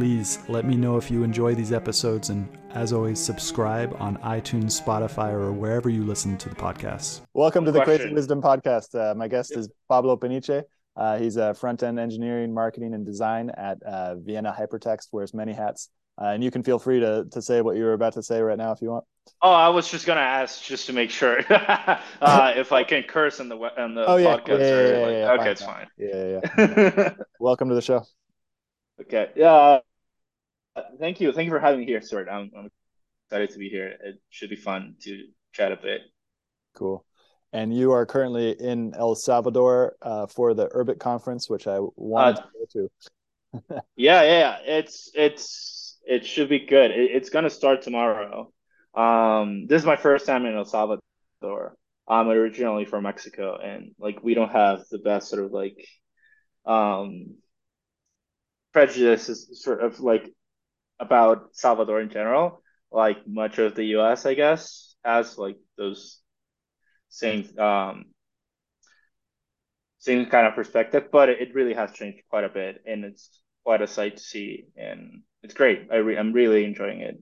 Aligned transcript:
Please 0.00 0.40
let 0.50 0.66
me 0.66 0.76
know 0.76 0.98
if 0.98 1.10
you 1.10 1.22
enjoy 1.22 1.54
these 1.54 1.72
episodes, 1.72 2.28
and 2.28 2.46
as 2.74 2.92
always, 2.92 3.18
subscribe 3.18 3.96
on 3.98 4.18
iTunes, 4.18 4.78
Spotify, 4.78 5.32
or 5.32 5.52
wherever 5.52 5.88
you 5.88 6.04
listen 6.04 6.36
to 6.36 6.50
the 6.50 6.54
podcast. 6.54 7.22
Welcome 7.32 7.64
to 7.64 7.72
the 7.72 7.78
Question. 7.82 8.00
Crazy 8.00 8.14
Wisdom 8.14 8.42
Podcast. 8.42 8.94
Uh, 8.94 9.14
my 9.14 9.26
guest 9.26 9.56
is 9.56 9.70
Pablo 9.88 10.14
Peniche. 10.18 10.64
Uh, 10.96 11.16
he's 11.16 11.38
a 11.38 11.54
front 11.54 11.82
end 11.82 11.98
engineering, 11.98 12.52
marketing, 12.52 12.92
and 12.92 13.06
design 13.06 13.48
at 13.56 13.82
uh, 13.84 14.16
Vienna 14.16 14.54
Hypertext, 14.54 15.06
wears 15.12 15.32
many 15.32 15.54
hats. 15.54 15.88
Uh, 16.20 16.26
and 16.26 16.44
you 16.44 16.50
can 16.50 16.62
feel 16.62 16.78
free 16.78 17.00
to, 17.00 17.24
to 17.30 17.40
say 17.40 17.62
what 17.62 17.74
you 17.76 17.84
were 17.84 17.94
about 17.94 18.12
to 18.12 18.22
say 18.22 18.42
right 18.42 18.58
now 18.58 18.72
if 18.72 18.82
you 18.82 18.90
want. 18.90 19.04
Oh, 19.40 19.50
I 19.50 19.70
was 19.70 19.90
just 19.90 20.04
gonna 20.04 20.20
ask 20.20 20.62
just 20.62 20.84
to 20.88 20.92
make 20.92 21.08
sure 21.08 21.38
uh, 21.50 22.52
if 22.54 22.70
I 22.70 22.84
can 22.84 23.02
curse 23.04 23.40
in 23.40 23.48
the 23.48 23.56
we- 23.56 23.68
on 23.78 23.94
the 23.94 24.04
Oh, 24.04 24.16
yeah. 24.16 24.36
podcast. 24.36 24.58
Yeah, 24.60 24.66
or 24.74 24.82
yeah, 24.90 24.98
like- 24.98 25.10
yeah, 25.10 25.18
yeah. 25.18 25.30
okay, 25.32 25.38
Fine, 25.38 25.48
it's 25.48 25.62
fine. 25.64 25.74
fine. 25.74 25.88
Yeah, 25.96 26.40
yeah, 26.58 26.92
yeah. 26.98 27.10
Welcome 27.40 27.70
to 27.70 27.74
the 27.74 27.80
show. 27.80 28.02
okay, 29.00 29.30
yeah. 29.36 29.78
Uh, 30.76 30.82
Thank 31.00 31.20
you, 31.20 31.32
thank 31.32 31.46
you 31.46 31.52
for 31.52 31.60
having 31.60 31.80
me 31.80 31.86
here, 31.86 32.00
Stuart. 32.00 32.28
I'm, 32.30 32.50
I'm 32.56 32.70
excited 33.26 33.50
to 33.50 33.58
be 33.58 33.68
here. 33.68 33.88
It 33.88 34.16
should 34.30 34.50
be 34.50 34.56
fun 34.56 34.96
to 35.02 35.24
chat 35.52 35.72
a 35.72 35.76
bit. 35.76 36.02
Cool. 36.74 37.04
And 37.52 37.74
you 37.74 37.92
are 37.92 38.04
currently 38.04 38.50
in 38.50 38.94
El 38.94 39.14
Salvador 39.14 39.96
uh, 40.02 40.26
for 40.26 40.52
the 40.52 40.68
Urbit 40.68 40.98
conference, 40.98 41.48
which 41.48 41.66
I 41.66 41.78
wanted 41.96 42.38
Uh, 42.38 42.42
to 42.42 42.48
go 42.52 42.66
to. 42.72 43.82
Yeah, 43.96 44.22
yeah, 44.22 44.38
yeah. 44.38 44.76
It's 44.78 45.10
it's 45.14 45.98
it 46.06 46.26
should 46.26 46.50
be 46.50 46.66
good. 46.66 46.90
It, 46.90 47.10
it's 47.12 47.30
gonna 47.30 47.48
start 47.48 47.80
tomorrow. 47.80 48.52
Um, 48.94 49.66
this 49.66 49.80
is 49.80 49.86
my 49.86 49.96
first 49.96 50.26
time 50.26 50.44
in 50.44 50.54
El 50.54 50.66
Salvador. 50.66 51.76
I'm 52.06 52.28
originally 52.28 52.84
from 52.84 53.04
Mexico, 53.04 53.56
and 53.56 53.92
like 53.98 54.22
we 54.22 54.34
don't 54.34 54.52
have 54.52 54.82
the 54.90 54.98
best 54.98 55.30
sort 55.30 55.44
of 55.44 55.52
like 55.52 55.78
um 56.66 57.36
prejudices 58.74 59.48
sort 59.62 59.82
of 59.82 60.00
like 60.00 60.30
about 60.98 61.48
Salvador 61.52 62.00
in 62.00 62.10
general. 62.10 62.62
Like 62.90 63.26
much 63.26 63.58
of 63.58 63.74
the 63.74 63.84
US, 63.96 64.26
I 64.26 64.34
guess, 64.34 64.94
has 65.04 65.36
like 65.38 65.58
those 65.76 66.20
same 67.08 67.46
um 67.58 68.06
same 69.98 70.26
kind 70.26 70.46
of 70.46 70.54
perspective, 70.54 71.08
but 71.10 71.28
it, 71.28 71.54
really 71.54 71.74
has 71.74 71.92
changed 71.92 72.22
quite 72.30 72.44
a 72.44 72.48
bit, 72.48 72.80
and 72.86 73.04
it's 73.04 73.40
quite 73.64 73.82
a 73.82 73.88
sight 73.88 74.16
to 74.16 74.22
see, 74.22 74.66
and 74.76 75.22
it's 75.42 75.54
great. 75.54 75.88
I 75.90 75.96
re 75.96 76.16
I'm 76.16 76.32
really 76.32 76.64
enjoying 76.64 77.00
it. 77.00 77.18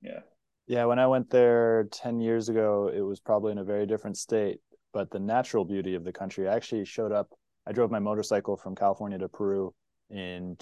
Yeah. 0.00 0.20
Yeah, 0.68 0.84
when 0.84 1.00
I 1.00 1.08
went 1.08 1.30
there 1.30 1.88
10 1.90 2.20
years 2.20 2.48
ago, 2.48 2.92
it 2.94 3.00
was 3.00 3.18
probably 3.18 3.50
in 3.50 3.58
a 3.58 3.64
very 3.64 3.86
different 3.86 4.16
state, 4.16 4.60
but 4.92 5.10
the 5.10 5.18
natural 5.18 5.64
beauty 5.64 5.96
of 5.96 6.04
the 6.04 6.12
country 6.12 6.46
actually 6.46 6.84
showed 6.84 7.10
up. 7.10 7.28
I 7.66 7.72
drove 7.72 7.90
my 7.90 7.98
motorcycle 7.98 8.56
from 8.56 8.76
California 8.76 9.18
to 9.18 9.28
Peru 9.28 9.74
in 10.10 10.54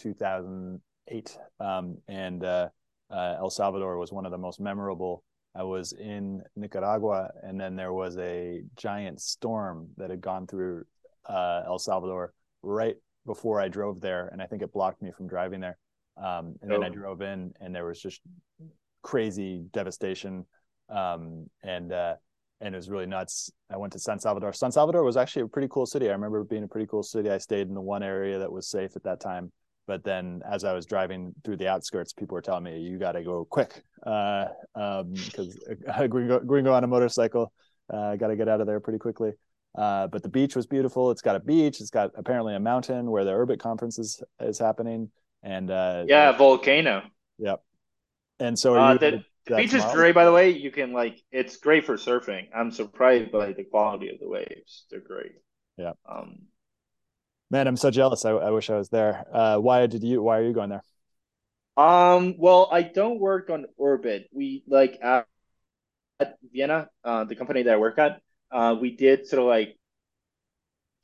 2008, 1.09 1.39
um, 1.61 1.97
and 2.09 2.45
uh, 2.45 2.69
uh, 3.11 3.35
El 3.39 3.51
Salvador 3.51 3.99
was 3.99 4.13
one 4.13 4.25
of 4.27 4.33
the 4.33 4.39
most 4.39 4.61
memorable. 4.61 5.23
I 5.55 5.63
was 5.63 5.93
in 5.93 6.43
Nicaragua, 6.57 7.31
and 7.43 7.61
then 7.61 7.75
there 7.77 7.93
was 7.93 8.17
a 8.19 8.63
giant 8.77 9.21
storm 9.21 9.89
that 9.97 10.11
had 10.11 10.21
gone 10.21 10.47
through 10.47 10.85
uh, 11.29 11.63
El 11.67 11.79
Salvador 11.79 12.33
right 12.63 12.97
before 13.27 13.61
I 13.61 13.69
drove 13.69 14.01
there, 14.01 14.29
and 14.33 14.41
I 14.41 14.47
think 14.47 14.63
it 14.63 14.73
blocked 14.73 15.03
me 15.03 15.11
from 15.17 15.27
driving 15.27 15.61
there. 15.61 15.79
Um, 16.17 16.55
and 16.63 16.71
then 16.71 16.83
I 16.83 16.89
Oh. 16.89 16.93
drove 16.95 17.23
in, 17.23 17.53
and 17.61 17.75
there 17.75 17.87
was 17.87 18.01
just 18.01 18.21
crazy 19.03 19.65
devastation 19.73 20.45
um, 20.91 21.49
and 21.63 21.93
uh, 21.93 22.15
and 22.61 22.75
it 22.75 22.79
was 22.79 22.91
really 22.91 23.07
nuts. 23.07 23.51
I 23.71 23.77
went 23.77 23.93
to 23.93 23.99
San 24.01 24.19
Salvador. 24.19 24.53
San 24.53 24.73
Salvador 24.73 25.05
was 25.05 25.17
actually 25.17 25.43
a 25.43 25.47
pretty 25.49 25.69
cool 25.71 25.87
city. 25.87 26.09
I 26.09 26.13
remember 26.13 26.41
it 26.41 26.49
being 26.51 26.65
a 26.65 26.69
pretty 26.69 26.87
cool 26.89 27.03
city. 27.05 27.31
I 27.31 27.39
stayed 27.39 27.69
in 27.69 27.75
the 27.75 27.81
one 27.81 28.03
area 28.03 28.39
that 28.41 28.51
was 28.51 28.69
safe 28.69 28.97
at 28.97 29.05
that 29.05 29.21
time. 29.21 29.53
But 29.89 30.05
then, 30.05 30.43
as 30.49 30.65
I 30.65 30.75
was 30.75 30.87
driving 30.87 31.35
through 31.45 31.57
the 31.57 31.67
outskirts, 31.67 32.13
people 32.13 32.35
were 32.35 32.43
telling 32.43 32.63
me, 32.63 32.79
"You 32.79 32.99
got 32.99 33.13
to 33.13 33.25
go 33.25 33.47
quick," 33.47 33.83
because 34.05 34.49
uh, 34.77 36.01
um, 36.01 36.09
gringo, 36.11 36.41
gringo 36.41 36.73
on 36.75 36.85
a 36.85 36.87
motorcycle, 36.87 37.53
uh, 37.93 38.15
got 38.17 38.29
to 38.29 38.37
get 38.37 38.49
out 38.49 38.61
of 38.61 38.67
there 38.67 38.81
pretty 38.81 38.99
quickly. 38.99 39.33
Uh, 39.77 40.07
but 40.07 40.23
the 40.23 40.29
beach 40.29 40.55
was 40.55 40.67
beautiful. 40.67 41.11
It's 41.11 41.23
got 41.23 41.37
a 41.37 41.41
beach. 41.41 41.81
It's 41.81 41.91
got 41.91 42.11
apparently 42.17 42.55
a 42.55 42.61
mountain 42.61 43.11
where 43.11 43.25
the 43.25 43.31
Urbit 43.31 43.61
conference 43.61 43.99
is, 43.99 44.23
is 44.41 44.59
happening. 44.59 45.11
And 45.43 45.71
uh, 45.71 46.05
Yeah, 46.07 46.33
volcano. 46.33 47.03
yep. 47.39 47.63
And 48.41 48.59
so, 48.59 48.77
Uh, 48.77 48.95
the, 48.95 49.23
the 49.47 49.57
beach 49.57 49.73
is 49.73 49.85
great, 49.87 50.15
by 50.15 50.27
the 50.27 50.33
way. 50.33 50.51
You 50.51 50.71
can 50.71 50.93
like 50.93 51.23
it's 51.33 51.57
great 51.57 51.87
for 51.87 51.97
surfing. 51.97 52.49
I'm 52.55 52.71
surprised 52.71 53.33
by 53.33 53.53
the 53.53 53.65
quality 53.65 54.11
of 54.11 54.21
the 54.21 54.29
waves. 54.29 54.85
They're 54.91 55.01
great. 55.01 55.33
Yeah. 55.79 55.93
Um, 56.07 56.41
Man, 57.51 57.67
I'm 57.67 57.77
so 57.77 57.91
jealous. 57.91 58.25
I, 58.25 58.31
I 58.31 58.51
wish 58.51 58.69
I 58.69 58.77
was 58.77 58.91
there. 58.91 59.25
Uh, 59.33 59.59
why 59.59 59.87
did 59.87 60.03
you? 60.03 60.23
Why 60.23 60.39
are 60.39 60.45
you 60.45 60.53
going 60.53 60.71
there? 60.71 60.83
Um, 61.77 62.35
well, 62.39 62.69
I 62.71 62.83
don't 62.83 63.21
work 63.21 63.51
on 63.51 63.67
Urbit. 63.81 64.25
We 64.33 64.65
like 64.67 64.99
at, 65.01 65.27
at 66.21 66.37
Vienna, 66.53 66.89
uh, 67.05 67.25
the 67.25 67.37
company 67.37 67.63
that 67.63 67.75
I 67.75 67.77
work 67.77 67.99
at, 67.99 68.21
uh, 68.51 68.77
we 68.79 68.97
did 68.97 69.27
sort 69.27 69.41
of 69.41 69.47
like 69.47 69.79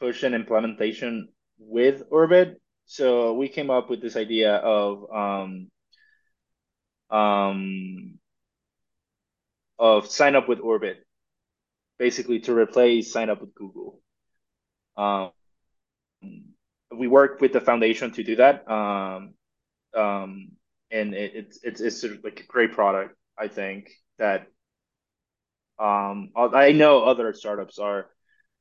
push 0.00 0.22
an 0.22 0.34
implementation 0.34 1.28
with 1.58 2.02
Urbit. 2.10 2.56
So 2.86 3.34
we 3.34 3.48
came 3.48 3.70
up 3.70 3.88
with 3.88 4.02
this 4.02 4.16
idea 4.16 4.56
of 4.56 5.10
um 5.14 5.70
um 7.08 8.18
of 9.78 10.06
sign 10.10 10.34
up 10.34 10.48
with 10.48 10.58
Urbit, 10.58 10.96
basically 11.98 12.40
to 12.40 12.54
replace 12.54 13.12
sign 13.12 13.30
up 13.30 13.40
with 13.40 13.54
Google. 13.54 14.00
Um, 14.96 15.30
we 16.96 17.08
work 17.08 17.40
with 17.40 17.52
the 17.52 17.60
foundation 17.60 18.10
to 18.12 18.22
do 18.22 18.36
that. 18.36 18.68
Um, 18.70 19.34
um, 19.94 20.48
and 20.90 21.14
it, 21.14 21.32
it's 21.34 21.58
it's 21.62 21.80
it's 21.80 22.00
sort 22.00 22.12
of 22.14 22.24
like 22.24 22.40
a 22.40 22.46
great 22.46 22.72
product, 22.72 23.16
I 23.38 23.48
think 23.48 23.90
that 24.18 24.46
um 25.78 26.30
I 26.36 26.72
know 26.72 27.02
other 27.02 27.32
startups 27.32 27.78
are 27.78 28.06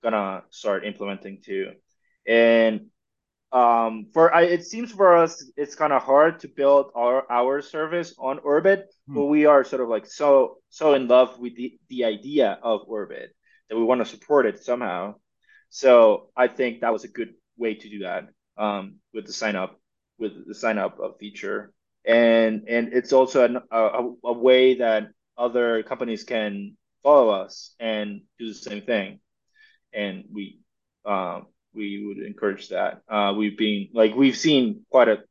gonna 0.01 0.43
start 0.49 0.85
implementing 0.85 1.41
too, 1.45 1.73
and 2.27 2.87
um 3.51 4.07
for 4.13 4.33
I 4.33 4.43
it 4.43 4.65
seems 4.65 4.91
for 4.91 5.15
us 5.15 5.45
it's 5.57 5.75
kind 5.75 5.93
of 5.93 6.01
hard 6.03 6.39
to 6.41 6.47
build 6.47 6.91
our 6.95 7.29
our 7.31 7.61
service 7.61 8.15
on 8.17 8.39
Urbit, 8.39 8.85
Hmm. 9.07 9.15
but 9.15 9.25
we 9.25 9.45
are 9.45 9.63
sort 9.63 9.81
of 9.81 9.89
like 9.89 10.05
so 10.07 10.57
so 10.69 10.93
in 10.95 11.07
love 11.07 11.39
with 11.39 11.55
the 11.55 11.77
the 11.89 12.05
idea 12.05 12.59
of 12.63 12.87
Urbit 12.89 13.29
that 13.69 13.77
we 13.77 13.83
want 13.83 14.01
to 14.01 14.05
support 14.05 14.45
it 14.45 14.63
somehow. 14.63 15.15
So 15.69 16.29
I 16.35 16.47
think 16.47 16.81
that 16.81 16.93
was 16.93 17.03
a 17.03 17.07
good 17.07 17.33
way 17.57 17.75
to 17.75 17.89
do 17.89 17.99
that 17.99 18.27
um 18.57 18.95
with 19.13 19.25
the 19.25 19.33
sign 19.33 19.55
up 19.55 19.79
with 20.19 20.47
the 20.47 20.55
sign 20.55 20.77
up 20.77 20.97
feature. 21.19 21.71
And 22.05 22.63
and 22.67 22.93
it's 22.93 23.13
also 23.13 23.45
an, 23.45 23.57
a, 23.71 24.09
a 24.23 24.33
way 24.33 24.75
that 24.75 25.09
other 25.37 25.83
companies 25.83 26.23
can 26.23 26.77
follow 27.01 27.29
us 27.29 27.75
and 27.79 28.21
do 28.39 28.47
the 28.47 28.53
same 28.53 28.81
thing. 28.81 29.19
And 29.93 30.25
we 30.31 30.59
um 31.05 31.47
we 31.73 32.05
would 32.05 32.25
encourage 32.25 32.69
that. 32.69 33.01
Uh 33.07 33.33
we've 33.37 33.57
been 33.57 33.89
like 33.93 34.15
we've 34.15 34.37
seen 34.37 34.85
quite 34.89 35.07
a 35.07 35.23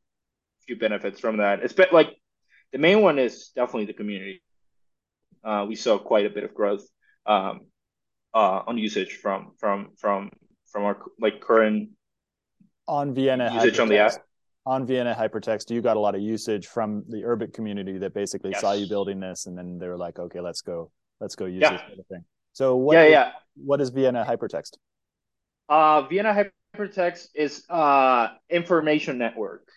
few 0.65 0.77
benefits 0.77 1.19
from 1.19 1.37
that. 1.37 1.61
It's 1.63 1.73
been 1.73 1.87
like 1.91 2.09
the 2.71 2.79
main 2.79 3.01
one 3.01 3.19
is 3.19 3.49
definitely 3.55 3.85
the 3.85 3.93
community. 3.93 4.41
Uh 5.43 5.65
we 5.67 5.75
saw 5.75 5.97
quite 5.97 6.25
a 6.25 6.29
bit 6.29 6.43
of 6.43 6.53
growth 6.53 6.85
um 7.25 7.61
uh 8.33 8.61
on 8.67 8.77
usage 8.77 9.13
from 9.21 9.51
from 9.59 9.91
from 9.97 10.31
from 10.71 10.83
our 10.83 10.97
like 11.19 11.39
current 11.39 11.89
On 12.87 13.13
Vienna 13.13 13.51
usage 13.53 13.79
on 13.79 13.87
the 13.87 13.97
app 13.97 14.13
on 14.65 14.85
Vienna 14.85 15.15
Hypertext, 15.17 15.69
you 15.69 15.81
got 15.81 15.97
a 15.97 15.99
lot 15.99 16.15
of 16.15 16.21
usage 16.21 16.67
from 16.67 17.03
the 17.09 17.17
Urbit 17.23 17.53
community 17.53 17.97
that 17.97 18.13
basically 18.13 18.51
Yes. 18.51 18.61
saw 18.61 18.71
you 18.73 18.87
building 18.87 19.19
this, 19.19 19.45
and 19.45 19.57
then 19.57 19.77
they 19.77 19.87
were 19.87 19.97
like, 19.97 20.19
"Okay, 20.19 20.39
let's 20.39 20.61
go, 20.61 20.91
let's 21.19 21.35
go 21.35 21.45
use 21.45 21.61
Yeah. 21.61 21.71
this 21.73 21.81
sort 21.81 21.99
of 21.99 22.05
thing." 22.07 22.25
So, 22.53 22.75
what 22.75 22.93
yeah 22.93 23.03
is- 23.03 23.11
yeah 23.11 23.31
what 23.55 23.81
is 23.81 23.89
Vienna 23.89 24.25
Hypertext? 24.27 24.77
Uh, 25.69 26.01
Vienna 26.03 26.49
Hypertext 26.75 27.27
is 27.35 27.65
uh 27.69 28.29
information 28.49 29.17
network 29.17 29.67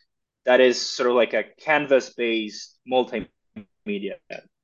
that 0.45 0.61
is 0.61 0.81
sort 0.81 1.09
of 1.11 1.17
like 1.17 1.35
a 1.35 1.45
canvas-based 1.59 2.79
multimedia 2.91 4.15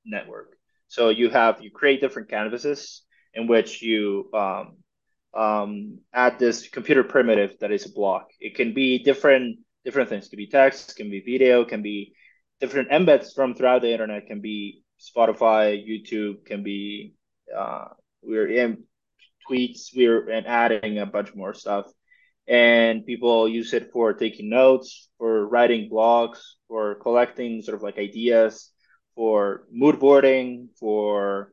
network. 0.04 0.56
So 0.88 1.08
you 1.10 1.30
have 1.30 1.62
you 1.62 1.70
create 1.70 2.00
different 2.00 2.28
canvases 2.28 3.02
in 3.34 3.46
which 3.46 3.82
you 3.82 4.30
um, 4.34 4.76
um, 5.34 5.98
add 6.12 6.38
this 6.38 6.68
computer 6.68 7.04
primitive 7.04 7.58
that 7.60 7.72
is 7.72 7.86
a 7.86 7.92
block. 7.92 8.28
It 8.40 8.54
can 8.54 8.74
be 8.74 9.02
different 9.02 9.58
different 9.84 10.08
things. 10.08 10.26
It 10.26 10.30
can 10.30 10.36
be 10.36 10.46
text, 10.46 10.96
can 10.96 11.10
be 11.10 11.20
video, 11.20 11.64
can 11.64 11.82
be 11.82 12.14
different 12.60 12.90
embeds 12.90 13.34
from 13.34 13.54
throughout 13.54 13.82
the 13.82 13.92
internet 13.92 14.26
can 14.26 14.40
be 14.40 14.82
Spotify, 15.00 15.82
YouTube, 15.84 16.44
can 16.44 16.62
be 16.62 17.14
uh, 17.56 17.86
we're 18.22 18.48
in 18.48 18.84
tweets, 19.48 19.90
we're 19.96 20.30
and 20.30 20.46
adding 20.46 20.98
a 20.98 21.06
bunch 21.06 21.34
more 21.34 21.54
stuff. 21.54 21.86
And 22.46 23.04
people 23.06 23.48
use 23.48 23.72
it 23.72 23.90
for 23.92 24.14
taking 24.14 24.48
notes, 24.50 25.08
for 25.18 25.46
writing 25.46 25.88
blogs, 25.90 26.38
for 26.68 26.96
collecting 26.96 27.62
sort 27.62 27.76
of 27.76 27.82
like 27.82 27.98
ideas, 27.98 28.70
for 29.14 29.64
mood 29.70 29.98
boarding, 29.98 30.68
for 30.78 31.52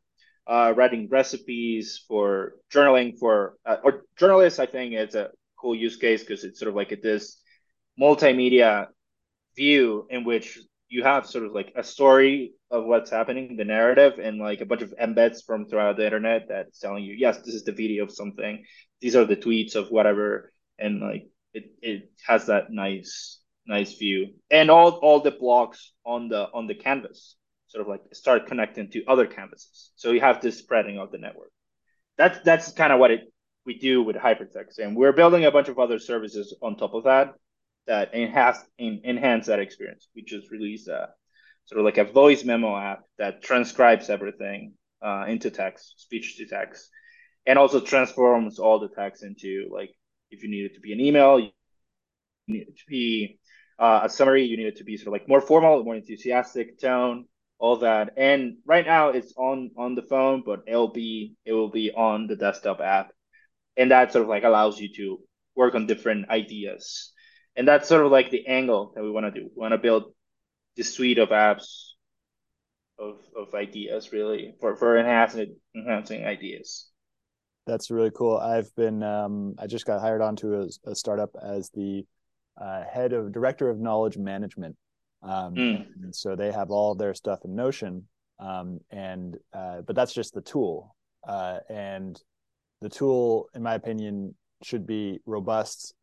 uh, 0.49 0.73
writing 0.75 1.07
recipes, 1.09 2.03
for 2.07 2.53
journaling, 2.73 3.17
for 3.19 3.55
uh, 3.65 3.77
or 3.83 4.05
journalists. 4.17 4.59
I 4.59 4.65
think 4.65 4.93
it's 4.93 5.15
a 5.15 5.29
cool 5.61 5.75
use 5.75 5.95
case 5.95 6.21
because 6.21 6.43
it's 6.43 6.59
sort 6.59 6.69
of 6.69 6.75
like 6.75 6.99
this 7.01 7.39
multimedia 8.01 8.87
view 9.55 10.07
in 10.09 10.23
which 10.23 10.57
you 10.89 11.03
have 11.03 11.27
sort 11.27 11.45
of 11.45 11.51
like 11.51 11.71
a 11.75 11.83
story 11.83 12.53
of 12.71 12.85
what's 12.85 13.11
happening, 13.11 13.57
the 13.57 13.65
narrative, 13.65 14.13
and 14.19 14.39
like 14.39 14.61
a 14.61 14.65
bunch 14.65 14.81
of 14.81 14.93
embeds 15.01 15.45
from 15.45 15.67
throughout 15.67 15.97
the 15.97 16.05
internet 16.05 16.47
that's 16.49 16.79
telling 16.79 17.03
you, 17.03 17.13
yes, 17.13 17.37
this 17.39 17.53
is 17.53 17.63
the 17.63 17.71
video 17.71 18.03
of 18.03 18.11
something. 18.11 18.65
These 19.01 19.15
are 19.15 19.25
the 19.25 19.35
tweets 19.35 19.75
of 19.75 19.89
whatever, 19.89 20.51
and 20.79 20.99
like 20.99 21.27
it, 21.53 21.71
it 21.81 22.11
has 22.25 22.47
that 22.47 22.71
nice 22.71 23.39
nice 23.67 23.93
view, 23.93 24.33
and 24.49 24.71
all 24.71 24.93
all 24.93 25.19
the 25.19 25.31
blocks 25.31 25.93
on 26.05 26.29
the 26.29 26.47
on 26.53 26.65
the 26.65 26.75
canvas 26.75 27.35
sort 27.69 27.83
of 27.83 27.87
like 27.87 28.01
start 28.13 28.47
connecting 28.47 28.89
to 28.91 29.05
other 29.05 29.25
canvases. 29.25 29.91
So 29.95 30.11
you 30.11 30.21
have 30.21 30.41
this 30.41 30.57
spreading 30.57 30.97
of 30.99 31.11
the 31.11 31.17
network. 31.17 31.51
That's 32.17 32.39
that's 32.43 32.71
kind 32.73 32.91
of 32.91 32.99
what 32.99 33.11
it 33.11 33.21
we 33.65 33.77
do 33.77 34.01
with 34.01 34.15
hypertext, 34.15 34.79
and 34.79 34.95
we're 34.95 35.13
building 35.13 35.45
a 35.45 35.51
bunch 35.51 35.69
of 35.69 35.79
other 35.79 35.99
services 35.99 36.55
on 36.61 36.75
top 36.75 36.93
of 36.93 37.03
that 37.03 37.35
that 37.87 38.13
enhance 38.13 38.57
enhance 38.79 39.47
that 39.47 39.59
experience. 39.59 40.09
We 40.15 40.23
just 40.23 40.51
released 40.51 40.87
a 40.87 41.09
sort 41.65 41.79
of 41.79 41.85
like 41.85 41.97
a 41.97 42.11
voice 42.11 42.43
memo 42.43 42.75
app 42.75 43.01
that 43.17 43.43
transcribes 43.43 44.09
everything 44.09 44.73
uh, 45.01 45.25
into 45.27 45.51
text, 45.51 46.01
speech 46.01 46.37
to 46.37 46.47
text, 46.47 46.89
and 47.45 47.59
also 47.59 47.79
transforms 47.79 48.59
all 48.59 48.79
the 48.79 48.89
text 48.89 49.23
into 49.23 49.69
like 49.71 49.91
if 50.31 50.43
you 50.43 50.49
need 50.49 50.65
it 50.65 50.75
to 50.75 50.81
be 50.81 50.93
an 50.93 50.99
email, 50.99 51.39
you 51.39 51.51
need 52.47 52.67
it 52.67 52.77
to 52.77 52.85
be 52.87 53.39
uh, 53.77 54.01
a 54.03 54.09
summary, 54.09 54.45
you 54.45 54.57
need 54.57 54.67
it 54.67 54.77
to 54.77 54.83
be 54.83 54.97
sort 54.97 55.07
of 55.07 55.13
like 55.13 55.29
more 55.29 55.41
formal, 55.41 55.83
more 55.83 55.95
enthusiastic 55.95 56.79
tone 56.79 57.25
all 57.59 57.77
that. 57.77 58.13
And 58.17 58.57
right 58.65 58.85
now 58.85 59.09
it's 59.09 59.33
on 59.37 59.71
on 59.77 59.95
the 59.95 60.01
phone, 60.01 60.41
but 60.45 60.63
it'll 60.65 60.91
be 60.91 61.35
it 61.45 61.53
will 61.53 61.69
be 61.69 61.91
on 61.91 62.27
the 62.27 62.35
desktop 62.35 62.79
app, 62.79 63.11
and 63.77 63.91
that 63.91 64.11
sort 64.11 64.23
of 64.23 64.29
like 64.29 64.43
allows 64.43 64.79
you 64.79 64.89
to 64.95 65.19
work 65.55 65.75
on 65.75 65.85
different 65.85 66.29
ideas. 66.29 67.11
And 67.55 67.67
that's 67.67 67.89
sort 67.89 68.05
of 68.05 68.11
like 68.11 68.31
the 68.31 68.47
angle 68.47 68.93
that 68.95 69.03
we 69.03 69.11
want 69.11 69.25
to 69.25 69.39
do. 69.39 69.49
We 69.53 69.61
want 69.61 69.73
to 69.73 69.77
build 69.77 70.13
this 70.77 70.93
suite 70.93 71.17
of 71.19 71.29
apps 71.29 71.89
of 72.97 73.19
of 73.35 73.53
ideas 73.53 74.11
really 74.11 74.55
for 74.59 74.75
for 74.75 74.97
enhancing 74.97 75.55
enhancing 75.75 76.25
ideas. 76.25 76.89
That's 77.67 77.91
really 77.91 78.11
cool. 78.15 78.37
I've 78.37 78.73
been 78.75 79.03
um, 79.03 79.55
I 79.59 79.67
just 79.67 79.85
got 79.85 80.01
hired 80.01 80.21
onto 80.21 80.55
a, 80.55 80.89
a 80.89 80.95
startup 80.95 81.29
as 81.41 81.69
the 81.73 82.05
uh, 82.59 82.83
head 82.83 83.13
of 83.13 83.31
director 83.31 83.69
of 83.69 83.79
knowledge 83.79 84.17
management 84.17 84.75
um, 85.21 85.55
mm. 85.55 85.85
and 86.03 86.15
so 86.15 86.35
they 86.35 86.51
have 86.51 86.71
all 86.71 86.95
their 86.95 87.13
stuff 87.13 87.39
in 87.43 87.55
Notion, 87.55 88.07
um, 88.39 88.79
and 88.89 89.37
uh, 89.53 89.81
but 89.81 89.95
that's 89.95 90.13
just 90.13 90.33
the 90.33 90.41
tool. 90.41 90.95
Uh, 91.27 91.59
and 91.69 92.21
the 92.81 92.89
tool, 92.89 93.49
in 93.53 93.61
my 93.61 93.73
opinion, 93.73 94.35
should 94.63 94.87
be 94.87 95.19
robust, 95.25 95.93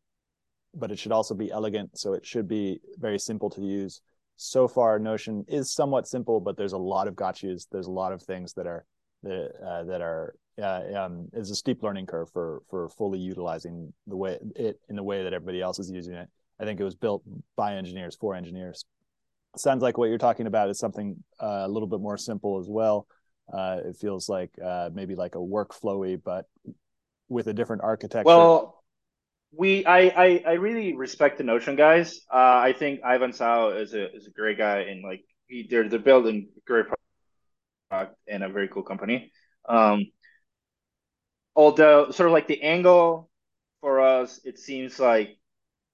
but 0.75 0.91
it 0.91 0.99
should 0.99 1.11
also 1.11 1.33
be 1.33 1.51
elegant. 1.51 1.97
So 1.97 2.13
it 2.13 2.25
should 2.25 2.47
be 2.47 2.79
very 2.97 3.17
simple 3.17 3.49
to 3.51 3.61
use. 3.61 4.01
So 4.35 4.67
far, 4.67 4.99
Notion 4.99 5.45
is 5.47 5.71
somewhat 5.71 6.07
simple, 6.07 6.39
but 6.39 6.55
there's 6.55 6.73
a 6.73 6.77
lot 6.77 7.07
of 7.07 7.15
gotchas. 7.15 7.65
There's 7.71 7.87
a 7.87 7.91
lot 7.91 8.13
of 8.13 8.21
things 8.21 8.53
that 8.53 8.67
are 8.67 8.85
that 9.23 9.51
uh, 9.65 9.83
that 9.85 10.01
are 10.01 10.35
uh, 10.61 10.81
um, 10.95 11.27
is 11.33 11.49
a 11.49 11.55
steep 11.55 11.81
learning 11.81 12.05
curve 12.05 12.29
for 12.29 12.61
for 12.69 12.87
fully 12.89 13.17
utilizing 13.17 13.91
the 14.05 14.15
way 14.15 14.37
it 14.55 14.79
in 14.89 14.95
the 14.95 15.03
way 15.03 15.23
that 15.23 15.33
everybody 15.33 15.59
else 15.59 15.79
is 15.79 15.89
using 15.89 16.13
it. 16.13 16.29
I 16.59 16.65
think 16.65 16.79
it 16.79 16.83
was 16.83 16.95
built 16.95 17.23
by 17.55 17.75
engineers 17.75 18.15
for 18.15 18.35
engineers 18.35 18.85
sounds 19.55 19.81
like 19.81 19.97
what 19.97 20.09
you're 20.09 20.17
talking 20.17 20.47
about 20.47 20.69
is 20.69 20.79
something 20.79 21.23
uh, 21.41 21.63
a 21.65 21.67
little 21.67 21.87
bit 21.87 21.99
more 21.99 22.17
simple 22.17 22.59
as 22.59 22.67
well. 22.67 23.07
Uh, 23.51 23.77
it 23.85 23.95
feels 23.95 24.27
like 24.27 24.51
uh, 24.63 24.89
maybe 24.93 25.15
like 25.15 25.35
a 25.35 25.39
workflowy, 25.39 26.21
but 26.21 26.45
with 27.29 27.47
a 27.47 27.53
different 27.53 27.83
architecture. 27.83 28.25
Well, 28.25 28.83
we 29.51 29.85
I 29.85 29.99
I, 29.99 30.43
I 30.45 30.53
really 30.53 30.95
respect 30.95 31.37
the 31.37 31.43
Notion 31.43 31.75
guys. 31.75 32.21
Uh, 32.31 32.59
I 32.59 32.73
think 32.73 33.01
Ivan 33.03 33.31
Zhao 33.31 33.81
is 33.81 33.93
a 33.93 34.13
is 34.13 34.27
a 34.27 34.31
great 34.31 34.57
guy, 34.57 34.79
and 34.79 35.03
like 35.03 35.23
he, 35.47 35.67
they're 35.69 35.87
they're 35.87 35.99
building 35.99 36.49
great 36.65 36.85
product 37.89 38.17
and 38.27 38.43
a 38.43 38.49
very 38.49 38.67
cool 38.67 38.83
company. 38.83 39.31
Um, 39.67 40.07
although 41.55 42.11
sort 42.11 42.27
of 42.27 42.33
like 42.33 42.47
the 42.47 42.61
angle 42.61 43.29
for 43.81 44.01
us, 44.01 44.41
it 44.43 44.59
seems 44.59 44.99
like 44.99 45.37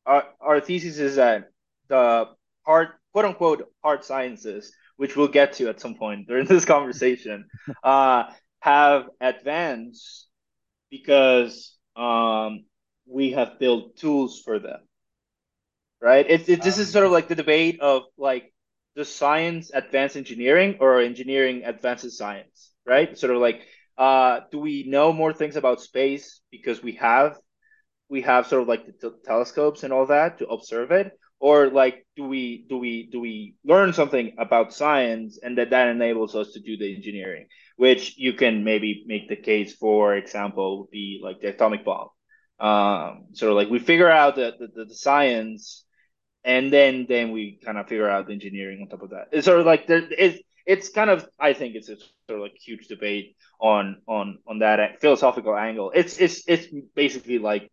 our 0.05 0.23
our 0.41 0.59
thesis 0.59 0.97
is 0.97 1.15
that 1.17 1.50
the 1.88 2.29
part 2.65 2.95
quote 3.13 3.25
unquote 3.25 3.69
hard 3.83 4.04
sciences, 4.04 4.74
which 4.98 5.15
we'll 5.15 5.27
get 5.27 5.54
to 5.54 5.69
at 5.69 5.80
some 5.80 5.95
point 5.95 6.27
during 6.27 6.45
this 6.48 6.65
conversation, 6.65 7.45
uh, 7.83 8.24
have 8.60 9.06
advanced 9.21 10.27
because 10.89 11.75
um, 11.95 12.65
we 13.06 13.31
have 13.31 13.60
built 13.60 13.95
tools 13.98 14.42
for 14.44 14.60
them. 14.60 14.80
Right? 16.01 16.30
It, 16.30 16.50
it, 16.50 16.62
this 16.62 16.75
um, 16.77 16.81
is 16.81 16.92
sort 16.92 17.06
of 17.06 17.12
like 17.12 17.30
the 17.30 17.36
debate 17.36 17.80
of 17.80 18.04
like, 18.18 18.54
does 18.95 19.13
science 19.13 19.71
advance 19.74 20.15
engineering 20.15 20.77
or 20.80 21.00
engineering 21.00 21.63
advances 21.63 22.18
science? 22.18 22.71
Right? 22.86 23.18
Sort 23.18 23.33
of 23.33 23.42
like, 23.42 23.62
uh, 23.98 24.42
do 24.51 24.60
we 24.60 24.83
know 24.88 25.13
more 25.13 25.33
things 25.33 25.56
about 25.56 25.81
space 25.81 26.42
because 26.51 26.83
we 26.83 26.94
have 26.94 27.38
we 28.10 28.21
have 28.21 28.48
sort 28.48 28.62
of 28.62 28.68
like 28.68 28.86
the 28.86 29.10
t- 29.10 29.15
telescopes 29.24 29.83
and 29.83 29.94
all 29.94 30.07
that 30.07 30.39
to 30.39 30.48
observe 30.48 30.92
it 30.92 31.18
or 31.44 31.68
like 31.68 32.07
do 32.16 32.24
we 32.24 32.66
do 32.69 32.78
we 32.78 33.10
do 33.12 33.19
we 33.19 33.54
learn 33.66 33.92
something 33.92 34.34
about 34.38 34.74
science 34.74 35.38
and 35.44 35.57
that 35.57 35.72
that 35.72 35.90
enables 35.90 36.36
us 36.36 36.54
to 36.54 36.62
do 36.62 36.78
the 36.78 36.95
engineering 36.95 37.48
which 37.75 38.18
you 38.18 38.31
can 38.31 38.63
maybe 38.63 39.04
make 39.07 39.28
the 39.28 39.36
case 39.36 39.75
for 39.75 40.16
example 40.16 40.80
would 40.80 40.90
be 40.90 41.19
like 41.22 41.42
the 41.42 41.50
atomic 41.50 41.84
bomb. 41.84 42.07
Um 42.62 43.25
sort 43.34 43.51
of 43.51 43.57
like 43.57 43.69
we 43.69 43.80
figure 43.80 44.10
out 44.10 44.36
the, 44.38 44.54
the, 44.57 44.86
the 44.86 44.95
science 44.95 45.84
and 46.45 46.72
then 46.72 47.07
then 47.10 47.31
we 47.34 47.60
kind 47.66 47.78
of 47.78 47.89
figure 47.89 48.10
out 48.10 48.28
the 48.28 48.34
engineering 48.34 48.80
on 48.81 48.88
top 48.88 49.04
of 49.04 49.10
that. 49.10 49.28
It's 49.34 49.46
sort 49.46 49.60
of 49.60 49.66
like 49.66 49.86
there 49.86 50.07
it's 50.25 50.39
it's 50.66 50.88
kind 50.98 51.10
of 51.10 51.28
i 51.38 51.51
think 51.51 51.75
it's 51.75 51.89
a 51.89 51.98
sort 51.98 52.38
of 52.39 52.44
like 52.46 52.56
huge 52.56 52.88
debate 52.88 53.36
on 53.60 54.01
on 54.08 54.39
on 54.48 54.60
that 54.60 55.01
philosophical 55.01 55.58
angle. 55.58 55.91
It's 55.94 56.17
it's 56.20 56.44
it's 56.48 56.67
basically 56.96 57.39
like 57.39 57.70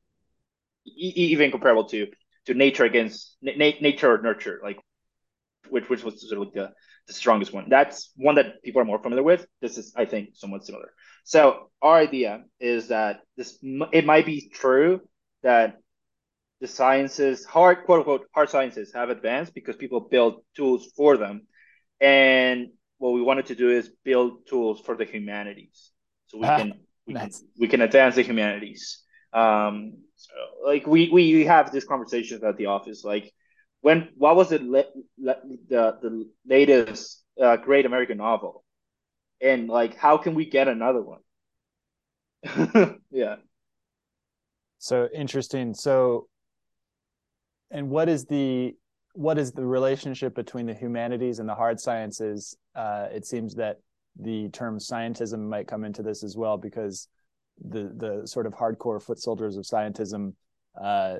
even 0.97 1.53
comparable 1.53 1.85
to 1.85 2.09
to 2.47 2.55
nature 2.55 2.85
against 2.85 3.37
na- 3.43 3.53
nature 3.57 4.15
or 4.15 4.23
nurture, 4.23 4.61
like 4.63 4.79
which 5.69 5.89
which 5.89 6.03
was 6.03 6.29
sort 6.29 6.41
of 6.41 6.47
like 6.47 6.55
the, 6.55 6.73
the 7.07 7.13
strongest 7.13 7.53
one. 7.53 7.69
That's 7.69 8.13
one 8.17 8.37
that 8.37 8.63
people 8.63 8.81
are 8.81 8.85
more 8.85 9.03
familiar 9.03 9.23
with. 9.23 9.47
This 9.61 9.79
is, 9.79 9.93
I 9.97 10.05
think, 10.05 10.31
somewhat 10.35 10.65
similar. 10.65 10.93
So 11.25 11.71
our 11.83 11.97
idea 11.97 12.45
is 12.59 12.89
that 12.89 13.21
this 13.37 13.59
it 13.93 14.05
might 14.05 14.27
be 14.27 14.51
true 14.53 15.01
that 15.43 15.79
the 16.61 16.67
sciences, 16.67 17.45
hard 17.45 17.85
quote 17.85 18.01
unquote 18.01 18.27
hard 18.35 18.51
sciences, 18.51 18.93
have 18.93 19.11
advanced 19.11 19.55
because 19.55 19.77
people 19.77 20.01
build 20.01 20.45
tools 20.57 20.91
for 20.97 21.17
them, 21.17 21.47
and 22.01 22.69
what 22.99 23.11
we 23.11 23.23
wanted 23.23 23.47
to 23.47 23.55
do 23.55 23.71
is 23.71 23.91
build 24.05 24.47
tools 24.47 24.81
for 24.81 24.97
the 24.97 25.05
humanities, 25.05 25.91
so 26.27 26.39
we 26.39 26.47
ah, 26.47 26.59
can 26.59 26.73
we, 27.07 27.15
nice. 27.15 27.39
can 27.39 27.49
we 27.59 27.69
can 27.69 27.81
advance 27.81 28.15
the 28.15 28.23
humanities. 28.23 29.03
Um, 29.33 30.03
like 30.65 30.87
we 30.87 31.11
we 31.11 31.45
have 31.45 31.73
this 31.73 31.85
conversation 31.85 32.41
at 32.45 32.57
the 32.57 32.67
office. 32.67 33.05
Like, 33.05 33.33
when 33.81 34.09
what 34.17 34.37
was 34.37 34.53
it 34.53 34.63
le- 34.63 34.85
le- 35.19 35.43
the 35.69 35.99
the 36.03 36.31
latest 36.47 37.23
uh, 37.41 37.57
great 37.57 37.87
American 37.87 38.19
novel, 38.19 38.65
and 39.41 39.69
like 39.69 39.97
how 39.97 40.19
can 40.19 40.35
we 40.35 40.45
get 40.47 40.69
another 40.69 41.03
one? 41.03 41.21
yeah. 43.11 43.37
So 44.79 45.09
interesting. 45.15 45.75
So, 45.75 46.29
and 47.71 47.91
what 47.91 48.09
is 48.09 48.25
the 48.25 48.75
what 49.15 49.39
is 49.39 49.53
the 49.53 49.67
relationship 49.67 50.35
between 50.35 50.67
the 50.67 50.75
humanities 50.75 51.39
and 51.39 51.49
the 51.49 51.55
hard 51.55 51.81
sciences? 51.81 52.57
Uh, 52.75 53.09
it 53.13 53.27
seems 53.27 53.55
that 53.57 53.79
the 54.19 54.49
term 54.51 54.79
scientism 54.79 55.49
might 55.49 55.67
come 55.67 55.85
into 55.85 56.03
this 56.03 56.25
as 56.25 56.37
well 56.37 56.57
because 56.57 57.09
the 57.59 57.93
the 57.97 58.27
sort 58.27 58.47
of 58.47 58.55
hardcore 58.55 59.03
foot 59.03 59.19
soldiers 59.19 59.57
of 59.57 59.65
scientism 59.65 60.35
uh, 60.81 61.17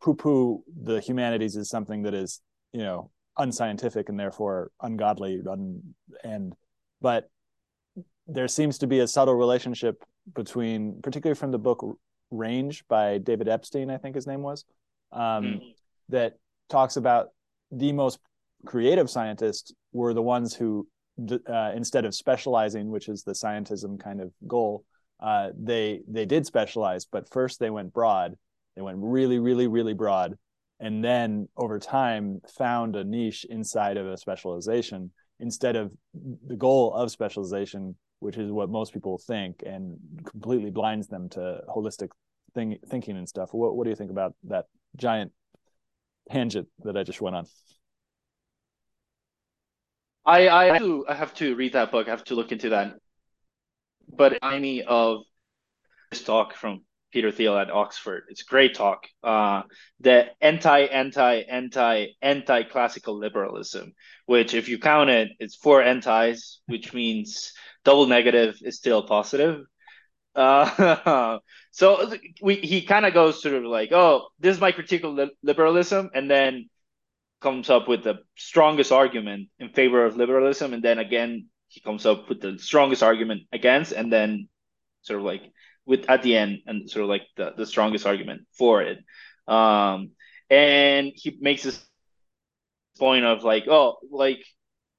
poo-poo 0.00 0.62
the 0.82 1.00
humanities 1.00 1.56
is 1.56 1.68
something 1.68 2.02
that 2.02 2.14
is 2.14 2.40
you 2.72 2.80
know 2.80 3.10
unscientific 3.38 4.08
and 4.08 4.18
therefore 4.18 4.70
ungodly 4.80 5.42
un, 5.50 5.82
and 6.24 6.54
but 7.00 7.28
there 8.26 8.48
seems 8.48 8.78
to 8.78 8.86
be 8.86 9.00
a 9.00 9.06
subtle 9.06 9.34
relationship 9.34 10.02
between 10.34 11.00
particularly 11.02 11.38
from 11.38 11.50
the 11.50 11.58
book 11.58 11.98
range 12.30 12.84
by 12.88 13.18
david 13.18 13.48
epstein 13.48 13.90
i 13.90 13.96
think 13.96 14.14
his 14.14 14.26
name 14.26 14.42
was 14.42 14.64
um, 15.12 15.44
mm. 15.44 15.60
that 16.08 16.34
talks 16.68 16.96
about 16.96 17.28
the 17.70 17.92
most 17.92 18.18
creative 18.64 19.08
scientists 19.08 19.72
were 19.92 20.12
the 20.12 20.22
ones 20.22 20.54
who 20.54 20.86
uh, 21.48 21.72
instead 21.74 22.04
of 22.04 22.14
specializing 22.14 22.90
which 22.90 23.08
is 23.08 23.22
the 23.22 23.32
scientism 23.32 23.98
kind 23.98 24.20
of 24.20 24.32
goal 24.46 24.84
uh, 25.20 25.48
they 25.58 26.00
they 26.08 26.26
did 26.26 26.46
specialize 26.46 27.06
but 27.06 27.28
first 27.30 27.58
they 27.58 27.70
went 27.70 27.92
broad. 27.92 28.36
They 28.74 28.82
went 28.82 28.98
really 29.00 29.38
really 29.38 29.66
really 29.66 29.94
broad 29.94 30.36
and 30.78 31.02
then 31.02 31.48
over 31.56 31.78
time 31.78 32.40
found 32.58 32.96
a 32.96 33.04
niche 33.04 33.46
inside 33.48 33.96
of 33.96 34.06
a 34.06 34.18
specialization 34.18 35.10
instead 35.40 35.76
of 35.76 35.90
the 36.46 36.56
goal 36.56 36.92
of 36.92 37.10
specialization 37.10 37.96
which 38.20 38.36
is 38.36 38.50
what 38.50 38.70
most 38.70 38.92
people 38.92 39.18
think 39.18 39.62
and 39.64 39.98
completely 40.24 40.70
blinds 40.70 41.06
them 41.06 41.28
to 41.28 41.60
holistic 41.68 42.08
thing, 42.54 42.78
thinking 42.88 43.16
and 43.16 43.28
stuff. 43.28 43.50
What, 43.52 43.76
what 43.76 43.84
do 43.84 43.90
you 43.90 43.96
think 43.96 44.10
about 44.10 44.34
that 44.44 44.64
giant 44.96 45.32
tangent 46.30 46.68
that 46.84 46.96
i 46.96 47.02
just 47.02 47.20
went 47.20 47.36
on 47.36 47.46
I 50.26 50.48
I 50.48 50.64
have 50.66 50.78
to 50.78 51.06
I 51.08 51.14
have 51.14 51.34
to 51.34 51.54
read 51.54 51.74
that 51.74 51.92
book. 51.92 52.08
I 52.08 52.10
have 52.10 52.24
to 52.24 52.34
look 52.34 52.52
into 52.52 52.70
that. 52.70 52.94
But 54.08 54.32
it 54.32 54.38
reminded 54.42 54.62
me 54.62 54.82
of 54.82 55.22
this 56.10 56.24
talk 56.24 56.54
from 56.54 56.82
Peter 57.12 57.30
Thiel 57.30 57.56
at 57.56 57.70
Oxford. 57.70 58.24
It's 58.28 58.42
a 58.42 58.44
great 58.44 58.74
talk. 58.74 59.06
Uh, 59.22 59.62
the 60.00 60.26
anti 60.40 60.80
anti 60.80 61.42
anti 61.48 62.08
anti 62.20 62.62
classical 62.64 63.16
liberalism, 63.18 63.94
which 64.26 64.52
if 64.52 64.68
you 64.68 64.78
count 64.78 65.10
it, 65.10 65.28
it's 65.38 65.54
four 65.54 65.82
antis, 65.82 66.60
which 66.66 66.92
means 66.92 67.52
double 67.84 68.06
negative 68.06 68.56
is 68.62 68.76
still 68.76 69.06
positive. 69.06 69.64
Uh, 70.34 71.38
so 71.70 72.12
we 72.42 72.56
he 72.56 72.82
kind 72.82 73.06
of 73.06 73.14
goes 73.14 73.44
of 73.44 73.64
like, 73.64 73.92
oh, 73.92 74.28
this 74.40 74.56
is 74.56 74.60
my 74.60 74.72
critique 74.72 75.04
of 75.04 75.14
li- 75.14 75.36
liberalism, 75.42 76.10
and 76.14 76.30
then 76.30 76.68
comes 77.40 77.70
up 77.70 77.88
with 77.88 78.04
the 78.04 78.20
strongest 78.36 78.92
argument 78.92 79.48
in 79.58 79.68
favor 79.70 80.04
of 80.04 80.16
liberalism, 80.16 80.74
and 80.74 80.82
then 80.82 80.98
again 80.98 81.48
he 81.68 81.80
comes 81.80 82.06
up 82.06 82.28
with 82.28 82.40
the 82.40 82.58
strongest 82.58 83.02
argument 83.02 83.42
against, 83.52 83.92
and 83.92 84.12
then 84.12 84.48
sort 85.02 85.18
of 85.18 85.24
like 85.24 85.42
with 85.84 86.08
at 86.08 86.22
the 86.22 86.36
end 86.36 86.58
and 86.66 86.90
sort 86.90 87.04
of 87.04 87.08
like 87.08 87.22
the, 87.36 87.52
the 87.56 87.66
strongest 87.66 88.06
argument 88.06 88.42
for 88.58 88.82
it. 88.82 88.98
Um, 89.46 90.10
and 90.50 91.12
he 91.14 91.36
makes 91.40 91.62
this 91.62 91.84
point 92.98 93.24
of 93.24 93.44
like, 93.44 93.68
oh, 93.68 93.98
like 94.10 94.44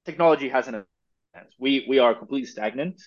technology 0.04 0.48
has 0.48 0.68
an 0.68 0.84
we 1.58 1.86
we 1.88 1.98
are 1.98 2.14
completely 2.14 2.46
stagnant. 2.46 3.00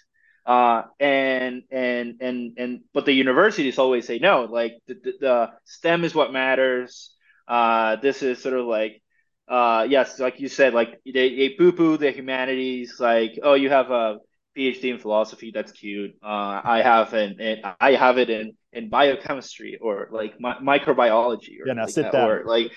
Uh, 0.45 0.83
and 0.99 1.63
and 1.71 2.15
and 2.21 2.57
and 2.57 2.81
but 2.93 3.05
the 3.05 3.13
universities 3.13 3.77
always 3.77 4.07
say 4.07 4.17
no, 4.17 4.45
like 4.45 4.73
the, 4.87 4.95
the, 4.95 5.13
the 5.19 5.49
STEM 5.65 6.03
is 6.03 6.15
what 6.15 6.33
matters. 6.33 7.15
Uh, 7.47 7.97
this 7.97 8.23
is 8.23 8.41
sort 8.41 8.55
of 8.55 8.65
like 8.65 9.01
uh, 9.51 9.87
yes, 9.89 10.19
like 10.19 10.39
you 10.39 10.49
said, 10.49 10.73
like 10.73 11.01
they, 11.05 11.35
they 11.35 11.49
poo 11.57 11.73
poo 11.73 11.97
the 11.97 12.11
humanities, 12.11 12.99
like, 12.99 13.39
oh, 13.43 13.55
you 13.55 13.69
have 13.69 13.91
a 13.91 14.19
PhD 14.57 14.85
in 14.85 14.99
philosophy, 14.99 15.51
that's 15.53 15.73
cute. 15.73 16.15
Uh, 16.23 16.61
I 16.63 16.81
have 16.83 17.13
an, 17.13 17.41
an 17.41 17.75
I 17.81 17.93
have 17.93 18.17
it 18.17 18.29
in 18.31 18.53
in 18.73 18.89
biochemistry 18.89 19.77
or 19.81 20.09
like 20.11 20.39
mi- 20.39 20.61
microbiology 20.63 21.61
or 21.61 21.67
yeah, 21.67 21.73
now 21.73 21.85
like 21.85 21.93
sit 21.93 22.01
that, 22.01 22.13
down. 22.13 22.29
or 22.29 22.43
like 22.45 22.71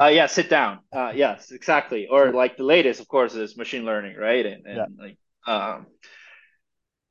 uh, 0.00 0.06
yeah, 0.06 0.26
sit 0.26 0.50
down. 0.50 0.80
Uh, 0.92 1.12
yes, 1.14 1.52
exactly. 1.52 2.08
Or 2.08 2.32
like 2.32 2.56
the 2.56 2.64
latest, 2.64 3.00
of 3.00 3.08
course, 3.08 3.34
is 3.34 3.56
machine 3.56 3.84
learning, 3.84 4.16
right? 4.16 4.46
And, 4.46 4.66
and 4.66 4.78
Yeah. 4.78 4.86
like 4.98 5.18
um 5.46 5.86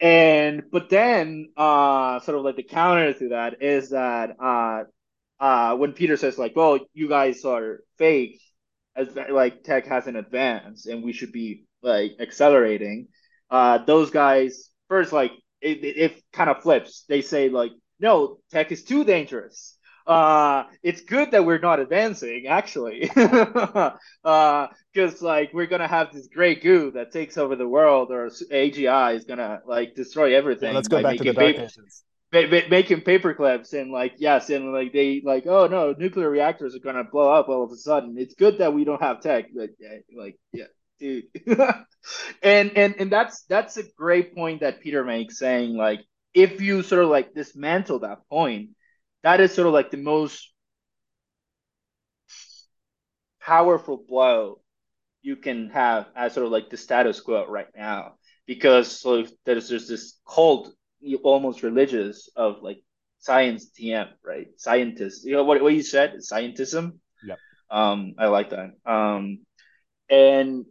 and 0.01 0.63
but 0.71 0.89
then 0.89 1.49
uh 1.57 2.19
sort 2.21 2.37
of 2.37 2.43
like 2.45 2.55
the 2.55 2.63
counter 2.63 3.13
to 3.13 3.29
that 3.29 3.61
is 3.61 3.89
that 3.89 4.31
uh 4.41 4.83
uh 5.39 5.77
when 5.77 5.93
Peter 5.93 6.17
says 6.17 6.37
like, 6.37 6.55
well, 6.55 6.79
you 6.93 7.09
guys 7.09 7.45
are 7.45 7.81
fake 7.97 8.41
as 8.95 9.15
like 9.29 9.63
tech 9.63 9.85
hasn't 9.85 10.17
advanced 10.17 10.85
and 10.87 11.03
we 11.03 11.13
should 11.13 11.31
be 11.31 11.65
like 11.81 12.11
accelerating 12.19 13.07
uh 13.49 13.77
those 13.85 14.09
guys 14.09 14.69
first 14.87 15.13
like 15.13 15.31
it, 15.61 15.83
it, 15.83 15.97
it 15.97 16.23
kind 16.33 16.49
of 16.49 16.61
flips 16.61 17.05
they 17.07 17.21
say 17.21 17.49
like 17.49 17.71
no 17.99 18.37
tech 18.51 18.71
is 18.71 18.83
too 18.83 19.03
dangerous. 19.03 19.75
Uh 20.07 20.63
it's 20.81 21.01
good 21.01 21.31
that 21.31 21.45
we're 21.45 21.59
not 21.59 21.79
advancing 21.79 22.47
actually. 22.47 23.09
Uh 24.23 24.67
because 24.93 25.21
like 25.21 25.53
we're 25.53 25.67
gonna 25.67 25.87
have 25.87 26.11
this 26.11 26.27
gray 26.27 26.55
goo 26.55 26.91
that 26.91 27.11
takes 27.11 27.37
over 27.37 27.55
the 27.55 27.67
world 27.67 28.11
or 28.11 28.29
agi 28.51 29.15
is 29.15 29.25
gonna 29.25 29.61
like 29.65 29.95
destroy 29.95 30.35
everything 30.35 30.71
Yeah, 30.71 30.75
let's 30.75 30.87
go 30.87 30.99
back 30.99 31.17
to 31.17 31.23
the 31.23 31.33
dark 31.33 31.57
ages 31.57 32.03
making 32.31 33.01
paper 33.01 33.33
clips 33.33 33.73
and 33.73 33.91
like 33.91 34.13
yes 34.17 34.49
and 34.49 34.71
like 34.71 34.93
they 34.93 35.21
like 35.25 35.45
oh 35.47 35.67
no 35.67 35.93
nuclear 35.97 36.29
reactors 36.29 36.75
are 36.75 36.79
gonna 36.79 37.03
blow 37.03 37.31
up 37.31 37.49
all 37.49 37.63
of 37.63 37.71
a 37.71 37.75
sudden. 37.77 38.17
It's 38.17 38.35
good 38.35 38.59
that 38.59 38.73
we 38.73 38.83
don't 38.83 39.01
have 39.01 39.21
tech 39.21 39.45
but 39.55 39.69
like 40.15 40.37
yeah 40.53 40.65
dude. 40.99 41.25
And 42.41 42.77
and 42.77 42.95
and 42.97 43.11
that's 43.11 43.43
that's 43.43 43.75
a 43.77 43.83
great 43.97 44.33
point 44.33 44.61
that 44.61 44.79
peter 44.79 45.03
makes 45.03 45.37
saying 45.37 45.75
like 45.75 45.99
if 46.33 46.61
you 46.61 46.81
sort 46.81 47.03
of 47.03 47.09
like 47.09 47.33
dismantle 47.33 47.99
that 47.99 48.19
point 48.29 48.69
that 49.23 49.41
is 49.41 49.53
sort 49.53 49.67
of 49.67 49.73
like 49.73 49.91
the 49.91 49.97
most 49.97 50.49
powerful 53.41 53.97
blow 53.97 54.61
you 55.21 55.35
can 55.35 55.69
have 55.69 56.07
as 56.15 56.33
sort 56.33 56.45
of 56.45 56.51
like 56.51 56.69
the 56.69 56.77
status 56.77 57.19
quo 57.21 57.45
right 57.47 57.67
now. 57.75 58.15
Because 58.45 58.99
so 58.99 59.25
there's 59.45 59.69
there's 59.69 59.87
this 59.87 60.19
cult 60.27 60.73
almost 61.23 61.63
religious 61.63 62.29
of 62.35 62.61
like 62.61 62.81
science 63.19 63.69
TM, 63.77 64.09
right? 64.23 64.47
Scientists. 64.57 65.25
You 65.25 65.33
know 65.33 65.43
what 65.43 65.61
what 65.61 65.73
you 65.73 65.83
said? 65.83 66.15
Scientism. 66.17 66.99
Yeah. 67.23 67.35
Um, 67.69 68.15
I 68.17 68.27
like 68.27 68.49
that. 68.51 68.71
Um, 68.85 69.39
and 70.09 70.65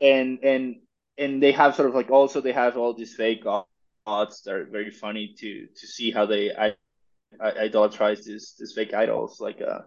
and 0.00 0.38
and 0.42 0.76
and 1.16 1.42
they 1.42 1.52
have 1.52 1.74
sort 1.74 1.88
of 1.88 1.94
like 1.94 2.10
also 2.10 2.40
they 2.40 2.52
have 2.52 2.76
all 2.76 2.94
these 2.94 3.14
fake 3.14 3.44
gods 3.44 4.42
that 4.42 4.54
are 4.54 4.64
very 4.64 4.90
funny 4.90 5.34
to 5.38 5.66
to 5.76 5.86
see 5.86 6.10
how 6.10 6.26
they 6.26 6.54
I, 6.54 6.74
I 7.40 7.50
idolatrize 7.66 8.24
these 8.24 8.54
these 8.58 8.72
fake 8.74 8.94
idols 8.94 9.40
like 9.40 9.60
uh 9.62 9.80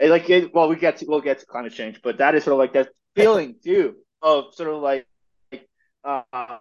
like 0.00 0.28
it, 0.28 0.54
well 0.54 0.68
we 0.68 0.76
get 0.76 0.98
to 0.98 1.06
we'll 1.06 1.20
get 1.20 1.38
to 1.40 1.46
climate 1.46 1.72
change 1.72 2.00
but 2.02 2.18
that 2.18 2.34
is 2.34 2.44
sort 2.44 2.52
of 2.52 2.58
like 2.58 2.74
that 2.74 2.90
feeling 3.14 3.56
too 3.62 3.94
of 4.22 4.54
sort 4.54 4.70
of 4.70 4.82
like, 4.82 5.06
like 5.52 5.68
uh, 6.04 6.58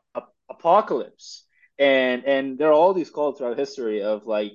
apocalypse 0.49 1.45
and 1.79 2.25
and 2.25 2.57
there 2.57 2.69
are 2.69 2.73
all 2.73 2.93
these 2.93 3.09
cults 3.09 3.39
throughout 3.39 3.57
history 3.57 4.01
of 4.03 4.25
like 4.25 4.53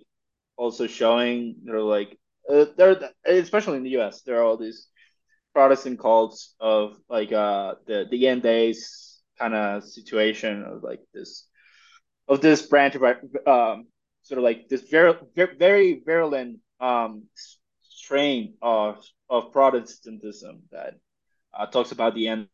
also 0.56 0.86
showing 0.86 1.56
they're 1.64 1.80
like 1.80 2.18
uh, 2.50 2.66
there 2.76 3.10
especially 3.26 3.76
in 3.76 3.82
the 3.82 3.90
U.S. 3.90 4.22
there 4.22 4.38
are 4.38 4.44
all 4.44 4.56
these 4.56 4.88
Protestant 5.54 5.98
cults 5.98 6.54
of 6.60 6.96
like 7.08 7.32
uh 7.32 7.74
the 7.86 8.06
the 8.10 8.28
end 8.28 8.42
days 8.42 9.20
kind 9.38 9.54
of 9.54 9.84
situation 9.84 10.62
of 10.64 10.82
like 10.82 11.00
this 11.14 11.48
of 12.28 12.40
this 12.40 12.62
branch 12.62 12.94
of 12.94 13.02
um 13.46 13.86
sort 14.22 14.38
of 14.38 14.44
like 14.44 14.68
this 14.68 14.82
very 14.90 15.14
very 15.58 16.02
virulent 16.04 16.58
um 16.80 17.24
strain 17.82 18.54
of 18.62 19.04
of 19.30 19.52
Protestantism 19.52 20.62
that 20.72 20.94
uh, 21.54 21.66
talks 21.66 21.92
about 21.92 22.14
the 22.14 22.28
end 22.28 22.48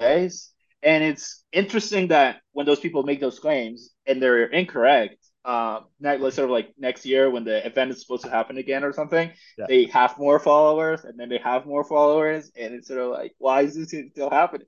days 0.00 0.52
and 0.82 1.02
it's 1.04 1.44
interesting 1.52 2.08
that 2.08 2.40
when 2.52 2.66
those 2.66 2.80
people 2.80 3.02
make 3.02 3.20
those 3.20 3.38
claims 3.38 3.90
and 4.06 4.22
they're 4.22 4.46
incorrect, 4.46 5.16
uh, 5.44 5.80
let's 6.00 6.36
sort 6.36 6.44
of 6.46 6.50
like 6.50 6.72
next 6.78 7.06
year 7.06 7.30
when 7.30 7.44
the 7.44 7.64
event 7.66 7.90
is 7.90 8.00
supposed 8.02 8.24
to 8.24 8.30
happen 8.30 8.58
again 8.58 8.84
or 8.84 8.92
something, 8.92 9.30
Yeah. 9.58 9.66
they 9.68 9.84
have 9.86 10.18
more 10.18 10.38
followers 10.38 11.04
and 11.04 11.18
then 11.18 11.28
they 11.28 11.38
have 11.38 11.66
more 11.66 11.84
followers, 11.84 12.50
and 12.56 12.74
it's 12.74 12.88
sort 12.88 13.00
of 13.00 13.10
like, 13.10 13.34
why 13.38 13.62
is 13.62 13.74
this 13.74 13.94
still 14.10 14.30
happening? 14.30 14.66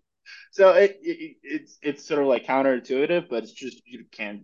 So 0.53 0.73
it, 0.75 0.99
it 1.03 1.37
it's 1.43 1.79
it's 1.83 2.07
sort 2.07 2.23
of 2.23 2.29
like 2.29 2.47
counterintuitive, 2.47 3.29
but 3.29 3.43
it's 3.45 3.53
just 3.53 3.83
you 3.87 4.05
can't 4.11 4.43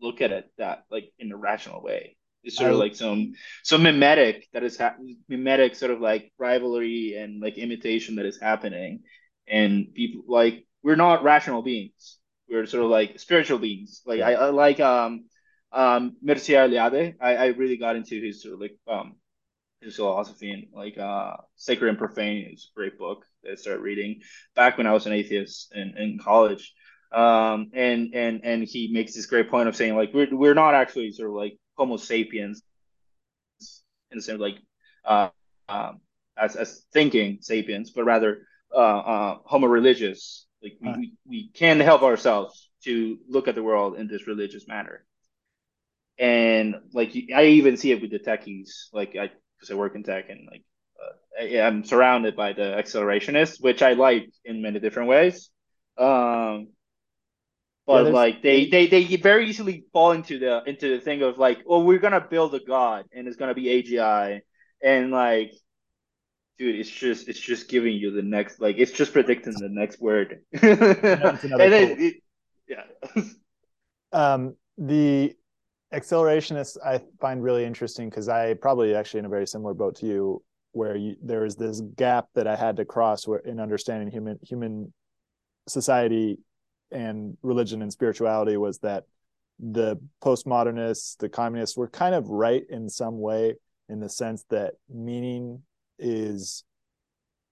look 0.00 0.20
at 0.20 0.32
it 0.32 0.50
that 0.58 0.84
like 0.90 1.12
in 1.18 1.32
a 1.32 1.36
rational 1.36 1.82
way. 1.82 2.16
It's 2.42 2.56
sort 2.56 2.70
of 2.70 2.76
I- 2.76 2.80
like 2.80 2.94
some 2.94 3.34
some 3.62 3.82
mimetic 3.82 4.48
that 4.52 4.62
is 4.64 4.76
ha- 4.78 4.96
mimetic 5.28 5.74
sort 5.74 5.90
of 5.90 6.00
like 6.00 6.32
rivalry 6.38 7.14
and 7.16 7.40
like 7.40 7.58
imitation 7.58 8.16
that 8.16 8.26
is 8.26 8.40
happening, 8.40 9.02
and 9.48 9.92
people 9.94 10.22
like 10.28 10.65
we're 10.86 10.96
not 10.96 11.24
rational 11.24 11.62
beings. 11.62 12.18
We're 12.48 12.66
sort 12.66 12.84
of 12.84 12.90
like 12.90 13.20
spiritual 13.20 13.58
beings. 13.58 14.02
Like 14.06 14.22
I, 14.22 14.34
I 14.34 14.50
like 14.50 14.80
um 14.80 15.26
um 15.72 16.16
Mircea 16.24 16.68
Eliade. 16.68 17.16
I, 17.20 17.36
I 17.36 17.46
really 17.48 17.78
got 17.78 17.96
into 17.96 18.20
his 18.22 18.42
sort 18.42 18.54
of 18.54 18.60
like 18.60 18.76
um 18.88 19.16
his 19.82 19.96
philosophy 19.96 20.50
and 20.52 20.66
like 20.74 20.98
uh 20.98 21.36
Sacred 21.56 21.90
and 21.90 21.98
Profane 21.98 22.50
is 22.54 22.70
a 22.72 22.76
great 22.78 22.98
book 22.98 23.24
that 23.44 23.52
I 23.52 23.56
started 23.56 23.82
reading 23.82 24.22
back 24.56 24.78
when 24.78 24.86
I 24.88 24.92
was 24.94 25.06
an 25.06 25.12
atheist 25.14 25.74
in, 25.74 25.94
in 25.98 26.18
college. 26.18 26.74
Um 27.12 27.70
and 27.74 28.14
and 28.14 28.42
and 28.44 28.64
he 28.64 28.90
makes 28.92 29.14
this 29.14 29.26
great 29.26 29.50
point 29.50 29.68
of 29.68 29.76
saying 29.76 29.96
like 29.96 30.14
we're 30.14 30.28
we're 30.36 30.54
not 30.54 30.74
actually 30.74 31.12
sort 31.12 31.30
of 31.30 31.36
like 31.36 31.58
Homo 31.76 31.98
sapiens 31.98 32.62
in 34.10 34.18
the 34.18 34.22
sense 34.22 34.40
like 34.40 34.58
uh 35.04 35.28
um 35.68 36.00
as 36.38 36.56
as 36.56 36.84
thinking 36.92 37.38
sapiens, 37.40 37.90
but 37.90 38.04
rather 38.04 38.46
uh, 38.74 38.98
uh 38.98 39.38
Homo 39.46 39.66
religious. 39.68 40.45
Like 40.66 40.78
we, 40.82 40.90
Right. 40.90 40.98
we, 40.98 41.14
we 41.26 41.48
can 41.50 41.80
help 41.80 42.02
ourselves 42.02 42.70
to 42.84 43.18
look 43.28 43.48
at 43.48 43.54
the 43.54 43.62
world 43.62 43.96
in 43.98 44.08
this 44.08 44.26
religious 44.26 44.66
manner. 44.66 45.04
And 46.18 46.76
like 46.94 47.12
I 47.34 47.44
even 47.46 47.76
see 47.76 47.92
it 47.92 48.00
with 48.00 48.10
the 48.10 48.18
techies, 48.18 48.88
like 48.92 49.10
I 49.16 49.30
because 49.56 49.70
I 49.70 49.74
work 49.74 49.94
in 49.94 50.02
tech 50.02 50.30
and 50.30 50.48
like 50.50 50.64
uh, 51.40 51.58
I'm 51.62 51.84
surrounded 51.84 52.36
by 52.36 52.54
the 52.54 52.62
accelerationists, 52.62 53.62
which 53.62 53.82
I 53.82 53.92
like 53.92 54.30
in 54.44 54.62
many 54.62 54.80
different 54.80 55.10
ways. 55.10 55.50
Um, 55.98 56.68
but 57.86 58.08
yeah, 58.08 58.12
like 58.12 58.42
they, 58.42 58.68
they 58.68 58.86
they 58.88 59.04
very 59.16 59.48
easily 59.48 59.84
fall 59.92 60.12
into 60.12 60.38
the 60.38 60.62
into 60.66 60.88
the 60.88 61.00
thing 61.00 61.22
of 61.22 61.38
like, 61.38 61.58
oh, 61.68 61.84
we're 61.84 61.98
gonna 61.98 62.20
build 62.20 62.54
a 62.54 62.60
god 62.60 63.06
and 63.12 63.28
it's 63.28 63.36
gonna 63.36 63.54
be 63.54 63.70
AGI, 63.70 64.40
and 64.82 65.10
like, 65.12 65.52
dude, 66.58 66.76
it's 66.76 66.90
just 66.90 67.28
it's 67.28 67.40
just 67.40 67.68
giving 67.68 67.94
you 67.94 68.10
the 68.10 68.22
next 68.22 68.60
like 68.60 68.76
it's 68.78 68.92
just 68.92 69.12
predicting 69.12 69.54
the 69.54 69.68
next 69.68 70.00
word. 70.00 70.42
it, 70.52 72.22
yeah. 72.68 72.84
um, 74.12 74.56
the 74.78 75.34
accelerationists 75.94 76.76
I 76.84 77.00
find 77.20 77.42
really 77.42 77.64
interesting 77.64 78.10
because 78.10 78.28
I 78.28 78.54
probably 78.54 78.94
actually 78.94 79.20
in 79.20 79.26
a 79.26 79.30
very 79.30 79.46
similar 79.46 79.74
boat 79.74 79.96
to 79.96 80.06
you, 80.06 80.42
where 80.72 80.96
you, 80.96 81.16
there 81.22 81.44
is 81.44 81.56
this 81.56 81.80
gap 81.96 82.26
that 82.34 82.46
I 82.46 82.56
had 82.56 82.76
to 82.76 82.84
cross 82.84 83.26
where 83.26 83.38
in 83.40 83.60
understanding 83.60 84.10
human 84.10 84.38
human 84.42 84.92
society 85.68 86.38
and 86.90 87.36
religion 87.42 87.82
and 87.82 87.92
spirituality 87.92 88.56
was 88.56 88.78
that 88.78 89.04
the 89.58 89.98
postmodernists, 90.22 91.16
the 91.18 91.28
communists 91.28 91.76
were 91.76 91.88
kind 91.88 92.14
of 92.14 92.28
right 92.28 92.62
in 92.68 92.88
some 92.88 93.20
way 93.20 93.54
in 93.88 94.00
the 94.00 94.08
sense 94.08 94.44
that 94.50 94.74
meaning 94.88 95.62
is 95.98 96.64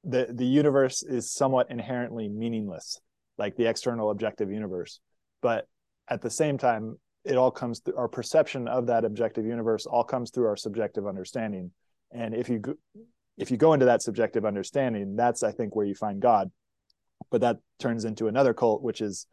the 0.03 0.27
the 0.31 0.47
universe 0.47 1.03
is 1.03 1.33
somewhat 1.33 1.71
inherently 1.71 2.29
meaningless, 2.29 3.01
like 3.39 3.57
the 3.57 3.67
external 3.67 4.11
objective 4.11 4.51
universe. 4.51 5.01
But 5.41 5.67
at 6.09 6.21
the 6.21 6.31
same 6.31 6.59
time, 6.59 6.99
it 7.25 7.37
all 7.37 7.51
comes 7.51 7.81
through 7.81 7.97
our 7.97 8.09
perception 8.09 8.69
of 8.69 8.87
that 8.87 9.05
objective 9.05 9.47
universe 9.47 9.87
all 9.87 10.05
comes 10.05 10.31
through 10.31 10.47
our 10.47 10.57
subjective 10.57 11.07
understanding. 11.07 11.71
And 12.13 12.35
if 12.35 12.49
you 12.49 12.63
if 13.37 13.51
you 13.51 13.57
go 13.57 13.73
into 13.73 13.87
that 13.87 14.03
subjective 14.03 14.45
understanding, 14.45 15.17
that's 15.17 15.43
I 15.43 15.53
think 15.53 15.75
where 15.75 15.87
you 15.87 15.95
find 15.95 16.21
God 16.21 16.51
but 17.31 17.41
that 17.41 17.59
turns 17.79 18.05
into 18.05 18.29
another 18.29 18.55
cult 18.55 18.83
which 18.83 19.01
is 19.01 19.27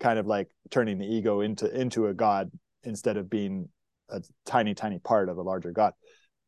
kind 0.00 0.18
of 0.18 0.26
like 0.26 0.48
turning 0.70 0.98
the 0.98 1.06
ego 1.06 1.40
into 1.40 1.68
into 1.78 2.06
a 2.06 2.14
god 2.14 2.50
instead 2.84 3.16
of 3.16 3.28
being 3.28 3.68
a 4.10 4.22
tiny 4.46 4.74
tiny 4.74 4.98
part 4.98 5.28
of 5.28 5.36
a 5.36 5.42
larger 5.42 5.72
god 5.72 5.92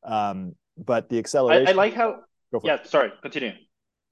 um 0.05 0.55
but 0.85 1.09
the 1.09 1.19
acceleration 1.19 1.67
i, 1.67 1.71
I 1.71 1.75
like 1.75 1.95
how 1.95 2.21
yeah 2.65 2.75
it. 2.75 2.87
sorry 2.87 3.13
continue. 3.23 3.53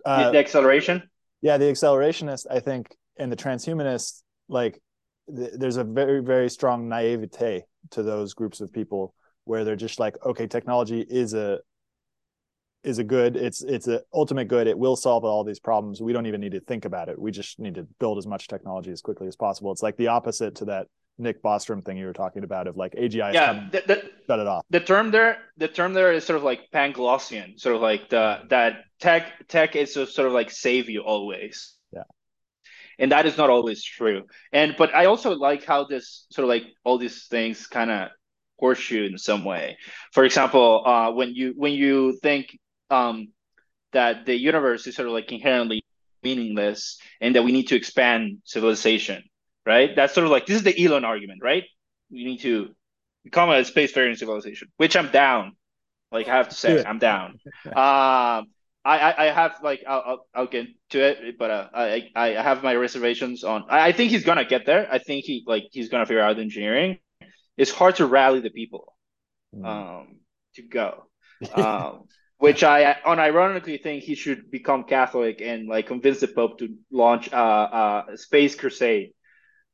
Uh, 0.05 0.27
the, 0.27 0.33
the 0.33 0.39
acceleration? 0.39 1.03
Yeah 1.43 1.59
the 1.59 1.67
accelerationist 1.67 2.47
i 2.51 2.61
think 2.61 2.95
and 3.19 3.31
the 3.33 3.37
transhumanists 3.37 4.23
like 4.49 4.81
th- 5.35 5.53
there's 5.55 5.77
a 5.77 5.85
very 5.85 6.21
very 6.23 6.49
strong 6.49 6.89
naivete 6.89 7.65
to 7.91 8.03
those 8.03 8.35
groups 8.35 8.61
of 8.61 8.73
people 8.73 9.15
where 9.45 9.65
they're 9.65 9.77
just 9.77 9.99
like 9.99 10.17
okay 10.25 10.47
technology 10.47 11.01
is 11.09 11.35
a 11.35 11.59
is 12.85 12.99
a 12.99 13.05
good 13.05 13.37
it's 13.37 13.63
it's 13.63 13.89
an 13.89 14.01
ultimate 14.15 14.47
good 14.47 14.67
it 14.67 14.79
will 14.79 14.95
solve 14.97 15.25
all 15.25 15.43
these 15.43 15.59
problems 15.59 16.01
we 16.01 16.13
don't 16.13 16.27
even 16.27 16.41
need 16.41 16.53
to 16.53 16.61
think 16.61 16.85
about 16.85 17.09
it 17.09 17.19
we 17.19 17.31
just 17.31 17.59
need 17.59 17.75
to 17.75 17.87
build 17.99 18.19
as 18.19 18.27
much 18.27 18.47
technology 18.47 18.91
as 18.91 19.01
quickly 19.01 19.27
as 19.27 19.37
possible. 19.37 19.73
It's 19.73 19.83
like 19.83 19.97
the 19.97 20.09
opposite 20.09 20.55
to 20.57 20.65
that 20.67 20.87
nick 21.19 21.43
bostrom 21.43 21.85
thing 21.85 21.97
you 21.97 22.07
were 22.07 22.13
talking 22.13 22.45
about 22.45 22.67
of 22.67 22.77
like 22.77 22.93
agi 22.95 23.33
yeah 23.33 23.69
the, 23.73 23.83
the, 23.87 24.11
shut 24.27 24.39
it 24.39 24.47
off. 24.47 24.65
the 24.71 24.81
term 24.81 25.11
there 25.11 25.39
the 25.57 25.69
term 25.69 25.93
there 25.93 26.13
is 26.13 26.25
sort 26.25 26.37
of 26.37 26.43
like 26.43 26.61
panglossian 26.73 27.59
sort 27.59 27.75
of 27.75 27.83
like 27.83 28.09
the 28.09 28.39
that 28.49 28.85
tech 29.01 29.47
tech 29.49 29.77
is 29.77 29.93
sort 29.95 30.19
of 30.19 30.33
like 30.33 30.51
save 30.51 30.89
you 30.89 31.01
always. 31.03 31.75
Yeah. 31.93 32.03
And 32.99 33.13
that 33.13 33.27
is 33.27 33.37
not 33.37 33.51
always 33.51 33.83
true. 33.83 34.25
And 34.53 34.75
but 34.77 34.95
i 34.95 35.07
also 35.07 35.33
like 35.33 35.65
how 35.65 35.85
this 35.85 36.27
sort 36.31 36.45
of 36.45 36.49
like 36.49 36.65
all 36.85 36.99
these 36.99 37.27
things 37.27 37.67
kind 37.67 37.91
of 37.91 38.09
horseshoe 38.59 39.07
in 39.07 39.19
some 39.19 39.45
way. 39.45 39.79
For 40.13 40.25
example 40.25 40.83
uh, 40.87 41.13
when 41.13 41.35
you 41.35 41.55
when 41.57 41.73
you 41.73 42.19
think 42.23 42.59
um, 42.91 43.29
that 43.93 44.27
the 44.27 44.37
universe 44.37 44.87
is 44.87 44.97
sort 44.97 45.09
of 45.09 45.15
like 45.15 45.31
inherently 45.31 45.85
meaningless 46.23 46.99
and 47.21 47.37
that 47.37 47.45
we 47.45 47.53
need 47.53 47.69
to 47.69 47.77
expand 47.77 48.39
civilization, 48.45 49.23
right? 49.69 49.95
That's 49.95 50.15
sort 50.15 50.25
of 50.25 50.33
like 50.33 50.47
this 50.47 50.57
is 50.57 50.63
the 50.63 50.85
Elon 50.85 51.05
argument, 51.05 51.41
right? 51.43 51.65
We 52.11 52.25
need 52.25 52.41
to 52.41 52.75
become 53.23 53.51
a 53.51 53.61
spacefaring 53.61 54.17
civilization, 54.17 54.69
which 54.79 54.97
I'm 54.97 55.11
down. 55.11 55.53
Like 56.11 56.27
I 56.27 56.37
have 56.37 56.49
to 56.49 56.55
say, 56.55 56.83
I'm 56.83 56.99
down. 56.99 57.39
um, 57.67 58.47
I, 58.85 59.15
I 59.19 59.25
have 59.27 59.57
like 59.63 59.85
I'll, 59.87 60.03
I'll, 60.07 60.27
I'll 60.35 60.47
get 60.47 60.69
to 60.91 60.99
it, 60.99 61.39
but 61.39 61.51
uh, 61.51 61.69
I 61.75 62.09
I 62.17 62.29
have 62.31 62.63
my 62.63 62.75
reservations 62.75 63.45
on. 63.45 63.67
I, 63.69 63.89
I 63.89 63.93
think 63.93 64.11
he's 64.11 64.25
gonna 64.25 64.47
get 64.47 64.65
there. 64.65 64.89
I 64.91 64.99
think 64.99 65.27
he 65.27 65.45
like 65.47 65.65
he's 65.71 65.91
gonna 65.91 66.07
figure 66.07 66.23
out 66.23 66.37
the 66.37 66.43
engineering. 66.43 66.99
It's 67.59 67.71
hard 67.71 67.97
to 67.97 68.07
rally 68.07 68.41
the 68.41 68.51
people, 68.51 68.95
mm. 69.55 69.67
um, 69.67 70.21
to 70.55 70.63
go. 70.63 71.05
Um, 71.55 72.09
which 72.39 72.63
I 72.65 72.97
unironically 73.05 73.83
think 73.83 74.05
he 74.05 74.15
should 74.15 74.51
become 74.51 74.85
Catholic 74.85 75.41
and 75.41 75.69
like 75.69 75.87
convince 75.87 76.21
the 76.21 76.29
Pope 76.29 76.59
to 76.61 76.69
launch 76.91 77.33
uh, 77.33 78.05
a 78.09 78.17
space 78.17 78.55
crusade. 78.55 79.13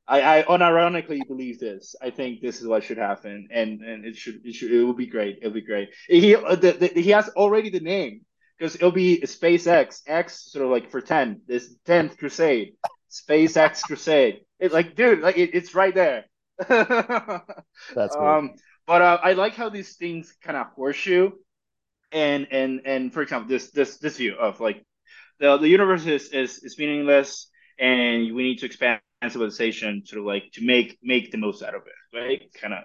I, 0.07 0.39
I 0.39 0.43
unironically 0.43 1.27
believe 1.27 1.59
this. 1.59 1.95
I 2.03 2.11
think 2.11 2.41
this 2.41 2.61
is 2.61 2.67
what 2.67 2.85
should 2.85 2.99
happen, 2.99 3.49
and 3.51 3.81
and 3.81 4.05
it 4.05 4.17
should 4.17 4.41
it 4.45 4.55
should 4.55 4.71
it 4.73 4.85
will 4.85 4.95
be 4.95 5.07
great. 5.07 5.39
It'll 5.39 5.53
be 5.53 5.63
great. 5.63 5.91
He 6.09 6.35
the, 6.35 6.91
the, 6.95 7.01
he 7.01 7.11
has 7.11 7.29
already 7.31 7.71
the 7.71 7.81
name 7.81 8.23
because 8.59 8.75
it'll 8.75 8.93
be 8.93 9.21
SpaceX 9.23 10.03
X 10.07 10.53
sort 10.53 10.65
of 10.65 10.71
like 10.71 10.91
for 10.91 11.01
ten 11.01 11.41
this 11.47 11.75
tenth 11.87 12.19
crusade, 12.19 12.75
SpaceX 13.11 13.83
crusade. 13.83 14.41
It's 14.61 14.75
like 14.75 14.95
dude, 14.95 15.21
like 15.21 15.39
it, 15.39 15.55
it's 15.55 15.75
right 15.75 15.95
there. 15.95 16.25
That's 16.69 18.17
um, 18.17 18.53
but 18.87 19.03
uh, 19.03 19.19
I 19.23 19.33
like 19.33 19.55
how 19.55 19.71
these 19.71 19.97
things 19.97 20.35
kind 20.43 20.57
of 20.57 20.67
horseshoe 20.77 21.31
and 22.15 22.47
and 22.51 22.81
and 22.87 23.13
for 23.13 23.23
example, 23.23 23.49
this 23.49 23.71
this 23.73 23.99
this 23.99 24.17
view 24.17 24.37
of 24.37 24.61
like 24.61 24.83
the 25.41 25.59
the 25.59 25.69
universe 25.69 26.07
is 26.07 26.29
is, 26.29 26.63
is 26.63 26.79
meaningless, 26.79 27.51
and 27.79 28.35
we 28.35 28.45
need 28.45 28.59
to 28.61 28.67
expand 28.67 29.01
civilization 29.33 30.03
to 30.09 30.25
like 30.25 30.53
to 30.53 30.65
make 30.65 30.99
make 31.03 31.31
the 31.31 31.39
most 31.39 31.63
out 31.63 31.75
of 31.75 31.83
it, 31.83 32.17
right? 32.17 32.43
Kind 32.61 32.75
of, 32.75 32.85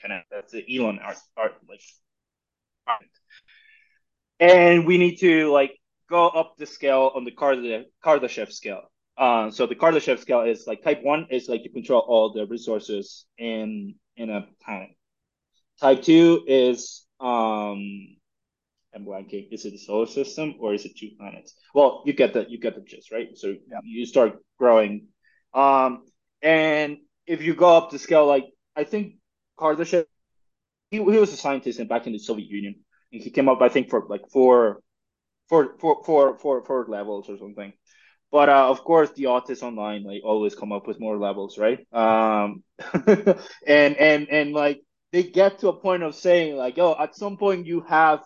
kind 0.00 0.12
of 0.12 0.22
that's 0.30 0.52
the 0.52 0.64
Elon 0.76 0.98
art 0.98 1.16
art 1.36 1.54
like. 1.68 1.82
Art. 2.86 3.04
And 4.38 4.86
we 4.86 4.96
need 4.96 5.16
to 5.18 5.50
like 5.52 5.78
go 6.08 6.28
up 6.28 6.56
the 6.56 6.66
scale 6.66 7.12
on 7.14 7.24
the 7.24 7.30
Kardashev 7.30 8.52
scale. 8.52 8.90
Uh, 9.16 9.50
so 9.50 9.66
the 9.66 9.74
Kardashev 9.74 10.18
scale 10.18 10.42
is 10.42 10.66
like 10.66 10.82
type 10.82 11.02
one 11.02 11.26
is 11.30 11.48
like 11.48 11.62
you 11.64 11.70
control 11.70 12.00
all 12.00 12.32
the 12.32 12.46
resources 12.46 13.26
in 13.38 13.94
in 14.16 14.30
a 14.30 14.46
planet. 14.64 14.90
Type 15.80 16.02
two 16.02 16.42
is 16.46 17.06
um 17.20 18.16
I'm 18.94 19.04
blanking. 19.04 19.48
Is 19.52 19.64
it 19.64 19.72
the 19.72 19.78
solar 19.78 20.06
system 20.06 20.54
or 20.58 20.74
is 20.74 20.84
it 20.84 20.96
two 20.96 21.10
planets? 21.18 21.54
Well, 21.74 22.02
you 22.06 22.12
get 22.12 22.32
the 22.32 22.46
you 22.48 22.58
get 22.58 22.74
the 22.74 22.80
gist, 22.80 23.12
right? 23.12 23.36
So 23.36 23.48
yeah. 23.48 23.78
you 23.84 24.04
start 24.06 24.38
growing, 24.58 25.06
um, 25.54 26.04
and 26.42 26.98
if 27.26 27.42
you 27.42 27.54
go 27.54 27.76
up 27.76 27.90
the 27.90 27.98
scale, 27.98 28.26
like 28.26 28.46
I 28.76 28.84
think 28.84 29.14
Kardashev, 29.58 30.06
he, 30.90 30.98
he 30.98 31.02
was 31.02 31.32
a 31.32 31.36
scientist 31.36 31.78
and 31.78 31.88
back 31.88 32.06
in 32.06 32.12
the 32.12 32.18
Soviet 32.18 32.48
Union, 32.48 32.76
and 33.12 33.22
he 33.22 33.30
came 33.30 33.48
up, 33.48 33.60
I 33.62 33.68
think, 33.68 33.90
for 33.90 34.06
like 34.08 34.28
four, 34.32 34.80
four, 35.48 35.76
four, 35.78 36.02
four, 36.04 36.38
four, 36.38 36.64
four 36.64 36.86
levels 36.88 37.28
or 37.28 37.38
something. 37.38 37.72
But 38.32 38.48
uh, 38.48 38.70
of 38.70 38.84
course, 38.84 39.10
the 39.12 39.26
authors 39.26 39.62
online 39.62 40.04
like 40.04 40.22
always 40.24 40.54
come 40.54 40.72
up 40.72 40.86
with 40.86 41.00
more 41.00 41.18
levels, 41.18 41.58
right? 41.58 41.80
Um, 41.92 42.62
and 43.06 43.96
and 43.96 44.28
and 44.28 44.52
like 44.52 44.82
they 45.12 45.24
get 45.24 45.60
to 45.60 45.68
a 45.68 45.80
point 45.80 46.04
of 46.04 46.14
saying 46.14 46.56
like, 46.56 46.78
oh, 46.78 46.96
at 46.98 47.16
some 47.16 47.36
point 47.36 47.66
you 47.66 47.80
have 47.82 48.22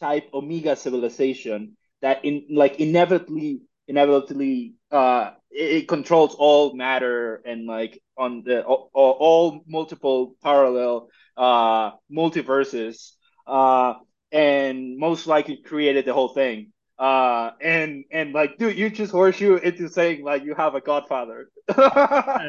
type 0.00 0.30
omega 0.34 0.76
civilization 0.76 1.76
that 2.02 2.24
in 2.24 2.46
like 2.50 2.80
inevitably 2.80 3.62
inevitably 3.88 4.74
uh 4.90 5.30
it, 5.52 5.88
controls 5.88 6.34
all 6.34 6.74
matter 6.74 7.42
and 7.44 7.66
like 7.66 8.00
on 8.16 8.42
the 8.44 8.62
all, 8.64 8.90
all 8.94 9.60
multiple 9.66 10.34
parallel 10.42 11.08
uh 11.36 11.90
multiverses 12.10 13.12
uh 13.46 13.94
and 14.30 14.98
most 14.98 15.26
likely 15.26 15.56
created 15.56 16.04
the 16.04 16.12
whole 16.12 16.28
thing. 16.28 16.72
Uh 16.98 17.50
and 17.60 18.04
and 18.10 18.32
like 18.32 18.58
dude 18.58 18.76
you 18.76 18.90
just 18.90 19.12
horseshoe 19.12 19.56
into 19.56 19.88
saying 19.88 20.24
like 20.24 20.44
you 20.44 20.54
have 20.54 20.74
a 20.74 20.80
godfather. 20.80 21.48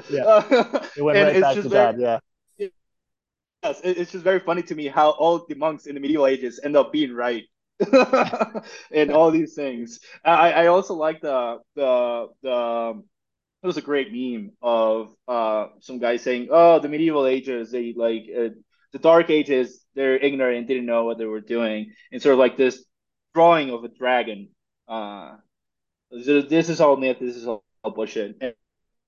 Yeah. 0.10 0.44
It 0.96 1.02
went 1.02 1.18
right 1.18 1.42
back 1.42 1.56
to 1.56 1.62
very, 1.64 1.70
that 1.70 2.00
yeah. 2.00 2.20
Yes, 3.64 3.80
it's 3.84 4.12
just 4.12 4.26
very 4.26 4.42
funny 4.42 4.62
to 4.64 4.76
me 4.76 4.88
how 4.88 5.12
all 5.12 5.46
the 5.48 5.56
monks 5.56 5.86
in 5.86 5.96
the 5.96 6.02
medieval 6.02 6.28
ages 6.28 6.60
end 6.64 6.76
up 6.76 6.92
being 6.92 7.14
right 7.14 7.44
and 8.92 9.12
all 9.12 9.32
these 9.32 9.54
things. 9.54 10.00
I, 10.24 10.52
I 10.52 10.68
also 10.68 10.94
like 10.96 11.22
the 11.22 11.60
the 11.76 12.28
the 12.42 13.04
it 13.64 13.68
was 13.68 13.78
a 13.78 13.82
great 13.82 14.12
meme 14.12 14.52
of 14.62 15.14
uh 15.28 15.68
some 15.80 16.00
guy 16.00 16.18
saying, 16.18 16.50
"Oh, 16.52 16.80
the 16.80 16.90
medieval 16.90 17.26
ages, 17.26 17.72
they 17.72 17.94
like 17.96 18.24
uh, 18.36 18.50
the 18.92 19.00
dark 19.00 19.30
ages, 19.30 19.84
they're 19.96 20.18
ignorant 20.18 20.60
and 20.60 20.68
didn't 20.68 20.86
know 20.86 21.06
what 21.06 21.18
they 21.18 21.26
were 21.26 21.42
doing," 21.42 21.94
and 22.12 22.22
sort 22.22 22.34
of 22.34 22.40
like 22.40 22.58
this 22.58 22.84
drawing 23.34 23.72
of 23.72 23.84
a 23.84 23.90
dragon. 23.90 24.50
Uh, 24.88 25.38
this 26.12 26.70
is 26.70 26.82
all 26.82 26.98
myth. 26.98 27.18
This 27.20 27.36
is 27.36 27.48
all 27.48 27.64
bullshit. 27.84 28.38
And, 28.42 28.54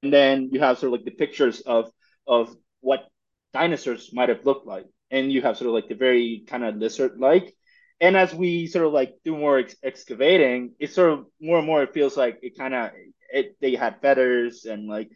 and 0.04 0.14
then 0.14 0.50
you 0.52 0.60
have 0.60 0.78
sort 0.78 0.94
of 0.94 1.00
like 1.00 1.06
the 1.06 1.12
pictures 1.12 1.62
of 1.62 1.92
of 2.28 2.56
what 2.82 3.08
dinosaurs 3.54 4.12
might 4.14 4.30
have 4.30 4.46
looked 4.46 4.68
like. 4.68 4.86
And 5.12 5.32
you 5.32 5.42
have 5.44 5.58
sort 5.58 5.68
of 5.68 5.74
like 5.74 5.88
the 5.88 5.96
very 5.96 6.44
kind 6.48 6.64
of 6.64 6.76
lizard 6.76 7.20
like. 7.20 7.56
And 8.02 8.18
as 8.18 8.34
we 8.34 8.68
sort 8.68 8.86
of 8.86 8.94
like 8.94 9.16
do 9.24 9.36
more 9.38 9.60
ex- 9.60 9.76
excavating, 9.84 10.74
it 10.80 10.92
sort 10.92 11.12
of 11.14 11.26
more 11.42 11.58
and 11.58 11.68
more 11.68 11.84
it 11.84 11.94
feels 11.94 12.18
like 12.18 12.40
it 12.42 12.58
kind 12.58 12.74
of 12.74 12.92
it 13.32 13.56
they 13.62 13.76
had 13.76 14.02
feathers 14.02 14.66
and 14.66 14.88
like 14.88 15.10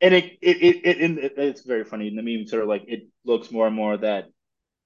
and 0.00 0.14
it 0.14 0.24
it, 0.42 0.56
it 0.62 0.86
it 0.86 1.18
it 1.18 1.32
it's 1.38 1.62
very 1.62 1.84
funny. 1.84 2.08
In 2.08 2.16
the 2.16 2.22
meme 2.22 2.46
sort 2.46 2.62
of 2.62 2.68
like 2.68 2.84
it 2.88 3.08
looks 3.24 3.50
more 3.50 3.66
and 3.66 3.76
more 3.76 3.96
that 3.98 4.26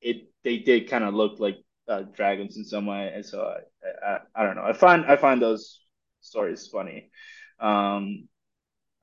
it 0.00 0.28
they 0.44 0.58
did 0.58 0.90
kind 0.90 1.04
of 1.04 1.14
look 1.14 1.40
like 1.40 1.58
uh, 1.88 2.02
dragons 2.14 2.56
in 2.56 2.64
some 2.64 2.86
way. 2.86 3.12
And 3.14 3.24
so 3.26 3.42
I, 3.42 4.06
I 4.14 4.18
I 4.34 4.44
don't 4.44 4.56
know. 4.56 4.64
I 4.64 4.72
find 4.72 5.04
I 5.06 5.16
find 5.16 5.42
those 5.42 5.80
stories 6.20 6.68
funny. 6.68 7.10
Um 7.60 8.28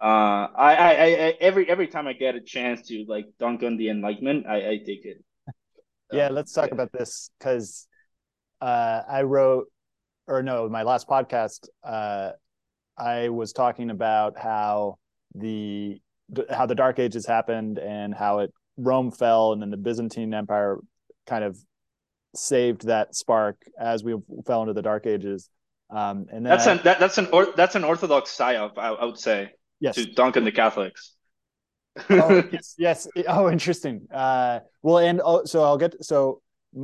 uh 0.02 0.48
I, 0.56 0.76
I 0.76 0.92
I 1.06 1.38
every 1.42 1.70
every 1.70 1.88
time 1.88 2.08
I 2.08 2.14
get 2.14 2.36
a 2.36 2.42
chance 2.42 2.88
to 2.90 3.06
like 3.08 3.28
dunk 3.40 3.64
on 3.64 3.78
the 3.78 3.90
enlightenment 3.90 4.48
I 4.48 4.58
I 4.72 4.78
take 4.78 5.06
it. 5.06 5.24
Yeah 6.12 6.30
let's 6.30 6.54
talk 6.54 6.72
yeah. 6.72 6.74
about 6.74 6.92
this 6.94 7.30
because 7.40 7.87
uh 8.62 9.02
I 9.08 9.24
wrote 9.24 9.68
or 10.28 10.44
no 10.44 10.68
my 10.70 10.84
last 10.84 11.08
podcast 11.08 11.68
uh 11.84 12.32
I 12.98 13.30
was 13.30 13.54
talking 13.54 13.90
about 13.90 14.38
how 14.38 14.98
the 15.36 16.00
how 16.50 16.66
the 16.66 16.76
Dark 16.76 17.00
Ages 17.00 17.26
happened 17.26 17.78
and 17.78 18.14
how 18.14 18.40
it 18.40 18.54
Rome 18.78 19.12
fell, 19.12 19.54
and 19.54 19.62
then 19.62 19.72
the 19.72 19.78
Byzantine 19.78 20.34
Empire 20.34 20.80
kind 21.26 21.44
of 21.44 21.58
saved 22.36 22.88
that 22.88 23.16
spark 23.16 23.62
as 23.80 24.04
we 24.04 24.16
fell 24.46 24.62
into 24.62 24.74
the 24.74 24.82
Dark 24.82 25.06
Ages. 25.06 25.50
Um, 25.90 26.26
and 26.32 26.46
that's 26.46 26.68
I, 26.68 26.74
an 26.74 26.82
that, 26.84 27.00
that's 27.00 27.18
an 27.18 27.28
or, 27.32 27.48
that's 27.56 27.76
an 27.76 27.84
Orthodox 27.84 28.36
psyop, 28.36 28.78
I, 28.78 28.90
I 28.90 29.06
would 29.06 29.18
say. 29.18 29.52
Yes. 29.80 29.96
To 29.96 30.06
dunk 30.06 30.38
on 30.38 30.44
the 30.44 30.52
Catholics. 30.52 31.14
oh, 32.10 32.44
yes, 32.52 32.76
yes. 32.78 33.08
Oh, 33.28 33.50
interesting. 33.50 34.08
Uh, 34.12 34.60
well, 34.82 34.98
and 34.98 35.22
oh, 35.24 35.46
so 35.46 35.64
I'll 35.64 35.78
get 35.78 36.04
so 36.04 36.42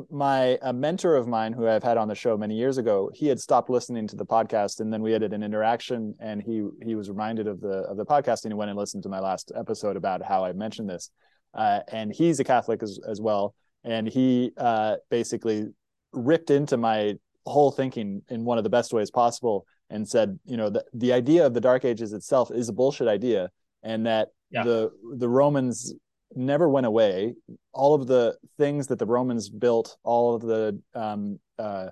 my 0.09 0.57
a 0.61 0.73
mentor 0.73 1.15
of 1.15 1.27
mine 1.27 1.53
who 1.53 1.67
I've 1.67 1.83
had 1.83 1.97
on 1.97 2.07
the 2.07 2.15
show 2.15 2.37
many 2.37 2.55
years 2.55 2.77
ago, 2.77 3.11
he 3.13 3.27
had 3.27 3.39
stopped 3.39 3.69
listening 3.69 4.07
to 4.07 4.15
the 4.15 4.25
podcast, 4.25 4.79
and 4.79 4.91
then 4.91 5.01
we 5.01 5.11
had 5.11 5.23
an 5.23 5.43
interaction, 5.43 6.15
and 6.19 6.41
he 6.41 6.65
he 6.83 6.95
was 6.95 7.09
reminded 7.09 7.47
of 7.47 7.59
the 7.61 7.79
of 7.89 7.97
the 7.97 8.05
podcast, 8.05 8.43
and 8.43 8.53
he 8.53 8.57
went 8.57 8.69
and 8.69 8.79
listened 8.79 9.03
to 9.03 9.09
my 9.09 9.19
last 9.19 9.51
episode 9.55 9.95
about 9.95 10.23
how 10.23 10.45
I 10.45 10.53
mentioned 10.53 10.89
this, 10.89 11.09
uh, 11.53 11.81
and 11.91 12.13
he's 12.13 12.39
a 12.39 12.43
Catholic 12.43 12.81
as 12.81 12.99
as 13.07 13.21
well, 13.21 13.55
and 13.83 14.07
he 14.07 14.51
uh, 14.57 14.95
basically 15.09 15.67
ripped 16.11 16.49
into 16.49 16.77
my 16.77 17.15
whole 17.45 17.71
thinking 17.71 18.21
in 18.29 18.45
one 18.45 18.57
of 18.57 18.63
the 18.63 18.69
best 18.69 18.93
ways 18.93 19.11
possible, 19.11 19.65
and 19.89 20.07
said, 20.07 20.39
you 20.45 20.57
know, 20.57 20.69
the 20.69 20.83
the 20.93 21.13
idea 21.13 21.45
of 21.45 21.53
the 21.53 21.61
Dark 21.61 21.85
Ages 21.85 22.13
itself 22.13 22.51
is 22.51 22.69
a 22.69 22.73
bullshit 22.73 23.07
idea, 23.07 23.49
and 23.83 24.05
that 24.05 24.29
yeah. 24.49 24.63
the 24.63 24.91
the 25.17 25.29
Romans 25.29 25.93
never 26.35 26.67
went 26.69 26.85
away. 26.85 27.35
All 27.73 27.93
of 27.93 28.07
the 28.07 28.37
things 28.57 28.87
that 28.87 28.99
the 28.99 29.05
Romans 29.05 29.49
built, 29.49 29.97
all 30.03 30.35
of 30.35 30.41
the, 30.41 30.79
um, 30.93 31.39
uh, 31.57 31.87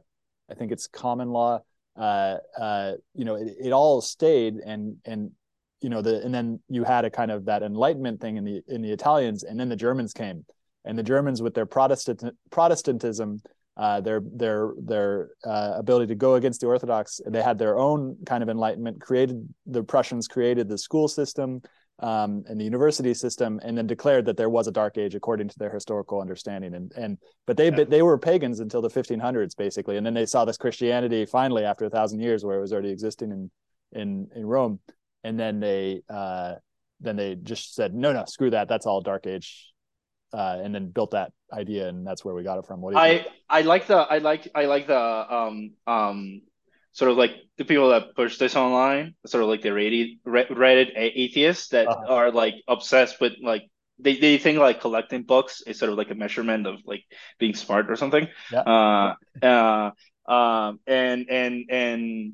I 0.49 0.53
think 0.53 0.71
it's 0.71 0.87
common 0.87 1.29
law, 1.29 1.61
uh, 1.95 2.37
uh, 2.57 2.93
you 3.13 3.25
know, 3.25 3.35
it, 3.35 3.55
it, 3.59 3.71
all 3.71 4.01
stayed, 4.01 4.55
and 4.55 4.97
and 5.05 5.31
you 5.81 5.89
know 5.89 6.01
the, 6.01 6.23
and 6.23 6.33
then 6.33 6.59
you 6.69 6.83
had 6.83 7.05
a 7.05 7.09
kind 7.09 7.31
of 7.31 7.45
that 7.45 7.63
Enlightenment 7.63 8.21
thing 8.21 8.37
in 8.37 8.45
the 8.45 8.61
in 8.67 8.81
the 8.81 8.91
Italians, 8.91 9.43
and 9.43 9.59
then 9.59 9.69
the 9.69 9.75
Germans 9.75 10.13
came, 10.13 10.45
and 10.85 10.97
the 10.97 11.03
Germans 11.03 11.41
with 11.41 11.53
their 11.53 11.65
Protestant 11.65 12.23
Protestantism. 12.49 13.41
Uh, 13.77 14.01
their 14.01 14.21
their 14.35 14.73
their 14.77 15.29
uh, 15.45 15.73
ability 15.77 16.05
to 16.05 16.13
go 16.13 16.35
against 16.35 16.59
the 16.59 16.67
Orthodox. 16.67 17.21
They 17.25 17.41
had 17.41 17.57
their 17.57 17.79
own 17.79 18.17
kind 18.25 18.43
of 18.43 18.49
enlightenment. 18.49 18.99
Created 18.99 19.47
the 19.65 19.81
Prussians 19.81 20.27
created 20.27 20.67
the 20.67 20.77
school 20.77 21.07
system 21.07 21.61
um, 22.01 22.43
and 22.47 22.59
the 22.59 22.63
university 22.63 23.13
system, 23.13 23.59
and 23.63 23.77
then 23.77 23.85
declared 23.85 24.25
that 24.25 24.35
there 24.35 24.49
was 24.49 24.67
a 24.67 24.71
dark 24.71 24.97
age 24.97 25.13
according 25.13 25.47
to 25.47 25.59
their 25.59 25.69
historical 25.69 26.19
understanding. 26.19 26.73
And 26.73 26.91
and 26.97 27.17
but 27.45 27.57
they 27.57 27.69
yeah. 27.69 27.83
they 27.83 28.01
were 28.01 28.17
pagans 28.17 28.59
until 28.59 28.81
the 28.81 28.89
1500s 28.89 29.55
basically, 29.55 29.97
and 29.97 30.05
then 30.05 30.13
they 30.13 30.25
saw 30.25 30.43
this 30.43 30.57
Christianity 30.57 31.25
finally 31.25 31.63
after 31.63 31.85
a 31.85 31.89
thousand 31.89 32.19
years 32.19 32.43
where 32.43 32.57
it 32.57 32.61
was 32.61 32.73
already 32.73 32.89
existing 32.89 33.31
in 33.31 33.51
in 33.93 34.27
in 34.35 34.45
Rome, 34.45 34.79
and 35.23 35.39
then 35.39 35.59
they 35.59 36.01
uh, 36.09 36.55
then 36.99 37.15
they 37.15 37.35
just 37.35 37.75
said 37.75 37.93
no 37.93 38.11
no 38.11 38.25
screw 38.25 38.49
that 38.49 38.67
that's 38.67 38.87
all 38.87 39.01
dark 39.01 39.27
age, 39.27 39.71
uh, 40.33 40.57
and 40.61 40.73
then 40.73 40.89
built 40.89 41.11
that 41.11 41.31
idea, 41.53 41.87
and 41.87 42.05
that's 42.05 42.25
where 42.25 42.33
we 42.33 42.43
got 42.43 42.57
it 42.57 42.65
from. 42.65 42.81
What 42.81 42.93
do 42.93 42.97
you 42.97 43.03
I 43.03 43.17
think? 43.19 43.27
I 43.49 43.61
like 43.61 43.87
the 43.87 43.97
I 43.97 44.17
like 44.17 44.47
I 44.55 44.65
like 44.65 44.87
the 44.87 44.97
um 45.35 45.71
um 45.85 46.41
sort 46.93 47.11
of 47.11 47.17
like 47.17 47.35
the 47.57 47.65
people 47.65 47.89
that 47.89 48.15
push 48.15 48.37
this 48.37 48.55
online, 48.55 49.15
sort 49.25 49.43
of 49.43 49.49
like 49.49 49.61
the 49.61 49.69
Reddit, 49.69 50.19
Reddit 50.25 50.91
atheists 50.95 51.69
that 51.69 51.87
uh-huh. 51.87 52.13
are 52.13 52.31
like 52.31 52.55
obsessed 52.67 53.21
with 53.21 53.33
like 53.41 53.63
they, 53.99 54.17
they 54.17 54.37
think 54.37 54.59
like 54.59 54.81
collecting 54.81 55.23
books 55.23 55.61
is 55.61 55.77
sort 55.77 55.91
of 55.91 55.97
like 55.97 56.11
a 56.11 56.15
measurement 56.15 56.67
of 56.67 56.79
like 56.85 57.03
being 57.39 57.53
smart 57.53 57.89
or 57.89 57.95
something. 57.95 58.27
Yeah. 58.51 58.61
Uh, 58.61 59.15
uh, 59.45 59.91
um, 60.31 60.79
and 60.87 61.27
and 61.29 61.65
and 61.69 62.33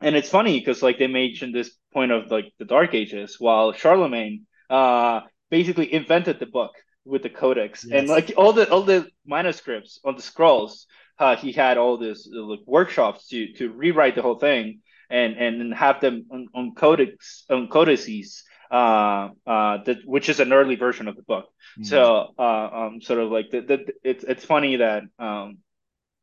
and 0.00 0.16
it's 0.16 0.28
funny 0.28 0.58
because 0.58 0.82
like 0.82 0.98
they 0.98 1.06
mentioned 1.06 1.54
this 1.54 1.70
point 1.92 2.12
of 2.12 2.30
like 2.30 2.52
the 2.58 2.64
Dark 2.64 2.94
Ages, 2.94 3.36
while 3.38 3.72
Charlemagne 3.72 4.46
uh 4.68 5.20
basically 5.48 5.92
invented 5.92 6.40
the 6.40 6.46
book 6.46 6.72
with 7.04 7.22
the 7.22 7.30
codex 7.30 7.84
yes. 7.88 8.00
and 8.00 8.08
like 8.08 8.32
all 8.36 8.52
the 8.52 8.68
all 8.68 8.82
the 8.82 9.06
manuscripts 9.24 10.00
on 10.04 10.16
the 10.16 10.22
scrolls 10.22 10.86
uh, 11.18 11.36
he 11.36 11.52
had 11.52 11.78
all 11.78 11.96
this 11.96 12.28
uh, 12.32 12.42
like 12.42 12.60
workshops 12.66 13.28
to 13.28 13.52
to 13.54 13.70
rewrite 13.70 14.14
the 14.14 14.22
whole 14.22 14.38
thing 14.38 14.80
and 15.10 15.36
and 15.36 15.74
have 15.74 16.00
them 16.00 16.26
on, 16.30 16.48
on 16.54 16.74
codex 16.74 17.44
on 17.50 17.68
codices 17.68 18.42
uh 18.70 19.28
uh 19.46 19.78
that 19.84 19.98
which 20.04 20.28
is 20.28 20.40
an 20.40 20.52
early 20.52 20.74
version 20.74 21.06
of 21.06 21.14
the 21.14 21.22
book 21.22 21.46
mm-hmm. 21.78 21.84
so 21.84 22.34
uh 22.38 22.68
um 22.72 23.00
sort 23.00 23.20
of 23.20 23.30
like 23.30 23.50
the, 23.50 23.60
the 23.60 23.86
it's 24.02 24.24
it's 24.24 24.44
funny 24.44 24.76
that 24.76 25.04
um 25.18 25.58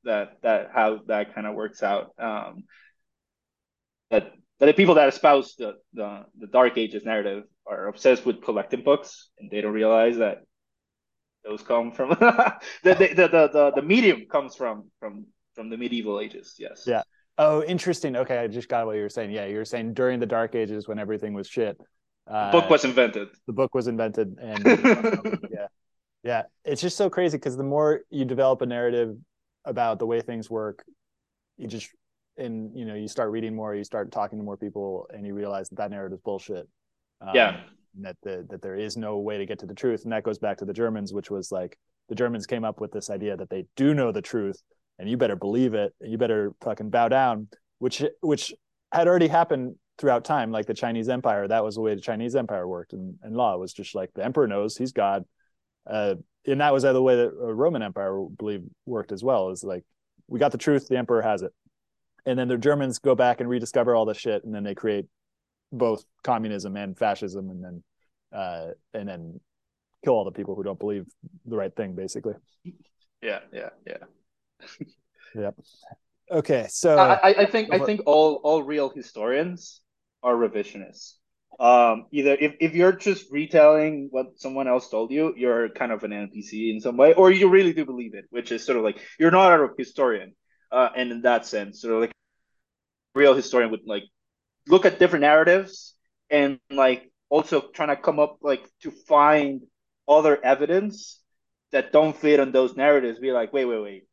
that 0.03 0.37
that 0.41 0.71
how 0.73 0.99
that 1.07 1.33
kind 1.33 1.47
of 1.47 1.55
works 1.55 1.81
out 1.81 2.11
um 2.19 2.65
that 4.11 4.33
that 4.59 4.65
the 4.65 4.73
people 4.73 4.95
that 4.95 5.07
espouse 5.07 5.55
the, 5.55 5.75
the 5.93 6.25
the 6.37 6.47
dark 6.47 6.77
ages 6.77 7.05
narrative 7.05 7.43
are 7.65 7.87
obsessed 7.87 8.25
with 8.25 8.43
collecting 8.43 8.83
books 8.83 9.29
and 9.39 9.49
they 9.49 9.61
don't 9.61 9.73
realize 9.73 10.17
that 10.17 10.43
those 11.43 11.61
come 11.61 11.91
from 11.91 12.09
the, 12.09 12.57
the, 12.83 12.93
the, 12.93 13.49
the, 13.51 13.71
the 13.75 13.81
medium 13.81 14.25
comes 14.29 14.55
from 14.55 14.85
from 14.99 15.25
from 15.53 15.69
the 15.69 15.77
medieval 15.77 16.19
ages 16.19 16.55
yes. 16.57 16.83
Yeah. 16.87 17.03
Oh 17.37 17.63
interesting. 17.63 18.15
Okay 18.15 18.37
i 18.37 18.47
just 18.47 18.69
got 18.69 18.85
what 18.85 18.95
you 18.95 19.01
were 19.01 19.09
saying. 19.09 19.31
Yeah 19.31 19.45
you 19.45 19.57
were 19.57 19.65
saying 19.65 19.93
during 19.93 20.19
the 20.19 20.25
dark 20.25 20.55
ages 20.55 20.87
when 20.87 20.99
everything 20.99 21.33
was 21.33 21.47
shit. 21.47 21.77
Uh, 22.25 22.51
the 22.51 22.61
book 22.61 22.69
was 22.69 22.85
invented. 22.85 23.27
the 23.47 23.53
book 23.53 23.75
was 23.75 23.87
invented 23.87 24.37
and 24.41 24.65
yeah. 25.51 25.67
Yeah 26.23 26.43
it's 26.63 26.81
just 26.81 26.97
so 26.97 27.09
crazy 27.09 27.37
because 27.37 27.57
the 27.57 27.63
more 27.63 28.01
you 28.09 28.25
develop 28.25 28.61
a 28.61 28.65
narrative 28.65 29.15
about 29.65 29.99
the 29.99 30.05
way 30.05 30.21
things 30.21 30.49
work 30.49 30.83
you 31.57 31.67
just 31.67 31.89
and 32.37 32.75
you 32.77 32.85
know 32.85 32.95
you 32.95 33.07
start 33.07 33.31
reading 33.31 33.55
more 33.55 33.75
you 33.75 33.83
start 33.83 34.11
talking 34.11 34.39
to 34.39 34.43
more 34.43 34.57
people 34.57 35.07
and 35.13 35.25
you 35.25 35.33
realize 35.33 35.69
that 35.69 35.77
that 35.77 35.91
narrative 35.91 36.17
is 36.17 36.21
bullshit 36.21 36.67
um, 37.21 37.29
yeah 37.33 37.61
that 38.01 38.17
the, 38.23 38.45
that 38.49 38.61
there 38.61 38.75
is 38.75 38.97
no 38.97 39.19
way 39.19 39.37
to 39.37 39.45
get 39.45 39.59
to 39.59 39.65
the 39.65 39.73
truth. 39.73 40.03
And 40.03 40.11
that 40.13 40.23
goes 40.23 40.39
back 40.39 40.57
to 40.57 40.65
the 40.65 40.73
germans 40.73 41.13
which 41.13 41.29
was 41.29 41.51
like 41.51 41.77
the 42.09 42.15
germans 42.15 42.45
came 42.45 42.63
up 42.63 42.81
with 42.81 42.91
this 42.91 43.09
idea 43.09 43.37
that 43.37 43.49
they 43.49 43.65
do 43.75 43.93
know 43.93 44.11
the 44.11 44.21
truth 44.21 44.61
and 44.99 45.09
you 45.09 45.17
better 45.17 45.35
believe 45.35 45.73
it 45.73 45.93
and 46.01 46.11
you 46.11 46.17
better 46.17 46.53
fucking 46.61 46.89
bow 46.89 47.07
down 47.07 47.47
which 47.79 48.03
which 48.21 48.53
had 48.91 49.07
already 49.07 49.27
happened 49.27 49.75
throughout 49.97 50.23
time 50.23 50.51
like 50.51 50.65
the 50.65 50.73
chinese 50.73 51.09
empire. 51.09 51.47
That 51.47 51.63
was 51.63 51.75
the 51.75 51.81
way 51.81 51.95
the 51.95 52.01
chinese 52.01 52.35
empire 52.35 52.67
worked 52.67 52.93
and, 52.93 53.15
and 53.21 53.35
law. 53.35 53.57
Was 53.57 53.73
just 53.73 53.95
like 53.95 54.11
the 54.13 54.23
emperor 54.23 54.47
knows 54.47 54.77
he's 54.77 54.91
god. 54.93 55.25
Uh, 55.89 56.15
and 56.47 56.61
that 56.61 56.73
was 56.73 56.83
the 56.83 57.01
way 57.01 57.15
that 57.15 57.31
roman 57.33 57.81
empire 57.81 58.25
believe 58.37 58.63
worked 58.85 59.11
as 59.11 59.23
well 59.23 59.49
is 59.49 59.63
like 59.63 59.83
we 60.27 60.39
got 60.39 60.51
the 60.51 60.57
truth 60.57 60.87
the 60.87 60.97
emperor 60.97 61.21
has 61.21 61.41
it. 61.41 61.51
And 62.25 62.39
then 62.39 62.47
the 62.47 62.57
germans 62.57 62.99
go 62.99 63.15
back 63.15 63.41
and 63.41 63.49
rediscover 63.49 63.95
all 63.95 64.05
the 64.05 64.13
shit 64.13 64.43
and 64.43 64.55
then 64.55 64.63
they 64.63 64.75
create 64.75 65.05
both 65.73 66.05
communism 66.23 66.77
and 66.77 66.97
fascism, 66.97 67.49
and 67.49 67.63
then 67.63 67.83
uh, 68.31 68.67
and 68.93 69.09
then 69.09 69.39
kill 70.03 70.13
all 70.13 70.23
the 70.23 70.31
people 70.31 70.55
who 70.55 70.63
don't 70.63 70.79
believe 70.79 71.05
the 71.45 71.55
right 71.55 71.75
thing, 71.75 71.95
basically. 71.95 72.33
Yeah, 73.21 73.39
yeah, 73.51 73.69
yeah. 73.87 73.97
yeah. 75.35 75.51
Okay, 76.31 76.67
so 76.69 76.97
I, 76.97 77.43
I 77.43 77.45
think 77.45 77.73
I 77.73 77.79
think 77.79 78.01
all 78.05 78.35
all 78.43 78.63
real 78.63 78.89
historians 78.89 79.81
are 80.21 80.35
revisionists. 80.35 81.15
Um, 81.59 82.07
either 82.11 82.35
if, 82.39 82.55
if 82.59 82.73
you're 82.73 82.93
just 82.93 83.31
retelling 83.31 84.07
what 84.09 84.39
someone 84.39 84.67
else 84.67 84.89
told 84.89 85.11
you, 85.11 85.33
you're 85.37 85.69
kind 85.69 85.91
of 85.91 86.03
an 86.03 86.11
NPC 86.11 86.73
in 86.73 86.79
some 86.81 86.97
way, 86.97 87.13
or 87.13 87.29
you 87.29 87.49
really 87.49 87.73
do 87.73 87.85
believe 87.85 88.15
it, 88.15 88.25
which 88.31 88.51
is 88.51 88.65
sort 88.65 88.77
of 88.77 88.83
like 88.83 88.99
you're 89.19 89.31
not 89.31 89.59
a 89.59 89.67
historian. 89.77 90.33
Uh, 90.71 90.89
and 90.95 91.11
in 91.11 91.21
that 91.21 91.45
sense, 91.45 91.81
sort 91.81 91.93
of 91.93 92.01
like 92.01 92.11
real 93.13 93.35
historian 93.35 93.69
would 93.69 93.85
like 93.85 94.03
look 94.67 94.85
at 94.85 94.99
different 94.99 95.21
narratives 95.21 95.95
and 96.29 96.59
like 96.69 97.11
also 97.29 97.61
trying 97.61 97.89
to 97.89 97.95
come 97.95 98.19
up 98.19 98.37
like 98.41 98.63
to 98.81 98.91
find 98.91 99.61
other 100.07 100.43
evidence 100.43 101.21
that 101.71 101.91
don't 101.91 102.15
fit 102.15 102.39
on 102.39 102.51
those 102.51 102.75
narratives. 102.75 103.19
Be 103.19 103.31
like 103.31 103.53
wait 103.53 103.65
wait 103.65 103.81
wait. 103.81 104.03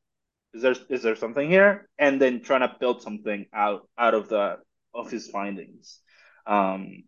Is 0.55 0.63
there 0.63 0.75
is 0.89 1.03
there 1.03 1.17
something 1.17 1.49
here? 1.49 1.89
And 1.99 2.21
then 2.21 2.43
trying 2.43 2.61
to 2.61 2.77
build 2.79 3.03
something 3.03 3.47
out 3.53 3.89
out 3.99 4.15
of 4.15 4.29
the 4.29 4.59
of 4.95 5.11
his 5.11 5.29
findings. 5.29 6.01
Um 6.47 7.05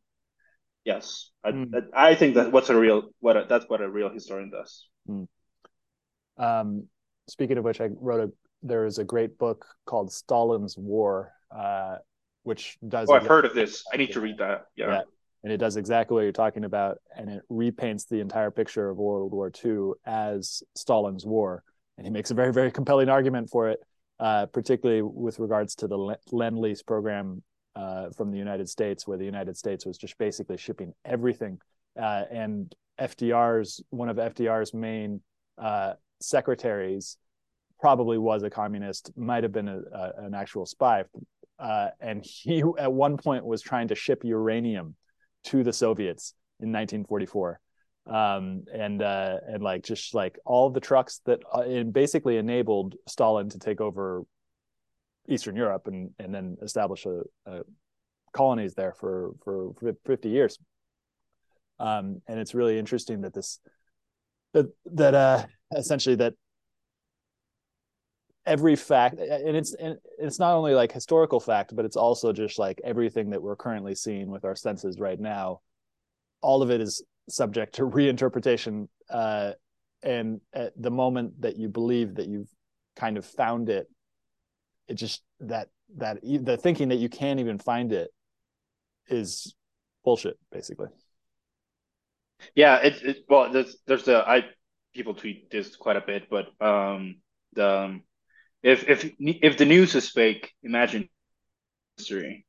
yes. 0.85 1.31
I 1.44 1.52
mm. 1.52 1.87
i 1.94 2.14
think 2.14 2.35
that 2.35 2.52
what's 2.52 2.70
a 2.70 2.76
real 2.76 3.11
what 3.20 3.37
a, 3.37 3.46
that's 3.48 3.68
what 3.68 3.81
a 3.81 3.88
real 3.88 4.11
historian 4.11 4.50
does. 4.50 4.87
Mm. 5.09 5.26
um 6.38 6.88
speaking 7.28 7.59
of 7.59 7.64
which 7.64 7.81
i 7.81 7.88
wrote 8.00 8.28
a 8.28 8.33
there 8.62 8.87
is 8.87 8.98
a 8.98 9.05
great 9.05 9.38
book 9.38 9.66
called 9.87 10.12
Stalin's 10.12 10.78
War, 10.78 11.33
uh, 11.50 11.96
which 12.42 12.78
does. 12.87 13.09
Oh, 13.11 13.14
I've 13.14 13.26
heard 13.26 13.44
of 13.44 13.55
this. 13.55 13.85
I 13.92 13.96
need 13.96 14.12
to 14.12 14.20
read 14.20 14.38
that. 14.38 14.66
Yeah. 14.76 14.87
yeah. 14.87 15.00
And 15.44 15.52
it 15.52 15.57
does 15.57 15.76
exactly 15.76 16.14
what 16.14 16.22
you're 16.22 16.33
talking 16.33 16.64
about, 16.64 16.98
and 17.16 17.28
it 17.28 17.42
repaints 17.50 18.09
the 18.09 18.20
entire 18.20 18.50
picture 18.50 18.88
of 18.88 18.98
World 18.98 19.33
War 19.33 19.50
II 19.64 19.92
as 20.07 20.62
Stalin's 20.76 21.26
War, 21.26 21.64
and 21.98 22.07
he 22.07 22.12
makes 22.12 22.31
a 22.31 22.35
very, 22.35 22.52
very 22.52 22.70
compelling 22.70 23.09
argument 23.09 23.50
for 23.50 23.68
it, 23.68 23.81
uh, 24.20 24.46
particularly 24.46 25.02
with 25.02 25.40
regards 25.40 25.74
to 25.76 25.88
the 25.88 26.16
Lend 26.31 26.59
Lease 26.59 26.83
program 26.83 27.42
uh, 27.74 28.11
from 28.16 28.31
the 28.31 28.38
United 28.38 28.68
States, 28.68 29.07
where 29.07 29.18
the 29.18 29.24
United 29.24 29.57
States 29.57 29.85
was 29.85 29.98
just 29.98 30.16
basically 30.16 30.57
shipping 30.57 30.92
everything, 31.05 31.59
uh, 32.00 32.22
and 32.31 32.72
FDR's 33.00 33.83
one 33.90 34.09
of 34.09 34.18
FDR's 34.18 34.72
main 34.72 35.20
uh, 35.59 35.94
secretaries 36.20 37.16
probably 37.81 38.16
was 38.16 38.44
a 38.44 38.50
communist, 38.50 39.11
might 39.16 39.42
have 39.42 39.52
been 39.52 39.66
a, 39.66 39.81
a, 39.92 40.12
an 40.18 40.35
actual 40.35 40.64
spy. 40.64 41.02
Uh, 41.58 41.88
and 42.00 42.24
he 42.24 42.62
at 42.78 42.92
one 42.92 43.16
point 43.16 43.44
was 43.44 43.62
trying 43.62 43.88
to 43.88 43.94
ship 43.94 44.24
uranium 44.24 44.96
to 45.44 45.62
the 45.62 45.72
Soviets 45.72 46.34
in 46.60 46.72
1944. 46.72 47.60
Um, 48.04 48.64
and 48.74 49.00
uh, 49.00 49.36
and 49.46 49.62
like 49.62 49.84
just 49.84 50.12
like 50.12 50.36
all 50.44 50.70
the 50.70 50.80
trucks 50.80 51.20
that 51.26 51.40
uh, 51.52 51.84
basically 51.84 52.36
enabled 52.36 52.96
Stalin 53.06 53.48
to 53.50 53.60
take 53.60 53.80
over 53.80 54.24
Eastern 55.28 55.54
Europe 55.54 55.86
and 55.86 56.10
and 56.18 56.34
then 56.34 56.56
establish 56.60 57.06
a, 57.06 57.20
a 57.46 57.62
colonies 58.32 58.74
there 58.74 58.92
for, 58.92 59.32
for, 59.44 59.72
for 59.78 59.94
50 60.06 60.28
years. 60.28 60.58
Um, 61.78 62.22
and 62.26 62.38
it's 62.38 62.54
really 62.54 62.78
interesting 62.78 63.22
that 63.22 63.34
this 63.34 63.58
that 64.52 64.66
that 64.86 65.14
uh, 65.14 65.44
essentially 65.76 66.16
that 66.16 66.34
every 68.44 68.74
fact 68.74 69.18
and 69.18 69.57
it's 69.57 69.74
and 69.74 69.98
it's 70.18 70.38
not 70.40 70.55
only 70.55 70.74
like 70.74 70.90
historical 70.90 71.38
fact 71.38 71.74
but 71.76 71.85
it's 71.85 71.96
also 71.96 72.33
just 72.33 72.59
like 72.59 72.81
everything 72.83 73.31
that 73.31 73.40
we're 73.40 73.55
currently 73.55 73.94
seeing 73.94 74.31
with 74.31 74.44
our 74.44 74.57
senses 74.57 74.98
right 74.98 75.20
now. 75.20 75.61
All 76.40 76.62
of 76.62 76.70
it 76.70 76.81
is 76.81 77.05
subject 77.28 77.76
to 77.76 77.83
reinterpretation 77.88 78.88
uh, 79.11 79.52
and 80.02 80.40
at 80.52 80.72
the 80.76 80.90
moment 80.90 81.40
that 81.40 81.57
you 81.57 81.68
believe 81.68 82.16
that 82.16 82.26
you've 82.26 82.50
kind 82.96 83.16
of 83.16 83.24
found 83.24 83.68
it 83.68 83.87
it 84.88 84.94
just 84.94 85.22
that 85.40 85.68
that 85.96 86.18
the 86.22 86.57
thinking 86.57 86.88
that 86.88 86.96
you 86.96 87.09
can't 87.09 87.38
even 87.38 87.59
find 87.59 87.92
it 87.92 88.11
is 89.09 89.55
bullshit 90.05 90.37
basically. 90.50 90.88
Yeah 92.57 92.78
it's 92.78 93.00
it, 93.02 93.18
well 93.28 93.52
there's 93.52 93.76
there's 93.87 94.09
a 94.09 94.28
i 94.28 94.44
people 94.92 95.14
tweet 95.14 95.48
this 95.50 95.76
quite 95.76 95.96
a 95.96 96.00
bit 96.00 96.28
but 96.28 96.46
um 96.61 97.16
the 97.55 97.68
um, 97.68 98.02
if 98.62 98.88
if 98.88 99.11
if 99.18 99.59
the 99.59 99.64
news 99.64 99.94
is 99.94 100.09
fake, 100.11 100.53
imagine 100.62 101.09
history. 101.96 102.46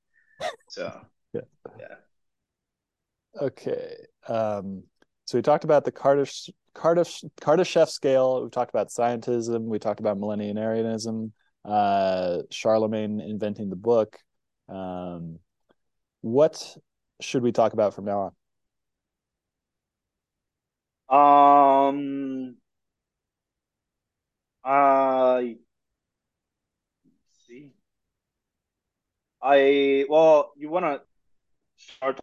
So 0.69 1.01
yeah, 1.33 1.41
yeah. 1.79 1.95
Okay. 3.41 3.95
Um, 4.27 4.83
so 5.25 5.37
we 5.37 5.41
talked 5.41 5.63
about 5.63 5.85
the 5.85 5.91
Cardiff 5.91 6.31
Cardiff 6.75 7.21
Kardashev 7.41 7.89
scale. 7.89 8.43
We 8.43 8.49
talked 8.49 8.69
about 8.69 8.89
scientism. 8.89 9.63
We 9.63 9.79
talked 9.79 9.99
about 9.99 10.17
millenarianism. 10.17 11.31
Uh, 11.65 12.39
Charlemagne 12.51 13.21
inventing 13.21 13.69
the 13.69 13.75
book. 13.75 14.19
Um, 14.67 15.39
what 16.21 16.77
should 17.21 17.41
we 17.43 17.51
talk 17.51 17.73
about 17.73 17.93
from 17.93 18.05
now 18.05 18.33
on? 21.09 21.87
Um. 21.89 22.57
Uh 24.63 25.41
I 29.43 30.05
well, 30.07 30.53
you 30.57 30.69
want 30.69 30.85
to 30.85 31.01
start 31.77 32.19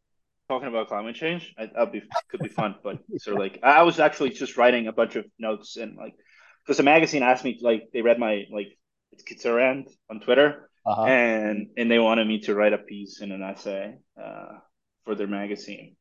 talking 0.48 0.68
about 0.68 0.88
climate 0.88 1.16
change? 1.16 1.54
I, 1.58 1.66
that'd 1.66 1.92
be 1.92 2.02
could 2.30 2.40
be 2.40 2.48
fun, 2.60 2.76
but 2.82 2.98
sort 3.18 3.36
of 3.36 3.40
like 3.40 3.60
I 3.62 3.82
was 3.82 4.00
actually 4.00 4.30
just 4.30 4.56
writing 4.56 4.86
a 4.86 4.92
bunch 4.92 5.16
of 5.16 5.26
notes 5.38 5.76
and 5.76 5.96
like 5.96 6.14
because 6.64 6.80
a 6.80 6.82
magazine 6.82 7.22
asked 7.22 7.44
me 7.44 7.58
like 7.60 7.88
they 7.92 8.02
read 8.02 8.18
my 8.18 8.44
like 8.52 8.76
it's 9.12 9.24
Kitsurand 9.24 9.90
on 10.08 10.20
Twitter 10.20 10.70
uh-huh. 10.86 11.04
and 11.04 11.68
and 11.76 11.90
they 11.90 11.98
wanted 11.98 12.26
me 12.26 12.40
to 12.40 12.54
write 12.54 12.72
a 12.72 12.78
piece 12.78 13.20
in 13.20 13.32
an 13.32 13.42
essay 13.42 13.94
uh, 14.20 14.58
for 15.04 15.14
their 15.14 15.26
magazine. 15.26 15.96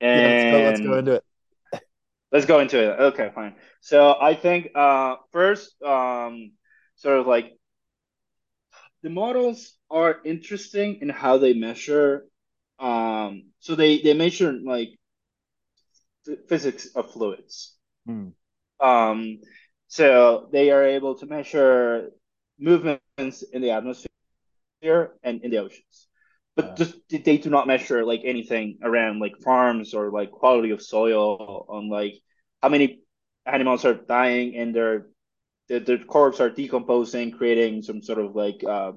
And 0.00 0.52
yeah, 0.52 0.68
let's, 0.68 0.80
go, 0.80 0.88
let's 0.88 0.92
go 0.92 0.98
into 0.98 1.12
it. 1.14 1.24
Let's 2.30 2.46
go 2.46 2.60
into 2.60 2.78
it. 2.78 3.00
Okay, 3.00 3.30
fine. 3.34 3.54
So 3.80 4.14
I 4.20 4.34
think 4.34 4.68
uh, 4.74 5.16
first, 5.32 5.80
um, 5.82 6.52
sort 6.96 7.20
of 7.20 7.26
like 7.26 7.57
the 9.02 9.10
models 9.10 9.74
are 9.90 10.20
interesting 10.24 10.98
in 11.00 11.08
how 11.08 11.38
they 11.38 11.54
measure. 11.54 12.26
Um, 12.78 13.50
so 13.60 13.74
they 13.74 14.00
they 14.00 14.14
measure 14.14 14.52
like 14.52 14.90
physics 16.48 16.86
of 16.94 17.10
fluids. 17.10 17.76
Mm. 18.08 18.32
Um, 18.80 19.40
so 19.88 20.48
they 20.52 20.70
are 20.70 20.84
able 20.84 21.16
to 21.16 21.26
measure 21.26 22.10
movements 22.58 23.42
in 23.42 23.62
the 23.62 23.70
atmosphere 23.70 24.08
and 25.22 25.42
in 25.42 25.50
the 25.50 25.58
oceans, 25.58 26.08
but 26.54 26.64
uh, 26.64 26.74
just 26.76 26.94
they 27.08 27.38
do 27.38 27.50
not 27.50 27.66
measure 27.66 28.04
like 28.04 28.22
anything 28.24 28.78
around 28.82 29.20
like 29.20 29.38
farms 29.38 29.94
or 29.94 30.10
like 30.10 30.30
quality 30.30 30.70
of 30.70 30.82
soil 30.82 31.66
on 31.68 31.88
like 31.88 32.14
how 32.62 32.68
many 32.68 33.00
animals 33.46 33.84
are 33.84 33.94
dying 33.94 34.52
in 34.54 34.72
their 34.72 35.06
the, 35.68 35.80
the 35.80 35.98
corpse 35.98 36.40
are 36.40 36.50
decomposing, 36.50 37.32
creating 37.32 37.82
some 37.82 38.02
sort 38.02 38.18
of 38.18 38.34
like 38.34 38.62
uh, 38.64 38.92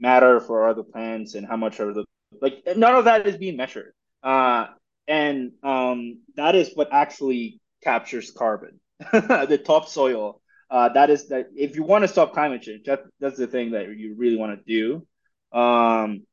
matter 0.00 0.40
for 0.40 0.68
other 0.68 0.82
plants, 0.82 1.34
and 1.34 1.46
how 1.46 1.56
much 1.56 1.80
are 1.80 1.92
the 1.92 2.04
like 2.40 2.62
none 2.76 2.94
of 2.94 3.04
that 3.04 3.26
is 3.26 3.36
being 3.36 3.56
measured. 3.56 3.92
Uh, 4.22 4.66
and 5.06 5.52
um, 5.62 6.20
that 6.36 6.54
is 6.54 6.72
what 6.74 6.88
actually 6.92 7.60
captures 7.82 8.30
carbon, 8.30 8.80
the 9.12 9.60
topsoil. 9.64 10.40
Uh, 10.70 10.90
that 10.90 11.08
is 11.08 11.28
that 11.28 11.46
if 11.56 11.76
you 11.76 11.82
want 11.82 12.02
to 12.02 12.08
stop 12.08 12.34
climate 12.34 12.62
change, 12.62 12.84
that 12.84 13.04
that's 13.20 13.38
the 13.38 13.46
thing 13.46 13.70
that 13.70 13.88
you 13.96 14.14
really 14.16 14.36
want 14.36 14.58
to 14.58 14.64
do. 14.66 15.58
Um, 15.58 16.24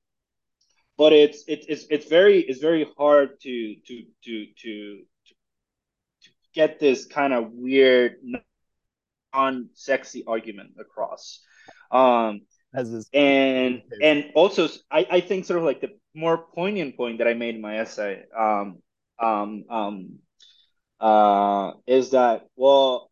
but 0.98 1.13
it's 1.13 1.43
it's 1.48 1.65
it's 1.67 1.86
it's 1.89 2.08
very 2.08 2.39
it's 2.41 2.60
very 2.60 2.88
hard 2.98 3.39
to 3.41 3.76
to 3.88 4.04
to 4.24 4.45
to 4.62 4.98
to 5.28 6.30
get 6.54 6.80
this 6.80 7.06
kind 7.06 7.34
of 7.34 7.52
weird 7.52 8.15
non-sexy 9.36 10.24
argument 10.28 10.71
across. 10.80 11.41
Um, 11.91 12.41
As 12.74 12.91
is 12.91 13.10
and 13.13 13.82
and 14.02 14.32
also 14.36 14.67
I, 14.91 15.08
I 15.17 15.19
think 15.21 15.45
sort 15.45 15.60
of 15.60 15.65
like 15.65 15.82
the 15.82 15.91
more 16.13 16.38
poignant 16.38 16.98
point 16.98 17.19
that 17.19 17.28
I 17.28 17.34
made 17.34 17.56
in 17.56 17.62
my 17.62 17.80
essay 17.80 18.24
um, 18.38 18.82
um, 19.19 19.63
um, 19.69 20.19
uh, 21.00 21.71
is 21.88 22.12
that 22.12 22.48
well 22.56 23.12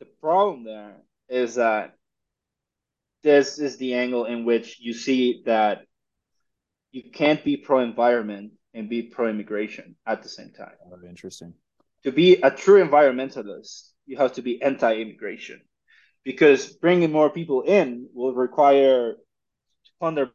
the 0.00 0.06
problem 0.20 0.64
there 0.64 0.96
is 1.28 1.54
that 1.54 1.94
this 3.22 3.58
is 3.58 3.76
the 3.76 3.94
angle 3.94 4.24
in 4.24 4.44
which 4.44 4.78
you 4.80 4.92
see 4.94 5.42
that 5.46 5.82
you 6.92 7.02
can't 7.10 7.44
be 7.44 7.56
pro 7.56 7.80
environment 7.80 8.52
and 8.74 8.88
be 8.88 9.02
pro 9.02 9.28
immigration 9.28 9.96
at 10.06 10.22
the 10.22 10.28
same 10.28 10.52
time. 10.52 10.76
Oh, 10.86 10.96
interesting. 11.06 11.52
To 12.04 12.12
be 12.12 12.40
a 12.42 12.50
true 12.50 12.82
environmentalist, 12.82 13.90
you 14.08 14.16
have 14.16 14.32
to 14.32 14.42
be 14.42 14.60
anti-immigration 14.60 15.60
because 16.24 16.66
bringing 16.66 17.12
more 17.12 17.30
people 17.30 17.62
in 17.62 18.08
will 18.12 18.34
require 18.34 19.12
to 19.12 19.90
plunder 20.00 20.30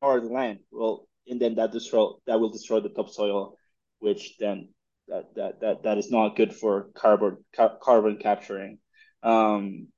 more 0.00 0.18
of 0.18 0.24
the 0.24 0.30
land. 0.30 0.60
Well, 0.70 1.08
and 1.26 1.40
then 1.40 1.56
that 1.56 1.72
destroy 1.72 2.12
that 2.26 2.38
will 2.38 2.50
destroy 2.50 2.80
the 2.80 2.90
topsoil, 2.90 3.56
which 3.98 4.36
then 4.38 4.68
that 5.08 5.34
that 5.34 5.60
that, 5.60 5.82
that 5.84 5.98
is 5.98 6.10
not 6.10 6.36
good 6.36 6.54
for 6.54 6.90
carbon 6.94 7.38
ca- 7.56 7.78
carbon 7.82 8.18
capturing. 8.18 8.78
Um, 9.22 9.88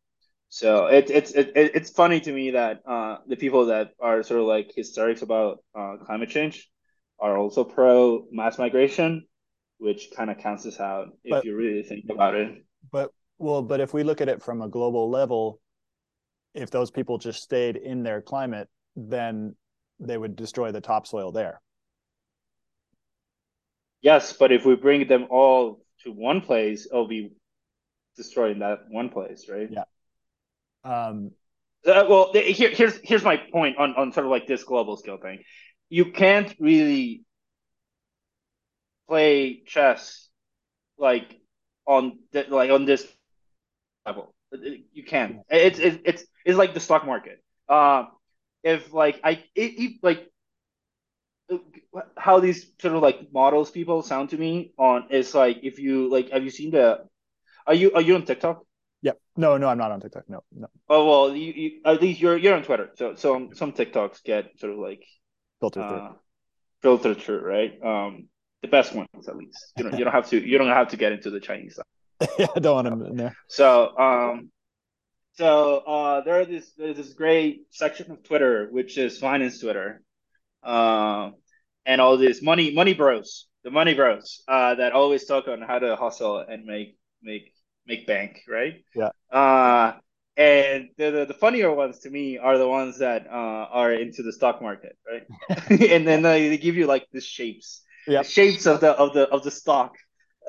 so 0.48 0.86
it, 0.86 1.10
it's 1.10 1.32
it, 1.32 1.52
it's 1.54 1.90
funny 1.90 2.20
to 2.20 2.32
me 2.32 2.52
that 2.52 2.80
uh, 2.86 3.18
the 3.26 3.36
people 3.36 3.66
that 3.66 3.90
are 4.00 4.22
sort 4.22 4.40
of 4.40 4.46
like 4.46 4.72
hysterics 4.74 5.22
about 5.22 5.58
uh, 5.74 5.96
climate 6.04 6.30
change 6.30 6.70
are 7.18 7.36
also 7.36 7.64
pro 7.64 8.26
mass 8.30 8.58
migration, 8.58 9.26
which 9.78 10.10
kind 10.16 10.30
of 10.30 10.38
counts 10.38 10.66
us 10.66 10.78
out 10.78 11.08
if 11.24 11.30
but, 11.30 11.44
you 11.44 11.56
really 11.56 11.82
think 11.82 12.04
about 12.10 12.34
it. 12.34 12.65
But 12.90 13.10
well, 13.38 13.62
but 13.62 13.80
if 13.80 13.92
we 13.92 14.02
look 14.02 14.20
at 14.20 14.28
it 14.28 14.42
from 14.42 14.62
a 14.62 14.68
global 14.68 15.10
level, 15.10 15.60
if 16.54 16.70
those 16.70 16.90
people 16.90 17.18
just 17.18 17.42
stayed 17.42 17.76
in 17.76 18.02
their 18.02 18.22
climate, 18.22 18.68
then 18.94 19.54
they 20.00 20.16
would 20.16 20.36
destroy 20.36 20.72
the 20.72 20.80
topsoil 20.80 21.32
there. 21.32 21.60
Yes, 24.00 24.32
but 24.32 24.52
if 24.52 24.64
we 24.64 24.76
bring 24.76 25.08
them 25.08 25.26
all 25.30 25.84
to 26.04 26.12
one 26.12 26.40
place, 26.40 26.86
it'll 26.86 27.08
be 27.08 27.32
destroying 28.16 28.60
that 28.60 28.80
one 28.88 29.08
place, 29.08 29.46
right? 29.48 29.68
Yeah. 29.70 29.84
Um, 30.84 31.32
uh, 31.86 32.04
well, 32.08 32.32
here, 32.32 32.70
here's 32.70 32.98
here's 33.02 33.24
my 33.24 33.36
point 33.36 33.78
on 33.78 33.94
on 33.96 34.12
sort 34.12 34.26
of 34.26 34.30
like 34.30 34.46
this 34.46 34.64
global 34.64 34.96
scale 34.96 35.18
thing. 35.18 35.42
You 35.88 36.12
can't 36.12 36.54
really 36.58 37.24
play 39.08 39.62
chess 39.66 40.28
like 40.98 41.38
on 41.86 42.18
th- 42.32 42.48
like 42.48 42.70
on 42.70 42.84
this 42.84 43.06
level. 44.04 44.34
You 44.92 45.04
can. 45.04 45.42
It's 45.50 45.78
it's 45.78 45.98
it's 46.04 46.24
it's 46.44 46.58
like 46.58 46.74
the 46.74 46.80
stock 46.80 47.04
market. 47.04 47.42
Uh, 47.68 48.04
if 48.62 48.92
like 48.92 49.20
I 49.24 49.44
it, 49.54 49.72
it, 49.78 49.92
like 50.02 50.30
how 52.16 52.40
these 52.40 52.66
sort 52.80 52.94
of 52.94 53.02
like 53.02 53.32
models 53.32 53.70
people 53.70 54.02
sound 54.02 54.30
to 54.30 54.36
me 54.36 54.72
on 54.78 55.06
is 55.10 55.34
like 55.34 55.60
if 55.62 55.78
you 55.78 56.10
like 56.10 56.30
have 56.30 56.44
you 56.44 56.50
seen 56.50 56.70
the 56.70 57.04
are 57.66 57.74
you 57.74 57.92
are 57.92 58.00
you 58.00 58.14
on 58.14 58.24
TikTok? 58.24 58.64
Yep. 59.02 59.20
No, 59.36 59.56
no, 59.56 59.68
I'm 59.68 59.78
not 59.78 59.92
on 59.92 60.00
TikTok. 60.00 60.28
No, 60.28 60.42
no. 60.52 60.68
Oh 60.88 61.06
well, 61.06 61.36
you, 61.36 61.52
you 61.52 61.70
at 61.84 62.00
least 62.00 62.20
you're 62.20 62.36
you're 62.36 62.54
on 62.54 62.62
Twitter. 62.62 62.90
So 62.94 63.14
so 63.14 63.50
some 63.54 63.72
TikToks 63.72 64.22
get 64.24 64.58
sort 64.58 64.72
of 64.72 64.78
like 64.78 65.04
filtered 65.60 65.82
uh, 65.82 65.88
through. 65.88 66.18
filtered 66.82 67.18
through, 67.18 67.40
right? 67.40 67.72
Um, 67.82 68.28
the 68.66 68.70
best 68.70 68.94
ones 68.94 69.28
at 69.28 69.36
least. 69.36 69.72
You 69.76 69.84
don't 69.84 69.98
you 69.98 70.04
don't 70.04 70.12
have 70.12 70.28
to 70.30 70.40
you 70.40 70.58
don't 70.58 70.68
have 70.68 70.88
to 70.88 70.96
get 70.96 71.12
into 71.12 71.30
the 71.30 71.40
Chinese 71.40 71.74
stuff. 71.74 71.86
yeah, 72.38 72.46
I 72.54 72.60
don't 72.60 72.74
want 72.74 72.88
them 72.88 73.06
in 73.06 73.16
there. 73.16 73.34
So 73.48 73.96
um, 73.98 74.50
so 75.34 75.78
uh, 75.78 76.20
there 76.22 76.40
are 76.40 76.44
this 76.44 76.72
there's 76.76 76.96
this 76.96 77.12
great 77.12 77.66
section 77.70 78.10
of 78.10 78.22
Twitter 78.22 78.68
which 78.70 78.98
is 78.98 79.18
finance 79.18 79.60
Twitter, 79.60 80.02
uh, 80.62 81.30
and 81.84 82.00
all 82.00 82.16
these 82.16 82.42
money 82.42 82.72
money 82.74 82.94
bros, 82.94 83.46
the 83.64 83.70
money 83.70 83.94
bros, 83.94 84.42
uh, 84.48 84.74
that 84.74 84.92
always 84.92 85.24
talk 85.24 85.48
on 85.48 85.62
how 85.62 85.78
to 85.78 85.96
hustle 85.96 86.38
and 86.38 86.64
make 86.64 86.96
make 87.22 87.52
make 87.86 88.06
bank, 88.06 88.42
right? 88.48 88.84
Yeah. 88.94 89.10
Uh, 89.30 89.94
and 90.36 90.90
the, 90.98 91.10
the, 91.10 91.24
the 91.26 91.34
funnier 91.34 91.72
ones 91.72 92.00
to 92.00 92.10
me 92.10 92.36
are 92.36 92.58
the 92.58 92.68
ones 92.68 92.98
that 92.98 93.26
uh, 93.26 93.66
are 93.72 93.92
into 93.92 94.22
the 94.22 94.32
stock 94.32 94.60
market, 94.60 94.96
right? 95.10 95.26
and 95.90 96.06
then 96.06 96.22
they, 96.22 96.48
they 96.48 96.58
give 96.58 96.76
you 96.76 96.86
like 96.86 97.06
the 97.12 97.20
shapes, 97.20 97.82
Yep. 98.06 98.24
the 98.24 98.30
shapes 98.30 98.66
of 98.66 98.80
the 98.80 98.90
of 98.92 99.14
the 99.14 99.28
of 99.28 99.42
the 99.42 99.50
stock, 99.50 99.96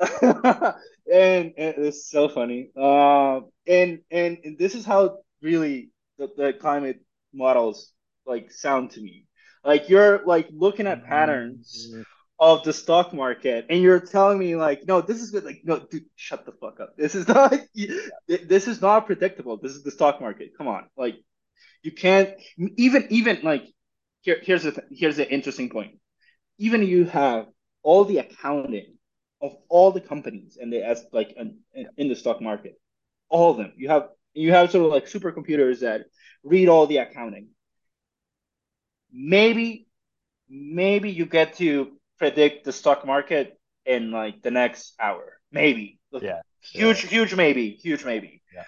and, 0.22 0.74
and 1.10 1.52
it's 1.56 2.08
so 2.10 2.28
funny. 2.28 2.70
Uh, 2.76 3.40
and, 3.66 4.00
and 4.10 4.38
and 4.44 4.58
this 4.58 4.74
is 4.74 4.84
how 4.84 5.18
really 5.42 5.90
the, 6.18 6.28
the 6.36 6.52
climate 6.52 7.00
models 7.32 7.92
like 8.26 8.50
sound 8.52 8.92
to 8.92 9.00
me. 9.00 9.26
Like 9.64 9.88
you're 9.88 10.24
like 10.24 10.48
looking 10.52 10.86
at 10.86 11.04
patterns 11.04 11.92
of 12.40 12.62
the 12.62 12.72
stock 12.72 13.12
market 13.12 13.66
and 13.68 13.82
you're 13.82 13.98
telling 13.98 14.38
me 14.38 14.54
like 14.54 14.86
no 14.86 15.00
this 15.00 15.20
is 15.20 15.30
good. 15.30 15.44
Like 15.44 15.62
no 15.64 15.78
dude 15.78 16.04
shut 16.14 16.46
the 16.46 16.52
fuck 16.52 16.80
up. 16.80 16.94
This 16.96 17.14
is 17.14 17.26
not 17.26 17.54
this 18.28 18.68
is 18.68 18.80
not 18.80 19.06
predictable. 19.06 19.58
This 19.60 19.72
is 19.72 19.82
the 19.82 19.90
stock 19.90 20.20
market. 20.20 20.52
Come 20.56 20.68
on. 20.68 20.84
Like 20.96 21.16
you 21.82 21.92
can't 21.92 22.30
even 22.76 23.08
even 23.10 23.40
like 23.42 23.64
here 24.20 24.38
here's 24.42 24.62
the 24.62 24.72
th- 24.72 24.86
here's 24.90 25.16
the 25.16 25.28
interesting 25.28 25.68
point 25.68 25.98
even 26.58 26.82
you 26.82 27.04
have 27.04 27.46
all 27.82 28.04
the 28.04 28.18
accounting 28.18 28.94
of 29.40 29.56
all 29.68 29.92
the 29.92 30.00
companies 30.00 30.58
and 30.60 30.72
they 30.72 30.82
as 30.82 31.04
like 31.12 31.32
in, 31.36 31.58
in 31.96 32.08
the 32.08 32.16
stock 32.16 32.40
market 32.40 32.80
all 33.28 33.50
of 33.50 33.56
them 33.56 33.72
you 33.76 33.88
have 33.88 34.08
you 34.34 34.52
have 34.52 34.70
sort 34.70 34.84
of 34.84 34.90
like 34.90 35.06
supercomputers 35.06 35.80
that 35.80 36.02
read 36.42 36.68
all 36.68 36.86
the 36.86 36.98
accounting 36.98 37.48
maybe 39.12 39.86
maybe 40.48 41.10
you 41.10 41.26
get 41.26 41.54
to 41.56 41.92
predict 42.18 42.64
the 42.64 42.72
stock 42.72 43.06
market 43.06 43.58
in 43.86 44.10
like 44.10 44.42
the 44.42 44.50
next 44.50 44.94
hour. 45.00 45.38
Maybe. 45.50 45.98
Yeah. 46.12 46.40
Huge, 46.60 47.04
yeah. 47.04 47.10
huge 47.10 47.34
maybe. 47.34 47.70
Huge 47.70 48.04
maybe. 48.04 48.42
Yeah. 48.54 48.64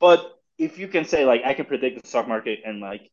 But 0.00 0.32
if 0.58 0.78
you 0.78 0.88
can 0.88 1.04
say 1.04 1.24
like 1.24 1.42
I 1.44 1.54
can 1.54 1.66
predict 1.66 2.02
the 2.02 2.08
stock 2.08 2.26
market 2.26 2.60
in 2.64 2.80
like 2.80 3.10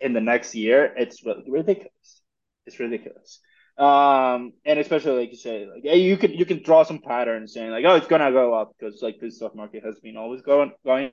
in 0.00 0.12
the 0.12 0.20
next 0.20 0.54
year, 0.54 0.92
it's 0.96 1.22
ridiculous. 1.24 2.22
It's 2.66 2.78
ridiculous. 2.78 3.40
Um, 3.78 4.54
and 4.64 4.78
especially 4.78 5.20
like 5.20 5.30
you 5.30 5.36
say, 5.36 5.66
like 5.66 5.82
hey, 5.82 5.98
you 5.98 6.16
can 6.16 6.32
you 6.32 6.46
can 6.46 6.62
draw 6.62 6.82
some 6.82 7.00
patterns 7.00 7.52
saying 7.52 7.70
like, 7.70 7.84
oh, 7.86 7.96
it's 7.96 8.06
gonna 8.06 8.32
go 8.32 8.54
up 8.54 8.72
because 8.78 9.02
like 9.02 9.20
this 9.20 9.36
stock 9.36 9.54
market 9.54 9.84
has 9.84 9.98
been 10.00 10.16
always 10.16 10.42
going 10.42 10.72
going. 10.84 11.12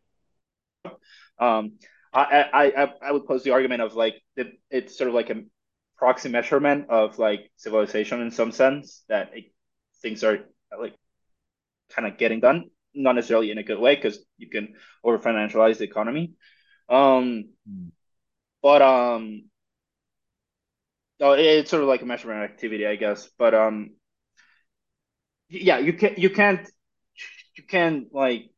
Up. 0.86 1.00
Um, 1.40 1.74
I 2.14 2.46
I 2.54 2.94
I 3.02 3.12
would 3.12 3.26
pose 3.26 3.44
the 3.44 3.52
argument 3.52 3.82
of 3.82 3.96
like 3.96 4.16
it, 4.36 4.60
it's 4.70 4.98
sort 4.98 5.10
of 5.10 5.14
like 5.14 5.30
a 5.30 5.44
proxy 5.98 6.30
measurement 6.30 6.90
of 6.90 7.18
like 7.20 7.52
civilization 7.58 8.22
in 8.22 8.32
some 8.32 8.52
sense 8.52 9.04
that 9.10 9.32
it, 9.34 9.46
things 10.02 10.24
are 10.24 10.40
like 10.80 10.96
kind 11.90 12.08
of 12.08 12.18
getting 12.18 12.40
done, 12.40 12.70
not 12.94 13.16
necessarily 13.16 13.52
in 13.52 13.58
a 13.58 13.64
good 13.64 13.80
way 13.80 13.96
because 13.96 14.20
you 14.38 14.50
can 14.50 14.76
over 15.04 15.20
financialize 15.20 15.78
the 15.78 15.86
economy. 15.86 16.34
Um, 16.90 17.50
mm. 17.70 17.92
but 18.62 18.82
um, 18.82 19.46
oh, 21.24 21.32
it's 21.34 21.72
sort 21.72 21.82
of 21.82 21.90
like 21.90 22.02
a 22.02 22.06
measurement 22.06 22.44
activity, 22.44 22.86
I 22.86 22.96
guess. 22.96 23.30
But 23.38 23.54
um, 23.54 23.92
yeah, 25.50 25.80
you 25.80 25.94
can 25.94 26.14
you 26.18 26.30
can't 26.30 26.70
you 27.56 27.64
can 27.64 28.08
like 28.12 28.50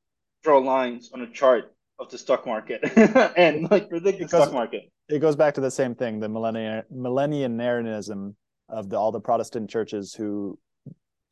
draw 0.43 0.57
lines 0.59 1.11
on 1.13 1.21
a 1.21 1.31
chart 1.31 1.73
of 1.99 2.09
the 2.11 2.17
stock 2.17 2.45
market 2.45 2.81
and 3.37 3.69
like 3.71 3.89
predict 3.89 4.19
the 4.19 4.27
stock 4.27 4.51
market. 4.51 4.83
It 5.07 5.19
goes 5.19 5.35
back 5.35 5.53
to 5.55 5.61
the 5.61 5.71
same 5.71 5.95
thing, 5.95 6.19
the 6.19 6.29
millennial 6.29 6.83
millennialism 6.91 8.35
of 8.69 8.89
the, 8.89 8.97
all 8.97 9.11
the 9.11 9.19
Protestant 9.19 9.69
churches 9.69 10.13
who, 10.13 10.57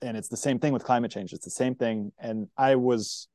and 0.02 0.16
it's 0.16 0.30
the 0.30 0.38
same 0.38 0.60
thing 0.60 0.74
with 0.74 0.84
climate 0.84 1.12
change. 1.12 1.34
It's 1.34 1.46
the 1.46 1.52
same 1.52 1.76
thing. 1.76 2.12
And 2.20 2.48
I 2.58 2.76
was, 2.76 3.28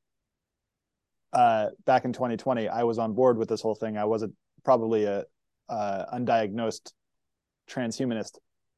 uh, 1.33 1.67
back 1.85 2.05
in 2.05 2.13
2020, 2.13 2.69
I 2.69 2.83
was 2.83 2.97
on 2.97 3.13
board 3.13 3.37
with 3.37 3.49
this 3.49 3.61
whole 3.61 3.75
thing. 3.75 3.97
I 3.97 4.05
wasn't 4.05 4.33
probably 4.63 5.03
a, 5.03 5.25
uh, 5.67 6.05
undiagnosed 6.17 6.93
transhumanist. 7.69 8.37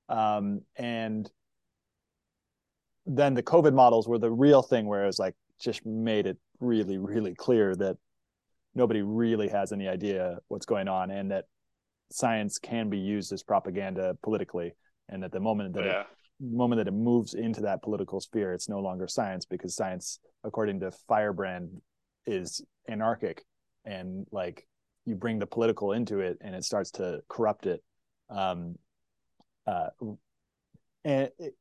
Um, 0.09 0.61
and 0.75 1.29
then 3.05 3.33
the 3.33 3.43
COVID 3.43 3.73
models 3.73 4.07
were 4.07 4.19
the 4.19 4.31
real 4.31 4.61
thing 4.61 4.85
where 4.85 5.03
it 5.03 5.07
was 5.07 5.19
like, 5.19 5.35
just 5.59 5.85
made 5.85 6.25
it 6.25 6.37
really, 6.59 6.97
really 6.97 7.35
clear 7.35 7.75
that 7.75 7.97
nobody 8.75 9.01
really 9.01 9.47
has 9.49 9.71
any 9.71 9.87
idea 9.87 10.37
what's 10.47 10.65
going 10.65 10.87
on 10.87 11.11
and 11.11 11.31
that 11.31 11.45
science 12.11 12.57
can 12.57 12.89
be 12.89 12.97
used 12.97 13.31
as 13.31 13.43
propaganda 13.43 14.17
politically 14.23 14.73
and 15.09 15.23
at 15.23 15.31
the 15.31 15.39
moment 15.39 15.73
that 15.73 15.85
yeah. 15.85 16.01
it, 16.01 16.07
moment 16.41 16.79
that 16.79 16.87
it 16.87 16.93
moves 16.93 17.33
into 17.33 17.61
that 17.61 17.81
political 17.81 18.19
sphere 18.19 18.53
it's 18.53 18.67
no 18.67 18.79
longer 18.79 19.07
science 19.07 19.45
because 19.45 19.75
science 19.75 20.19
according 20.43 20.79
to 20.79 20.91
Feyerabend 21.09 21.69
is 22.25 22.61
anarchic 22.89 23.43
and 23.85 24.25
like 24.31 24.67
you 25.05 25.15
bring 25.15 25.39
the 25.39 25.45
political 25.45 25.93
into 25.93 26.19
it 26.19 26.37
and 26.41 26.53
it 26.55 26.63
starts 26.63 26.91
to 26.91 27.21
corrupt 27.29 27.65
it 27.65 27.81
um 28.31 28.75
uh 29.67 29.87
and 31.03 31.29
it, 31.37 31.55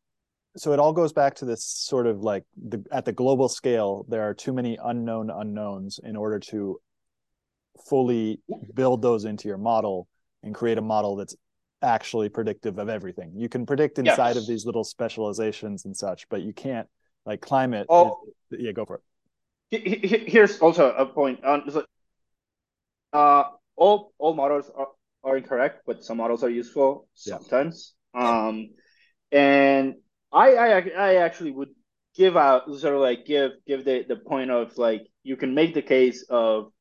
so 0.56 0.72
it 0.72 0.80
all 0.80 0.92
goes 0.92 1.12
back 1.12 1.34
to 1.36 1.44
this 1.44 1.64
sort 1.64 2.06
of 2.06 2.22
like 2.22 2.44
the 2.56 2.82
at 2.90 3.04
the 3.04 3.12
global 3.12 3.48
scale 3.48 4.06
there 4.08 4.22
are 4.22 4.34
too 4.34 4.52
many 4.52 4.78
unknown 4.82 5.30
unknowns 5.30 6.00
in 6.02 6.16
order 6.16 6.38
to 6.38 6.80
fully 7.88 8.40
build 8.74 9.02
those 9.02 9.24
into 9.24 9.48
your 9.48 9.58
model 9.58 10.08
and 10.42 10.54
create 10.54 10.78
a 10.78 10.82
model 10.82 11.16
that's 11.16 11.36
actually 11.82 12.28
predictive 12.28 12.78
of 12.78 12.88
everything. 12.88 13.32
You 13.34 13.48
can 13.48 13.66
predict 13.66 13.98
inside 13.98 14.34
yes. 14.34 14.36
of 14.36 14.46
these 14.46 14.66
little 14.66 14.84
specializations 14.84 15.84
and 15.84 15.96
such, 15.96 16.28
but 16.28 16.42
you 16.42 16.52
can't 16.52 16.88
like 17.26 17.40
climate. 17.40 17.86
Oh, 17.88 18.18
is, 18.50 18.60
yeah, 18.60 18.72
go 18.72 18.84
for 18.84 19.00
it. 19.70 20.28
Here's 20.28 20.58
also 20.58 20.92
a 20.92 21.06
point. 21.06 21.44
Um, 21.44 21.62
uh, 23.12 23.44
all 23.76 24.12
all 24.18 24.34
models 24.34 24.70
are, 24.74 24.88
are 25.22 25.36
incorrect, 25.36 25.82
but 25.86 26.04
some 26.04 26.18
models 26.18 26.42
are 26.42 26.50
useful 26.50 27.08
sometimes. 27.14 27.94
Yeah. 28.14 28.46
Um, 28.48 28.70
and 29.30 29.94
I, 30.32 30.54
I 30.54 30.78
I 30.80 31.14
actually 31.16 31.52
would 31.52 31.70
give 32.16 32.36
out 32.36 32.66
sort 32.74 32.94
of 32.94 33.00
like 33.00 33.26
give 33.26 33.52
give 33.66 33.84
the 33.84 34.04
the 34.08 34.16
point 34.16 34.50
of 34.50 34.76
like 34.78 35.06
you 35.22 35.36
can 35.36 35.54
make 35.54 35.74
the 35.74 35.82
case 35.82 36.24
of 36.28 36.72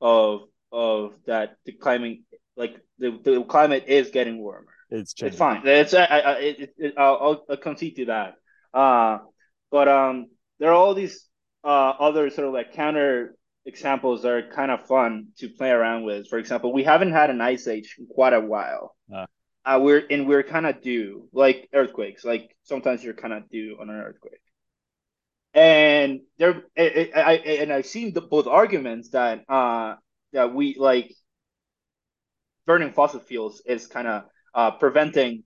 of 0.00 0.42
of 0.72 1.12
that 1.26 1.56
the 1.64 1.72
climate 1.72 2.18
like 2.56 2.76
the, 2.98 3.18
the 3.24 3.42
climate 3.44 3.84
is 3.88 4.10
getting 4.10 4.38
warmer. 4.38 4.66
It's 4.90 5.14
changing. 5.14 5.32
It's 5.32 5.38
fine. 5.38 5.62
It's 5.64 5.94
I, 5.94 6.04
I 6.04 6.32
it, 6.38 6.74
it, 6.76 6.94
I'll, 6.96 7.44
I'll 7.48 7.56
concede 7.56 7.96
to 7.96 8.04
that. 8.06 8.34
Uh, 8.72 9.18
but 9.70 9.88
um, 9.88 10.26
there 10.58 10.70
are 10.70 10.74
all 10.74 10.94
these 10.94 11.26
uh 11.64 11.94
other 11.98 12.28
sort 12.28 12.46
of 12.46 12.52
like 12.52 12.74
counter 12.74 13.34
examples 13.66 14.24
are 14.24 14.42
kind 14.42 14.70
of 14.70 14.86
fun 14.86 15.28
to 15.38 15.48
play 15.48 15.70
around 15.70 16.04
with. 16.04 16.28
For 16.28 16.38
example, 16.38 16.72
we 16.72 16.84
haven't 16.84 17.12
had 17.12 17.30
an 17.30 17.40
ice 17.40 17.66
age 17.66 17.96
in 17.98 18.06
quite 18.06 18.32
a 18.32 18.40
while. 18.40 18.96
Uh. 19.14 19.26
Uh, 19.66 19.80
we're 19.80 20.04
and 20.10 20.28
we're 20.28 20.42
kind 20.42 20.66
of 20.66 20.82
due, 20.82 21.26
like 21.32 21.70
earthquakes. 21.72 22.22
Like 22.22 22.54
sometimes 22.64 23.02
you're 23.02 23.14
kind 23.14 23.32
of 23.32 23.48
due 23.48 23.78
on 23.80 23.88
an 23.88 23.96
earthquake 23.96 24.40
and 25.54 26.20
there 26.38 26.64
I, 26.76 27.10
I, 27.14 27.32
and 27.60 27.72
I've 27.72 27.86
seen 27.86 28.12
the, 28.12 28.20
both 28.20 28.46
arguments 28.46 29.10
that 29.10 29.44
uh 29.48 29.94
that 30.32 30.52
we 30.52 30.76
like 30.78 31.14
burning 32.66 32.92
fossil 32.92 33.20
fuels 33.20 33.62
is 33.64 33.86
kind 33.86 34.08
of 34.08 34.24
uh, 34.54 34.72
preventing 34.72 35.44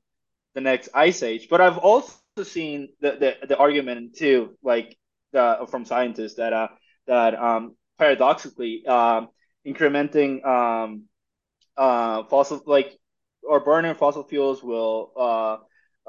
the 0.55 0.61
next 0.61 0.88
ice 0.95 1.22
age, 1.22 1.49
but 1.51 1.61
I've 1.61 1.78
also 1.78 2.14
seen 2.43 2.88
the 3.01 3.36
the, 3.40 3.47
the 3.49 3.57
argument 3.57 4.16
too, 4.16 4.57
like 4.62 4.97
the, 5.32 5.66
from 5.70 5.84
scientists 5.84 6.36
that 6.36 6.53
uh 6.55 6.68
that 7.07 7.34
um 7.34 7.76
paradoxically 7.99 8.86
um 8.86 9.28
incrementing 9.66 10.44
um 10.46 11.05
uh 11.76 12.22
fossil 12.24 12.62
like 12.66 12.99
or 13.42 13.61
burning 13.61 13.94
fossil 13.94 14.24
fuels 14.24 14.62
will 14.62 15.12
uh 15.16 15.57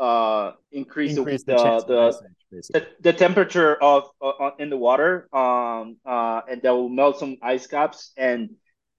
uh 0.01 0.51
increase, 0.71 1.17
increase 1.17 1.43
the, 1.43 1.55
the, 1.55 1.85
the 1.87 2.29
the, 2.73 2.87
the 3.01 3.13
temperature 3.13 3.75
of 3.81 4.09
uh, 4.21 4.51
in 4.59 4.69
the 4.69 4.77
water, 4.77 5.27
um, 5.33 5.97
uh, 6.05 6.41
and 6.49 6.61
that 6.61 6.71
will 6.71 6.89
melt 6.89 7.17
some 7.17 7.37
ice 7.41 7.65
caps, 7.67 8.11
and 8.15 8.51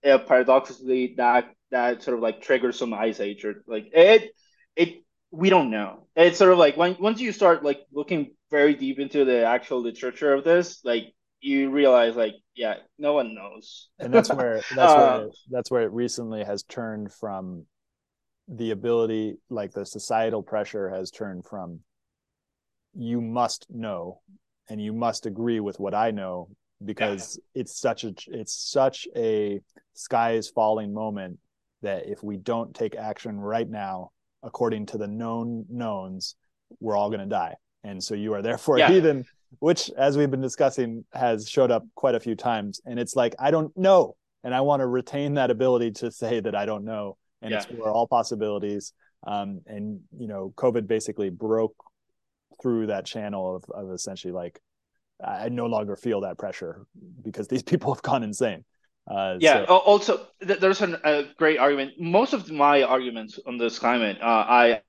uh, 0.05 0.19
paradoxically, 0.19 1.15
that 1.17 1.51
that 1.71 2.03
sort 2.03 2.17
of 2.17 2.23
like 2.23 2.41
triggers 2.41 2.79
some 2.79 2.93
ice 2.93 3.21
age, 3.21 3.45
or 3.45 3.63
like 3.67 3.91
it, 3.93 4.33
it. 4.77 5.05
We 5.31 5.49
don't 5.49 5.71
know. 5.71 6.09
It's 6.17 6.39
sort 6.39 6.53
of 6.53 6.59
like 6.59 6.77
when 6.77 6.97
once 6.99 7.21
you 7.21 7.31
start 7.31 7.63
like 7.63 7.81
looking 7.93 8.35
very 8.51 8.75
deep 8.75 8.99
into 8.99 9.25
the 9.25 9.45
actual 9.45 9.81
literature 9.81 10.33
of 10.33 10.43
this, 10.43 10.85
like 10.85 11.15
you 11.41 11.71
realize 11.71 12.17
like 12.17 12.35
yeah 12.55 12.75
no 12.99 13.15
one 13.15 13.35
knows 13.35 13.89
and 13.99 14.13
that's 14.13 14.31
where 14.31 14.57
that's 14.75 14.93
uh, 14.93 15.19
where 15.19 15.31
that's 15.51 15.71
where 15.71 15.83
it 15.83 15.93
recently 15.93 16.45
has 16.45 16.63
turned 16.65 17.13
from 17.13 17.65
the 18.49 18.73
ability 18.73 19.37
like 19.49 19.73
the 19.73 19.87
societal 19.87 20.43
pressure 20.43 20.91
has 20.91 21.11
turned 21.11 21.45
from 21.45 21.81
you 22.95 23.21
must 23.21 23.67
know 23.71 24.21
and 24.69 24.83
you 24.83 24.93
must 24.93 25.27
agree 25.27 25.61
with 25.61 25.79
what 25.79 25.95
i 25.95 26.11
know 26.11 26.49
because 26.85 27.39
yeah. 27.55 27.61
it's 27.61 27.79
such 27.79 28.05
a 28.05 28.13
it's 28.29 28.55
such 28.55 29.07
a 29.17 29.61
sky 29.95 30.33
is 30.33 30.51
falling 30.51 30.93
moment 30.93 31.39
that 31.83 32.07
if 32.07 32.23
we 32.23 32.37
don't 32.37 32.75
take 32.75 32.97
action 32.97 33.39
right 33.39 33.69
now 33.69 34.11
according 34.43 34.87
to 34.87 34.99
the 34.99 35.07
known 35.07 35.65
knowns 35.71 36.35
we're 36.81 36.97
all 36.97 37.09
going 37.09 37.21
to 37.21 37.27
die 37.27 37.55
and 37.85 38.03
so 38.03 38.15
you 38.15 38.35
are 38.35 38.43
therefore 38.43 38.79
yeah. 38.79 38.91
heathen 38.91 39.25
which 39.59 39.91
as 39.97 40.17
we've 40.17 40.31
been 40.31 40.41
discussing 40.41 41.05
has 41.13 41.49
showed 41.49 41.71
up 41.71 41.85
quite 41.95 42.15
a 42.15 42.21
few 42.21 42.35
times 42.35 42.81
and 42.87 42.99
it's 42.99 43.17
like 43.17 43.35
i 43.39 43.51
don't 43.51 43.77
know 43.77 44.17
and 44.45 44.55
i 44.55 44.61
want 44.61 44.81
to 44.81 44.87
retain 44.87 45.35
that 45.35 45.51
ability 45.51 45.91
to 45.91 46.11
say 46.11 46.41
that 46.41 46.55
i 46.55 46.65
don't 46.65 46.85
know 46.85 47.17
and 47.43 47.51
yeah. 47.51 47.57
explore 47.59 47.91
all 47.91 48.07
possibilities 48.07 48.93
um, 49.27 49.61
and 49.67 50.01
you 50.17 50.29
know 50.29 50.53
covid 50.57 50.87
basically 50.87 51.31
broke 51.31 51.75
through 52.63 52.87
that 52.87 53.05
channel 53.05 53.57
of, 53.57 53.65
of 53.71 53.93
essentially 53.93 54.33
like 54.33 54.61
i 55.25 55.49
no 55.49 55.67
longer 55.67 55.97
feel 55.97 56.21
that 56.21 56.39
pressure 56.39 56.87
because 57.23 57.49
these 57.49 57.63
people 57.71 57.93
have 57.93 58.03
gone 58.03 58.23
insane 58.23 58.65
uh, 59.11 59.37
yeah. 59.41 59.67
So. 59.67 59.77
Also, 59.79 60.27
there's 60.41 60.83
an, 60.83 60.97
a 61.03 61.25
great 61.37 61.59
argument. 61.59 61.95
Most 61.99 62.33
of 62.33 62.49
my 62.51 62.83
arguments 62.83 63.41
on 63.45 63.59
this 63.59 63.77
climate, 63.79 64.19
uh, 64.21 64.45
I 64.47 64.83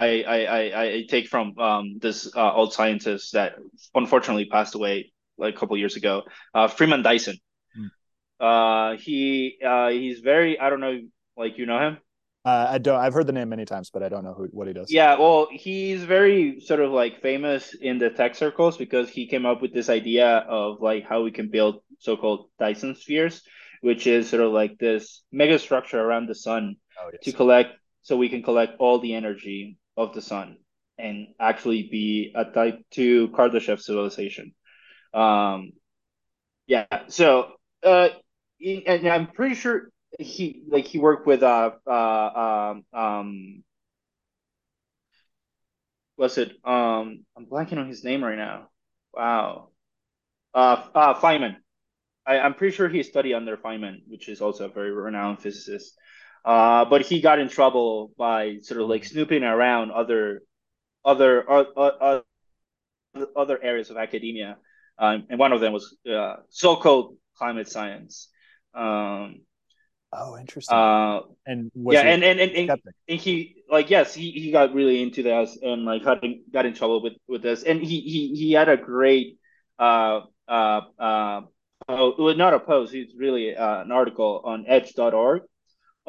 I, 0.00 0.24
I, 0.24 0.82
I 0.82 1.06
take 1.08 1.28
from 1.28 1.58
um, 1.58 1.98
this 1.98 2.34
uh, 2.34 2.52
old 2.54 2.72
scientist 2.72 3.34
that 3.34 3.56
unfortunately 3.94 4.46
passed 4.46 4.74
away 4.74 5.12
like 5.36 5.54
a 5.54 5.58
couple 5.58 5.76
years 5.76 5.96
ago, 5.96 6.22
uh, 6.54 6.68
Freeman 6.68 7.02
Dyson. 7.02 7.36
Hmm. 7.74 8.44
Uh, 8.44 8.96
he 8.96 9.58
uh, 9.64 9.90
he's 9.90 10.20
very 10.20 10.58
I 10.58 10.70
don't 10.70 10.80
know 10.80 11.00
like 11.36 11.58
you 11.58 11.66
know 11.66 11.78
him. 11.78 11.98
Uh, 12.42 12.68
I 12.70 12.78
don't. 12.78 12.98
I've 12.98 13.12
heard 13.12 13.26
the 13.26 13.34
name 13.34 13.50
many 13.50 13.66
times, 13.66 13.90
but 13.90 14.02
I 14.02 14.08
don't 14.08 14.24
know 14.24 14.32
who 14.32 14.46
what 14.52 14.66
he 14.66 14.72
does. 14.72 14.90
Yeah, 14.90 15.18
well, 15.18 15.48
he's 15.52 16.02
very 16.04 16.60
sort 16.60 16.80
of 16.80 16.90
like 16.90 17.20
famous 17.20 17.74
in 17.74 17.98
the 17.98 18.08
tech 18.08 18.34
circles 18.34 18.78
because 18.78 19.10
he 19.10 19.26
came 19.26 19.44
up 19.44 19.60
with 19.60 19.74
this 19.74 19.90
idea 19.90 20.38
of 20.38 20.80
like 20.80 21.06
how 21.06 21.22
we 21.22 21.32
can 21.32 21.50
build 21.50 21.82
so-called 21.98 22.48
Dyson 22.58 22.94
spheres, 22.94 23.42
which 23.82 24.06
is 24.06 24.30
sort 24.30 24.42
of 24.42 24.52
like 24.52 24.78
this 24.78 25.22
mega 25.30 25.58
structure 25.58 26.00
around 26.00 26.28
the 26.28 26.34
sun 26.34 26.76
oh, 26.98 27.10
yes. 27.12 27.22
to 27.24 27.32
collect, 27.32 27.76
so 28.00 28.16
we 28.16 28.30
can 28.30 28.42
collect 28.42 28.76
all 28.78 29.00
the 29.00 29.14
energy 29.14 29.76
of 30.02 30.14
the 30.14 30.22
sun 30.22 30.56
and 30.98 31.28
actually 31.38 31.88
be 31.90 32.32
a 32.34 32.44
type 32.44 32.80
two 32.90 33.28
Kardashev 33.28 33.80
civilization. 33.80 34.54
Um, 35.14 35.72
yeah. 36.66 36.86
So, 37.08 37.52
uh, 37.82 38.10
and 38.60 39.08
I'm 39.08 39.26
pretty 39.28 39.54
sure 39.54 39.90
he 40.18 40.62
like 40.68 40.86
he 40.86 40.98
worked 40.98 41.26
with 41.26 41.42
uh 41.42 41.70
uh 41.86 42.72
um 42.72 42.84
um 42.92 43.62
what's 46.16 46.36
it 46.36 46.50
um 46.64 47.24
I'm 47.36 47.46
blanking 47.46 47.78
on 47.78 47.88
his 47.88 48.04
name 48.04 48.22
right 48.22 48.36
now. 48.36 48.68
Wow. 49.14 49.68
Uh, 50.54 50.82
uh 50.94 51.14
Feynman. 51.14 51.56
I, 52.26 52.38
I'm 52.38 52.54
pretty 52.54 52.76
sure 52.76 52.88
he 52.88 53.02
studied 53.02 53.34
under 53.34 53.56
Feynman, 53.56 54.02
which 54.06 54.28
is 54.28 54.40
also 54.40 54.66
a 54.66 54.72
very 54.72 54.92
renowned 54.92 55.40
physicist. 55.40 55.94
Uh, 56.44 56.84
but 56.86 57.02
he 57.02 57.20
got 57.20 57.38
in 57.38 57.48
trouble 57.48 58.12
by 58.16 58.58
sort 58.62 58.80
of 58.80 58.88
like 58.88 59.04
snooping 59.04 59.42
around 59.42 59.90
other 59.90 60.42
other 61.04 61.50
uh, 61.50 61.64
uh, 61.76 62.20
other 63.36 63.62
areas 63.62 63.90
of 63.90 63.96
academia, 63.96 64.56
um, 64.98 65.26
and 65.28 65.38
one 65.38 65.52
of 65.52 65.60
them 65.60 65.72
was 65.72 65.96
uh, 66.10 66.36
so-called 66.48 67.16
climate 67.36 67.68
science. 67.68 68.28
Um, 68.74 69.42
oh, 70.12 70.38
interesting. 70.38 70.76
Uh, 70.76 71.20
and 71.46 71.70
yeah, 71.74 72.00
and 72.00 72.24
and, 72.24 72.40
and, 72.40 72.52
and, 72.52 72.80
and, 73.08 73.20
he 73.20 73.62
like 73.68 73.90
yes, 73.90 74.14
he, 74.14 74.30
he 74.30 74.50
got 74.50 74.72
really 74.72 75.02
into 75.02 75.22
this 75.22 75.58
and 75.60 75.84
like 75.84 76.04
got 76.04 76.24
in, 76.24 76.42
got 76.50 76.64
in 76.64 76.72
trouble 76.72 77.02
with 77.02 77.14
with 77.28 77.42
this, 77.42 77.64
and 77.64 77.82
he 77.82 78.00
he 78.00 78.34
he 78.34 78.52
had 78.52 78.68
a 78.68 78.76
great 78.76 79.38
uh 79.78 80.20
uh 80.48 80.80
uh. 80.98 81.40
Oh, 81.88 82.32
not 82.34 82.54
a 82.54 82.60
post. 82.60 82.92
He's 82.92 83.14
really 83.16 83.56
uh, 83.56 83.80
an 83.80 83.90
article 83.90 84.42
on 84.44 84.64
Edge.org 84.68 85.42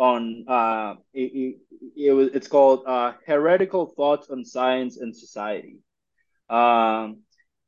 on 0.02 0.46
uh, 0.48 0.96
it, 1.14 1.32
it, 1.32 1.56
it, 1.96 2.12
was 2.12 2.30
it's 2.34 2.48
called 2.48 2.84
uh, 2.88 3.14
heretical 3.28 3.86
thoughts 3.86 4.30
on 4.32 4.44
science 4.44 4.98
and 4.98 5.16
society. 5.16 5.78
Um, 6.50 7.20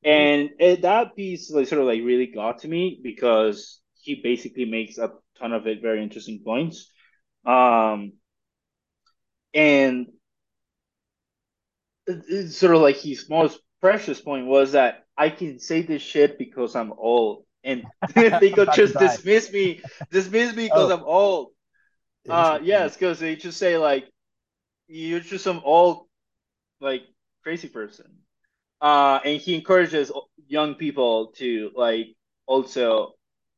and 0.03 0.49
it, 0.59 0.81
that 0.81 1.15
piece 1.15 1.51
like 1.51 1.67
sort 1.67 1.81
of 1.81 1.87
like 1.87 2.01
really 2.01 2.25
got 2.25 2.59
to 2.59 2.67
me 2.67 2.99
because 3.01 3.79
he 4.01 4.15
basically 4.15 4.65
makes 4.65 4.97
a 4.97 5.11
ton 5.39 5.53
of 5.53 5.67
it 5.67 5.83
very 5.83 6.01
interesting 6.01 6.41
points. 6.43 6.91
Um, 7.45 8.13
and 9.53 10.07
it's 12.07 12.57
sort 12.57 12.75
of 12.75 12.81
like 12.81 12.97
his 12.97 13.29
most 13.29 13.59
precious 13.79 14.19
point 14.19 14.47
was 14.47 14.71
that 14.71 15.05
I 15.15 15.29
can 15.29 15.59
say 15.59 15.83
this 15.83 16.01
shit 16.01 16.39
because 16.39 16.75
I'm 16.75 16.93
old. 16.93 17.45
And 17.63 17.83
they 18.15 18.49
could 18.49 18.69
just 18.75 18.97
dismiss 18.97 19.53
me 19.53 19.81
dismiss 20.11 20.55
me 20.55 20.65
because 20.65 20.91
oh. 20.91 20.97
I'm 20.97 21.03
old 21.03 21.53
uh, 22.29 22.59
yes, 22.63 22.93
because 22.95 23.19
they 23.19 23.35
just 23.35 23.57
say 23.57 23.77
like 23.77 24.07
you're 24.87 25.19
just 25.19 25.43
some 25.43 25.61
old, 25.63 26.07
like 26.81 27.03
crazy 27.43 27.67
person. 27.69 28.05
Uh, 28.81 29.19
and 29.25 29.41
he 29.41 29.55
encourages 29.55 30.11
young 30.47 30.75
people 30.75 31.33
to 31.37 31.71
like 31.75 32.07
also, 32.45 33.13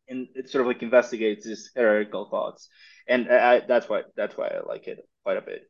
in 0.08 0.28
sort 0.46 0.62
of 0.62 0.68
like 0.68 0.84
investigate 0.84 1.42
these 1.44 1.72
heretical 1.76 2.30
thoughts, 2.30 2.70
and 3.08 3.30
I, 3.32 3.62
that's 3.62 3.90
why 3.90 4.04
that's 4.16 4.38
why 4.38 4.48
I 4.50 4.62
like 4.68 4.88
it 4.88 5.00
quite 5.24 5.38
a 5.38 5.42
bit. 5.42 5.64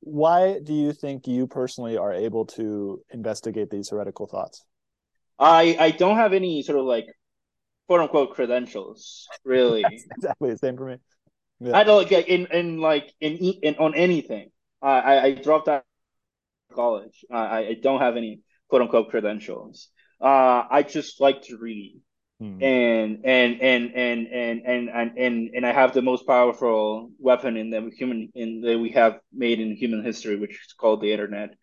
Why 0.00 0.58
do 0.58 0.72
you 0.74 0.92
think 0.92 1.26
you 1.26 1.46
personally 1.46 1.96
are 1.96 2.12
able 2.12 2.46
to 2.56 3.02
investigate 3.10 3.70
these 3.70 3.90
heretical 3.90 4.26
thoughts? 4.26 4.64
I 5.38 5.76
I 5.78 5.90
don't 5.90 6.16
have 6.16 6.32
any 6.32 6.62
sort 6.62 6.78
of 6.78 6.84
like 6.86 7.06
quote 7.86 8.00
unquote 8.00 8.34
credentials, 8.34 9.28
really. 9.44 9.84
exactly 10.16 10.50
the 10.50 10.58
same 10.58 10.76
for 10.76 10.86
me. 10.86 10.96
Yeah. 11.62 11.76
I 11.76 11.84
don't 11.84 12.08
get 12.08 12.28
in 12.28 12.46
in 12.46 12.80
like 12.80 13.12
in, 13.20 13.36
in 13.36 13.76
on 13.76 13.94
anything. 13.94 14.50
I, 14.82 15.20
I, 15.20 15.30
dropped 15.34 15.68
out 15.68 15.84
of 16.70 16.74
college. 16.76 17.24
I, 17.30 17.58
I 17.58 17.74
don't 17.80 18.00
have 18.00 18.16
any 18.16 18.40
quote 18.68 18.82
unquote 18.82 19.10
credentials. 19.10 19.88
Uh, 20.20 20.64
I 20.68 20.82
just 20.82 21.20
like 21.20 21.42
to 21.42 21.56
read, 21.58 22.00
hmm. 22.40 22.60
and, 22.60 23.20
and, 23.24 23.60
and 23.60 23.92
and 23.94 24.26
and 24.26 24.62
and 24.66 24.90
and 24.90 25.12
and 25.16 25.50
and 25.54 25.66
I 25.66 25.72
have 25.72 25.94
the 25.94 26.02
most 26.02 26.26
powerful 26.26 27.12
weapon 27.20 27.56
in 27.56 27.70
the 27.70 27.92
human 27.96 28.32
in 28.34 28.60
that 28.62 28.80
we 28.80 28.90
have 28.90 29.20
made 29.32 29.60
in 29.60 29.76
human 29.76 30.02
history, 30.02 30.36
which 30.36 30.50
is 30.50 30.74
called 30.76 31.00
the 31.00 31.12
internet. 31.12 31.54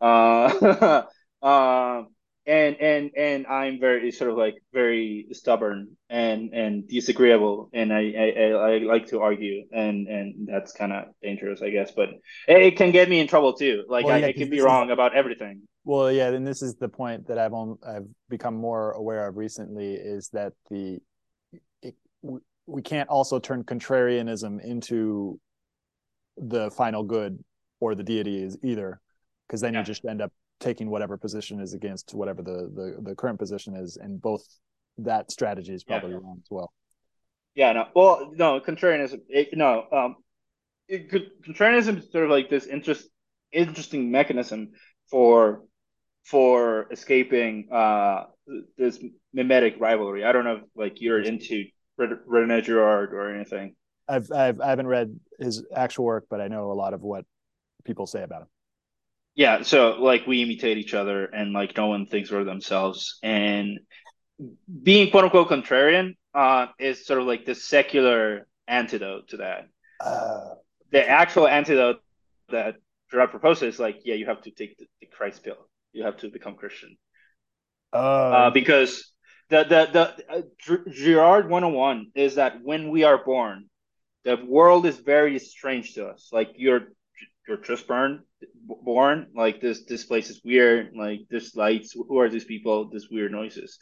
Uh, 0.00 1.02
uh, 1.42 2.02
and 2.46 2.76
and 2.76 3.10
and 3.16 3.46
I'm 3.46 3.80
very 3.80 4.12
sort 4.12 4.30
of 4.30 4.36
like 4.36 4.54
very 4.72 5.26
stubborn 5.32 5.96
and 6.08 6.52
and 6.54 6.88
disagreeable, 6.88 7.70
and 7.72 7.92
I 7.92 8.12
I, 8.16 8.50
I 8.50 8.78
like 8.78 9.06
to 9.08 9.20
argue, 9.20 9.64
and 9.72 10.06
and 10.06 10.48
that's 10.48 10.72
kind 10.72 10.92
of 10.92 11.06
dangerous, 11.22 11.60
I 11.62 11.70
guess. 11.70 11.90
But 11.90 12.10
it, 12.46 12.76
can 12.76 12.92
get 12.92 13.08
me 13.08 13.20
in 13.20 13.26
trouble 13.26 13.54
too. 13.54 13.84
Like 13.88 14.04
well, 14.04 14.18
yeah, 14.18 14.26
I, 14.26 14.28
I 14.30 14.32
can 14.32 14.48
be 14.48 14.60
wrong 14.60 14.88
is, 14.88 14.92
about 14.92 15.14
everything. 15.14 15.62
Well, 15.84 16.12
yeah, 16.12 16.28
and 16.28 16.46
this 16.46 16.62
is 16.62 16.76
the 16.76 16.88
point 16.88 17.26
that 17.28 17.38
I've 17.38 17.52
on, 17.52 17.78
I've 17.86 18.06
become 18.28 18.54
more 18.54 18.92
aware 18.92 19.26
of 19.26 19.36
recently 19.36 19.94
is 19.94 20.28
that 20.32 20.52
the 20.70 20.98
it, 21.82 21.94
we 22.66 22.82
can't 22.82 23.08
also 23.08 23.38
turn 23.40 23.64
contrarianism 23.64 24.64
into 24.64 25.40
the 26.36 26.70
final 26.70 27.02
good 27.02 27.42
or 27.80 27.94
the 27.94 28.04
deity 28.04 28.42
is 28.42 28.56
either 28.62 29.00
because 29.46 29.60
then 29.60 29.74
yeah. 29.74 29.80
you 29.80 29.86
just 29.86 30.04
end 30.04 30.20
up 30.20 30.32
taking 30.60 30.90
whatever 30.90 31.16
position 31.16 31.60
is 31.60 31.74
against 31.74 32.14
whatever 32.14 32.42
the 32.42 32.70
the, 32.74 32.96
the 33.02 33.14
current 33.14 33.38
position 33.38 33.76
is, 33.76 33.96
and 33.96 34.20
both 34.20 34.42
that 34.98 35.30
strategy 35.30 35.74
is 35.74 35.84
probably 35.84 36.12
yeah. 36.12 36.18
wrong 36.22 36.38
as 36.42 36.48
well. 36.50 36.72
Yeah, 37.54 37.72
no. 37.72 37.86
Well, 37.94 38.32
no, 38.34 38.60
contrarianism. 38.60 39.20
It, 39.28 39.56
no, 39.56 39.84
um, 39.92 40.16
it, 40.88 41.10
contrarianism 41.10 41.98
is 41.98 42.12
sort 42.12 42.24
of 42.24 42.30
like 42.30 42.50
this 42.50 42.66
interest, 42.66 43.08
interesting 43.52 44.10
mechanism 44.10 44.72
for 45.10 45.62
for 46.24 46.88
escaping 46.90 47.68
uh 47.72 48.24
this 48.76 48.98
mimetic 49.32 49.76
rivalry. 49.78 50.24
I 50.24 50.32
don't 50.32 50.44
know 50.44 50.56
if 50.56 50.62
like 50.74 51.00
you're 51.00 51.22
into 51.22 51.64
Rene 51.98 52.60
Girard 52.62 53.12
or 53.12 53.34
anything. 53.34 53.74
I've 54.08 54.30
I've 54.32 54.60
I 54.60 54.68
haven't 54.68 54.86
read 54.88 55.18
his 55.38 55.64
actual 55.74 56.04
work, 56.04 56.26
but 56.28 56.40
I 56.40 56.48
know 56.48 56.72
a 56.72 56.74
lot 56.74 56.94
of 56.94 57.02
what 57.02 57.24
people 57.84 58.06
say 58.06 58.22
about 58.22 58.42
him. 58.42 58.48
Yeah, 59.36 59.62
so 59.62 59.98
like 60.00 60.26
we 60.26 60.42
imitate 60.42 60.78
each 60.78 60.94
other 60.94 61.26
and 61.26 61.52
like 61.52 61.76
no 61.76 61.88
one 61.88 62.06
thinks 62.06 62.30
for 62.30 62.42
themselves. 62.42 63.18
And 63.22 63.80
being 64.82 65.10
quote 65.10 65.24
unquote 65.24 65.50
contrarian 65.50 66.16
uh, 66.34 66.68
is 66.78 67.06
sort 67.06 67.20
of 67.20 67.26
like 67.26 67.44
the 67.44 67.54
secular 67.54 68.48
antidote 68.66 69.28
to 69.28 69.36
that. 69.38 69.68
Uh, 70.00 70.54
the 70.90 71.06
actual 71.06 71.46
antidote 71.46 72.00
that 72.48 72.76
Girard 73.10 73.30
proposes 73.30 73.74
is 73.74 73.78
like, 73.78 74.00
yeah, 74.04 74.14
you 74.14 74.26
have 74.26 74.42
to 74.42 74.50
take 74.50 74.78
the, 74.78 74.86
the 75.00 75.06
Christ 75.06 75.44
pill. 75.44 75.68
You 75.92 76.04
have 76.04 76.16
to 76.18 76.30
become 76.30 76.54
Christian. 76.54 76.96
Uh, 77.92 77.96
uh, 77.96 78.50
because 78.50 79.12
the 79.50 79.64
the 79.64 79.88
the 79.92 80.34
uh, 80.34 80.82
Girard 80.90 81.48
101 81.50 82.12
is 82.14 82.36
that 82.36 82.62
when 82.62 82.90
we 82.90 83.04
are 83.04 83.22
born, 83.22 83.66
the 84.24 84.36
world 84.36 84.86
is 84.86 84.96
very 84.96 85.38
strange 85.38 85.94
to 85.94 86.06
us. 86.06 86.30
Like 86.32 86.52
you're 86.56 86.88
you're 87.46 87.56
just 87.58 87.86
born 87.86 88.22
born 88.64 89.28
like 89.34 89.60
this 89.60 89.84
this 89.84 90.04
place 90.04 90.30
is 90.30 90.40
weird 90.44 90.92
like 90.96 91.20
this 91.30 91.54
lights 91.54 91.92
who 91.92 92.18
are 92.18 92.28
these 92.28 92.44
people 92.44 92.90
this 92.90 93.08
weird 93.10 93.32
noises. 93.32 93.78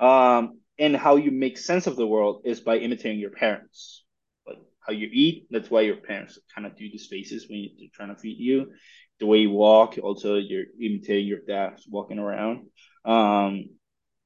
Um 0.00 0.58
and 0.78 0.94
how 0.96 1.16
you 1.16 1.30
make 1.30 1.58
sense 1.58 1.86
of 1.86 1.96
the 1.96 2.06
world 2.06 2.42
is 2.44 2.60
by 2.60 2.78
imitating 2.78 3.18
your 3.18 3.30
parents. 3.30 4.04
Like 4.46 4.58
how 4.86 4.92
you 4.92 5.08
eat 5.12 5.46
that's 5.50 5.70
why 5.70 5.82
your 5.82 5.96
parents 5.96 6.38
kind 6.54 6.66
of 6.66 6.76
do 6.76 6.88
these 6.90 7.06
faces 7.06 7.46
when 7.48 7.68
they're 7.78 7.88
trying 7.92 8.14
to 8.14 8.20
feed 8.20 8.38
you. 8.38 8.72
The 9.20 9.26
way 9.26 9.38
you 9.38 9.50
walk 9.50 9.98
also 10.02 10.36
you're 10.36 10.70
imitating 10.80 11.26
your 11.26 11.40
dad 11.46 11.78
walking 11.88 12.18
around. 12.18 12.66
Um 13.04 13.70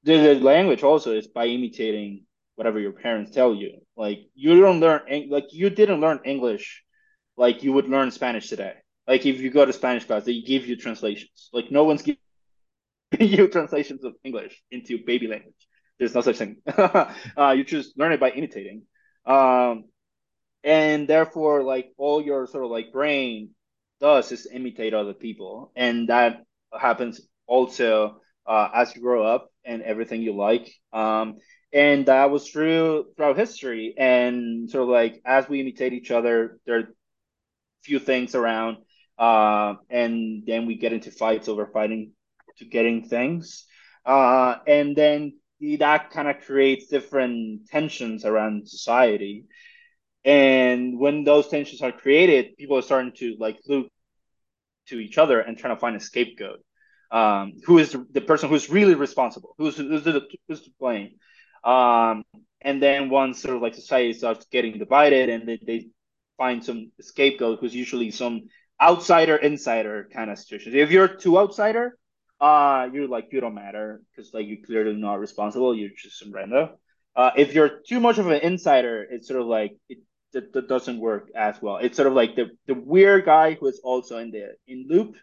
the, 0.05 0.17
the 0.17 0.35
language 0.41 0.83
also 0.83 1.13
is 1.17 1.29
by 1.29 1.47
imitating 1.47 2.25
whatever 2.57 2.81
your 2.81 2.93
parents 2.93 3.31
tell 3.31 3.55
you. 3.55 3.79
Like 3.97 4.27
you 4.35 4.61
don't 4.61 4.81
learn 4.81 5.03
like 5.31 5.47
you 5.53 5.71
didn't 5.71 6.01
learn 6.01 6.21
english 6.25 6.83
like 7.37 7.63
you 7.63 7.73
would 7.73 7.89
learn 7.89 8.11
Spanish 8.11 8.49
today. 8.49 8.75
Like 9.07 9.27
if 9.27 9.41
you 9.41 9.51
go 9.51 9.65
to 9.65 9.73
Spanish 9.73 10.05
class, 10.05 10.25
they 10.25 10.41
give 10.41 10.67
you 10.67 10.77
translations. 10.77 11.51
Like 11.53 11.71
no 11.71 11.85
one's 11.85 12.03
giving 13.13 13.29
you 13.29 13.49
translations 13.49 14.05
of 14.05 14.15
English 14.25 14.63
into 14.71 15.05
baby 15.05 15.27
language. 15.27 15.55
There's 15.99 16.15
no 16.15 16.21
such 16.21 16.39
thing. 16.39 16.57
uh, 16.67 17.55
you 17.57 17.65
just 17.65 17.99
learn 17.99 18.13
it 18.13 18.21
by 18.21 18.31
imitating. 18.31 18.83
Um, 19.27 19.85
and 20.65 21.09
therefore, 21.09 21.63
like 21.63 21.93
all 21.97 22.23
your 22.23 22.47
sort 22.47 22.65
of 22.65 22.71
like 22.71 22.93
brain 22.93 23.51
does 24.01 24.33
is 24.33 24.47
imitate 24.53 24.95
other 24.95 25.15
people, 25.15 25.73
and 25.77 26.09
that 26.09 26.45
happens 26.77 27.21
also 27.47 28.21
uh, 28.47 28.69
as 28.75 28.95
you 28.95 29.03
grow 29.03 29.25
up 29.25 29.51
and 29.65 29.83
everything 29.83 30.23
you 30.23 30.35
like. 30.35 30.73
Um, 30.93 31.39
and 31.73 32.07
that 32.07 32.31
was 32.31 32.47
true 32.47 33.07
throughout 33.17 33.39
history. 33.39 33.95
And 33.97 34.69
sort 34.71 34.85
of 34.85 34.89
like 34.89 35.21
as 35.25 35.49
we 35.49 35.61
imitate 35.61 35.93
each 35.93 36.11
other, 36.11 36.59
there 36.67 36.95
few 37.83 37.99
things 37.99 38.35
around, 38.35 38.79
uh, 39.19 39.75
and 39.91 40.45
then 40.47 40.67
we 40.67 40.77
get 40.77 40.93
into 40.93 41.11
fights 41.11 41.49
over 41.49 41.67
fighting 41.67 42.13
to 42.59 42.65
getting 42.65 43.09
things, 43.09 43.65
uh, 44.05 44.57
and 44.67 44.97
then 44.97 45.35
that 45.79 46.11
kind 46.11 46.29
of 46.29 46.41
creates 46.41 46.89
different 46.89 47.69
tensions 47.69 48.25
around 48.25 48.69
society. 48.69 49.45
And 50.25 50.99
when 50.99 51.25
those 51.25 51.49
tensions 51.49 51.83
are 51.83 51.93
created, 51.93 52.57
people 52.57 52.79
are 52.79 52.83
starting 52.83 53.13
to 53.17 53.37
like 53.39 53.59
look 53.67 53.89
to 54.89 54.99
each 54.99 55.19
other 55.19 55.41
and 55.41 55.57
trying 55.57 55.75
to 55.75 55.81
find 55.81 55.97
a 55.97 56.01
scapegoat. 56.01 56.61
Um, 57.11 57.55
who 57.65 57.79
is 57.79 57.97
the, 58.13 58.21
person 58.21 58.49
who's 58.49 58.71
really 58.71 58.95
responsible? 58.95 59.55
Who's 59.59 59.77
who's, 59.77 60.05
the, 60.05 60.27
who's 60.49 60.63
to 60.63 60.71
blame? 60.81 61.17
Um, 61.63 62.25
and 62.61 62.83
then 62.83 63.11
once 63.11 63.43
sort 63.43 63.57
of 63.57 63.63
like 63.63 63.75
society 63.75 64.15
starts 64.15 64.47
getting 64.47 64.79
divided 64.79 65.29
and 65.29 65.47
they, 65.47 65.61
they 65.65 65.89
find 66.43 66.65
some 66.65 66.91
scapegoat 67.01 67.61
who's 67.61 67.75
usually 67.85 68.11
some 68.11 68.35
outsider 68.89 69.37
insider 69.37 70.09
kind 70.13 70.29
of 70.29 70.37
situation. 70.43 70.75
If 70.75 70.91
you're 70.91 71.13
too 71.25 71.39
outsider, 71.39 71.97
uh, 72.41 72.89
you're 72.93 73.07
like 73.17 73.27
you 73.31 73.41
don't 73.41 73.55
matter 73.55 74.03
because 74.11 74.35
like 74.35 74.47
you're 74.49 74.67
clearly 74.67 74.97
not 75.09 75.21
responsible. 75.27 75.71
You're 75.79 75.97
just 75.97 76.19
some 76.19 76.33
random. 76.33 76.71
Uh, 77.15 77.31
if 77.37 77.55
you're 77.55 77.73
too 77.91 78.01
much 78.01 78.19
of 78.19 78.27
an 78.27 78.41
insider, 78.51 79.07
it's 79.15 79.29
sort 79.29 79.41
of 79.41 79.47
like 79.47 79.73
it 79.89 79.99
that, 80.33 80.53
that 80.55 80.67
doesn't 80.67 80.99
work 80.99 81.25
as 81.37 81.55
well. 81.63 81.77
It's 81.77 81.97
sort 81.97 82.09
of 82.09 82.15
like 82.15 82.35
the 82.35 82.47
the 82.67 82.75
weird 82.75 83.25
guy 83.25 83.55
who 83.55 83.67
is 83.69 83.81
also 83.85 84.19
in 84.19 84.33
the 84.33 84.45
in 84.67 84.87
loop, 84.89 85.15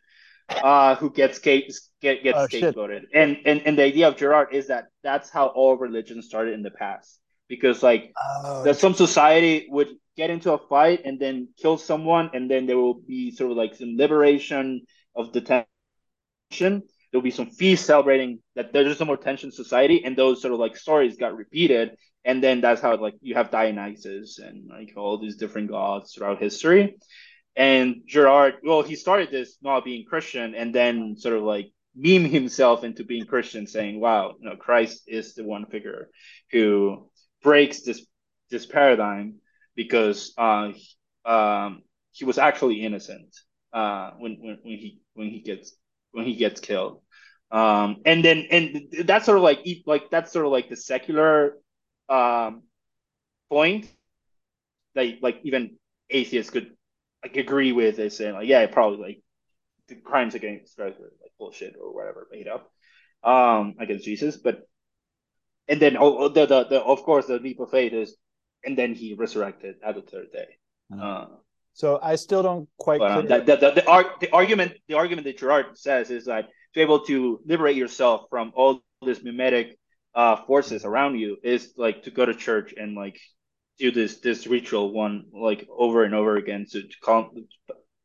uh, 0.50 0.96
who 0.96 1.10
gets 1.12 1.40
get 1.40 1.64
get 2.02 2.24
gets 2.24 2.40
oh, 2.40 2.48
scapegoated. 2.48 3.02
And 3.14 3.30
and 3.50 3.58
and 3.66 3.78
the 3.78 3.84
idea 3.92 4.08
of 4.08 4.16
Girard 4.16 4.54
is 4.54 4.68
that 4.68 4.86
that's 5.04 5.30
how 5.30 5.48
all 5.48 5.76
religions 5.76 6.28
started 6.32 6.54
in 6.54 6.64
the 6.64 6.76
past 6.84 7.20
because 7.50 7.84
like 7.84 8.14
oh, 8.46 8.64
that 8.64 8.78
some 8.78 8.94
society 8.94 9.68
would 9.70 9.90
get 10.16 10.30
into 10.30 10.54
a 10.54 10.58
fight 10.58 11.02
and 11.04 11.20
then 11.20 11.50
kill 11.58 11.78
someone, 11.78 12.30
and 12.34 12.50
then 12.50 12.66
there 12.68 12.78
will 12.78 13.02
be 13.02 13.32
sort 13.32 13.52
of 13.52 13.58
like 13.58 13.76
some 13.76 13.98
liberation 13.98 14.86
of 15.16 15.34
the 15.34 15.42
tension. 15.42 16.84
There'll 17.12 17.24
be 17.24 17.32
some 17.32 17.50
feast 17.50 17.86
celebrating 17.86 18.40
that 18.56 18.72
there's 18.72 18.88
just 18.88 19.00
no 19.00 19.08
more 19.08 19.18
tension 19.18 19.48
in 19.48 19.52
society, 19.52 20.06
and 20.06 20.16
those 20.16 20.42
sort 20.42 20.54
of 20.54 20.60
like 20.60 20.78
stories 20.78 21.18
got 21.18 21.36
repeated, 21.36 21.98
and 22.24 22.44
then 22.44 22.62
that's 22.62 22.82
how 22.82 22.96
like 22.98 23.16
you 23.22 23.34
have 23.36 23.52
Dionysus 23.52 24.40
and 24.40 24.70
like 24.70 24.94
all 24.96 25.18
these 25.18 25.38
different 25.38 25.70
gods 25.70 26.14
throughout 26.14 26.40
history. 26.40 26.98
And 27.56 28.04
Girard 28.06 28.56
well, 28.64 28.84
he 28.84 28.96
started 28.96 29.32
this 29.32 29.58
not 29.62 29.84
being 29.84 30.06
Christian, 30.06 30.54
and 30.54 30.74
then 30.74 31.16
sort 31.18 31.36
of 31.36 31.44
like 31.44 31.72
meme 31.96 32.26
himself 32.26 32.84
into 32.84 33.04
being 33.04 33.26
Christian, 33.26 33.66
saying, 33.68 34.00
"Wow, 34.00 34.36
you 34.40 34.48
know, 34.48 34.56
Christ 34.56 35.04
is 35.08 35.34
the 35.34 35.44
one 35.44 35.66
figure 35.66 36.10
who 36.52 37.10
breaks 37.44 37.82
this 37.82 38.06
this 38.50 38.66
paradigm 38.66 39.36
because 39.76 40.34
uh, 40.38 40.72
um, 41.26 41.84
he 42.12 42.26
was 42.26 42.38
actually 42.38 42.84
innocent 42.84 43.36
uh, 43.74 44.12
when, 44.18 44.38
when 44.42 44.58
when 44.64 44.78
he 44.78 45.02
when 45.14 45.30
he 45.30 45.42
gets 45.42 45.74
when 46.12 46.26
he 46.26 46.36
gets 46.36 46.60
killed. 46.60 47.02
Um, 47.52 47.98
and 48.06 48.24
then 48.24 48.48
and 48.52 48.94
that's 49.06 49.26
sort 49.26 49.38
of 49.38 49.44
like 49.44 49.60
like 49.86 50.10
that's 50.12 50.32
sort 50.32 50.46
of 50.46 50.52
like 50.52 50.70
the 50.70 50.76
secular 50.76 51.58
um, 52.08 52.64
point 53.50 53.88
that 54.96 55.22
like 55.22 55.40
even 55.44 55.78
atheists 56.10 56.52
could 56.52 56.76
like 57.24 57.38
agree 57.38 57.72
with. 57.72 57.98
They 57.98 58.10
saying 58.10 58.34
like 58.34 58.48
yeah, 58.48 58.66
probably 58.68 59.00
like 59.00 59.22
the 59.88 59.96
crimes 59.96 60.36
against 60.36 60.76
Christ 60.76 61.00
like 61.00 61.32
bullshit 61.40 61.76
or 61.82 61.94
whatever 61.94 62.28
made 62.32 62.48
up 62.48 62.72
um, 63.24 63.76
against 63.80 64.06
Jesus, 64.06 64.38
but 64.38 64.69
and 65.70 65.80
then 65.80 65.96
oh, 65.98 66.28
the, 66.28 66.46
the, 66.46 66.66
the 66.66 66.82
of 66.82 67.04
course 67.04 67.28
the 67.28 67.40
leap 67.40 67.60
of 67.60 67.70
faith 67.70 67.94
is 67.94 68.16
and 68.66 68.78
then 68.78 68.94
he 68.94 69.14
resurrected 69.14 69.76
at 69.84 69.96
the 69.96 70.02
third 70.02 70.32
day. 70.34 70.48
Uh-huh. 70.92 71.06
Uh, 71.06 71.28
so 71.74 72.00
I 72.02 72.16
still 72.16 72.44
don't 72.44 72.68
quite. 72.78 73.00
But, 73.00 73.12
um, 73.12 73.28
the, 73.28 73.40
the, 73.40 73.56
the, 73.56 73.72
the, 73.72 74.06
the 74.20 74.32
argument 74.34 74.74
the 74.88 74.96
argument 74.96 75.26
that 75.26 75.38
Girard 75.38 75.78
says 75.78 76.10
is 76.10 76.26
that 76.26 76.42
to 76.42 76.50
be 76.74 76.82
able 76.82 77.06
to 77.06 77.40
liberate 77.46 77.78
yourself 77.78 78.26
from 78.30 78.52
all 78.56 78.82
this 79.02 79.24
mimetic 79.24 79.78
uh, 80.14 80.36
forces 80.46 80.84
around 80.84 81.18
you 81.18 81.38
is 81.44 81.74
like 81.78 82.04
to 82.04 82.12
go 82.12 82.26
to 82.26 82.34
church 82.34 82.74
and 82.76 82.96
like 82.96 83.18
do 83.78 83.92
this 83.92 84.20
this 84.20 84.46
ritual 84.48 84.92
one 84.92 85.26
like 85.32 85.68
over 85.70 86.04
and 86.04 86.14
over 86.14 86.36
again 86.36 86.66
to, 86.70 86.82
to 86.82 86.96
calm, 87.02 87.32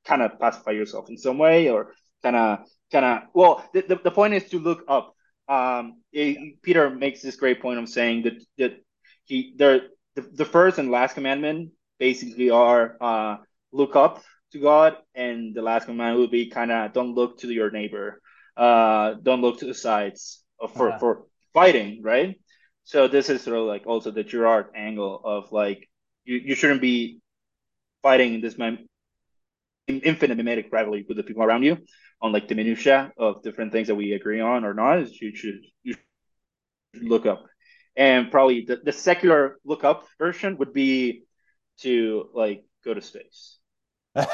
kind 0.04 0.22
of 0.22 0.38
pacify 0.38 0.70
yourself 0.70 1.08
in 1.08 1.18
some 1.18 1.38
way 1.38 1.68
or 1.68 1.94
kind 2.22 2.36
of 2.36 2.58
kind 2.92 3.04
of 3.04 3.22
well 3.34 3.68
the, 3.72 3.82
the, 3.82 3.96
the 4.04 4.10
point 4.10 4.34
is 4.34 4.44
to 4.50 4.58
look 4.60 4.84
up 4.86 5.13
um 5.48 6.00
it, 6.12 6.62
peter 6.62 6.88
makes 6.90 7.20
this 7.20 7.36
great 7.36 7.60
point 7.60 7.78
of 7.78 7.88
saying 7.88 8.22
that 8.22 8.42
that 8.56 8.76
he 9.24 9.54
there 9.56 9.88
the, 10.14 10.22
the 10.22 10.44
first 10.44 10.78
and 10.78 10.90
last 10.90 11.14
commandment 11.14 11.70
basically 11.98 12.50
are 12.50 12.96
uh, 13.00 13.36
look 13.72 13.96
up 13.96 14.22
to 14.52 14.58
God, 14.58 14.96
and 15.14 15.54
the 15.54 15.62
last 15.62 15.86
commandment 15.86 16.20
would 16.20 16.30
be 16.30 16.48
kind 16.48 16.70
of 16.70 16.92
don't 16.92 17.14
look 17.14 17.38
to 17.38 17.52
your 17.52 17.70
neighbor, 17.70 18.20
uh, 18.56 19.14
don't 19.22 19.40
look 19.42 19.58
to 19.58 19.66
the 19.66 19.74
sides 19.74 20.42
for 20.74 20.90
uh-huh. 20.90 20.98
for 20.98 21.26
fighting, 21.52 22.02
right? 22.02 22.38
So 22.84 23.08
this 23.08 23.30
is 23.30 23.42
sort 23.42 23.58
of 23.58 23.66
like 23.66 23.86
also 23.86 24.10
the 24.10 24.24
Girard 24.24 24.66
angle 24.74 25.20
of 25.24 25.52
like 25.52 25.88
you, 26.24 26.36
you 26.36 26.54
shouldn't 26.54 26.80
be 26.80 27.20
fighting 28.02 28.40
this 28.40 28.58
man 28.58 28.86
infinite 29.86 30.36
mimetic 30.36 30.68
rivalry 30.72 31.04
with 31.06 31.16
the 31.16 31.22
people 31.22 31.42
around 31.42 31.62
you 31.62 31.78
on 32.20 32.32
like 32.32 32.48
the 32.48 32.54
minutia 32.54 33.12
of 33.16 33.42
different 33.42 33.72
things 33.72 33.88
that 33.88 33.94
we 33.94 34.12
agree 34.12 34.40
on 34.40 34.64
or 34.64 34.74
not. 34.74 35.10
You 35.20 35.34
should 35.34 35.60
you 35.82 35.94
should 36.94 37.02
look 37.02 37.26
up 37.26 37.44
and 37.96 38.30
probably 38.30 38.64
the, 38.64 38.76
the 38.76 38.92
secular 38.92 39.58
lookup 39.64 40.06
version 40.18 40.56
would 40.58 40.72
be 40.72 41.24
to 41.78 42.28
like 42.34 42.64
go 42.84 42.94
to 42.94 43.00
space 43.00 43.58
uh, 44.14 44.26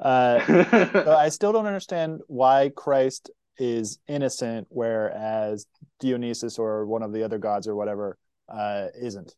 I 0.00 1.28
still 1.28 1.52
don't 1.52 1.66
understand 1.66 2.20
why 2.26 2.72
Christ 2.74 3.30
is 3.56 4.00
innocent, 4.08 4.66
whereas 4.68 5.66
Dionysus 6.00 6.58
or 6.58 6.86
one 6.86 7.04
of 7.04 7.12
the 7.12 7.22
other 7.22 7.38
gods 7.38 7.68
or 7.68 7.76
whatever 7.76 8.18
uh, 8.48 8.86
isn't. 9.00 9.32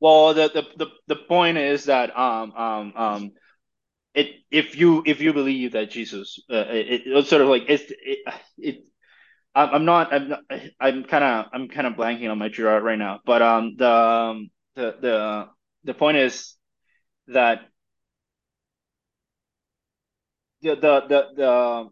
Well, 0.00 0.34
the, 0.34 0.48
the 0.48 0.84
the 0.84 0.90
the 1.08 1.16
point 1.16 1.58
is 1.58 1.86
that 1.86 2.16
um 2.16 2.52
um 2.52 2.92
um 2.96 3.32
it 4.14 4.36
if 4.50 4.76
you 4.76 5.02
if 5.06 5.20
you 5.20 5.32
believe 5.32 5.72
that 5.72 5.90
Jesus 5.90 6.40
uh, 6.50 6.66
it, 6.68 7.02
it's 7.06 7.30
sort 7.30 7.42
of 7.42 7.48
like 7.48 7.64
it's 7.68 7.84
it, 7.90 8.18
it 8.58 8.84
I'm 9.54 9.84
not. 9.84 10.12
I'm 10.12 10.28
not, 10.28 10.40
I'm 10.80 11.04
kind 11.04 11.24
of. 11.24 11.46
I'm 11.52 11.68
kind 11.68 11.86
of 11.86 11.94
blanking 11.94 12.30
on 12.30 12.38
my 12.38 12.48
Girard 12.48 12.84
right 12.84 12.98
now. 12.98 13.20
But 13.24 13.42
um, 13.42 13.74
the 13.76 13.90
um, 13.90 14.50
the 14.76 14.96
the 15.00 15.48
the 15.84 15.94
point 15.94 16.18
is 16.18 16.56
that 17.28 17.62
the 20.62 20.74
the 20.74 21.00
the, 21.08 21.28
the 21.36 21.90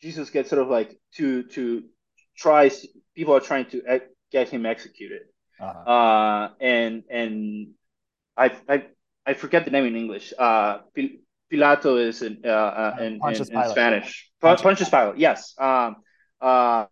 Jesus 0.00 0.30
gets 0.30 0.50
sort 0.50 0.62
of 0.62 0.68
like 0.68 0.98
to 1.16 1.42
to 1.44 1.84
try 2.36 2.70
people 3.14 3.34
are 3.34 3.40
trying 3.40 3.66
to 3.70 3.82
get 4.32 4.48
him 4.48 4.66
executed. 4.66 5.22
Uh-huh. 5.60 5.90
Uh, 5.90 6.50
and 6.60 7.02
and 7.10 7.68
I 8.36 8.52
I 8.68 8.86
I 9.24 9.34
forget 9.34 9.64
the 9.64 9.70
name 9.70 9.86
in 9.86 9.96
English. 9.96 10.32
Uh, 10.38 10.80
Pilato 11.50 11.98
is 12.00 12.22
in 12.22 12.42
uh, 12.44 12.48
uh 12.48 12.96
in, 13.00 13.20
in, 13.22 13.34
in 13.34 13.44
Spanish. 13.44 14.30
Pontius, 14.40 14.62
Pontius 14.62 14.88
Pilate. 14.90 15.18
Yes. 15.18 15.54
Um. 15.58 15.96
Uh. 16.40 16.86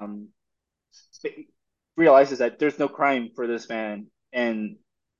Um. 0.00 0.28
Realizes 1.96 2.38
that 2.38 2.58
there's 2.58 2.78
no 2.78 2.88
crime 2.88 3.30
for 3.34 3.46
this 3.46 3.68
man 3.68 4.08
and 4.32 4.76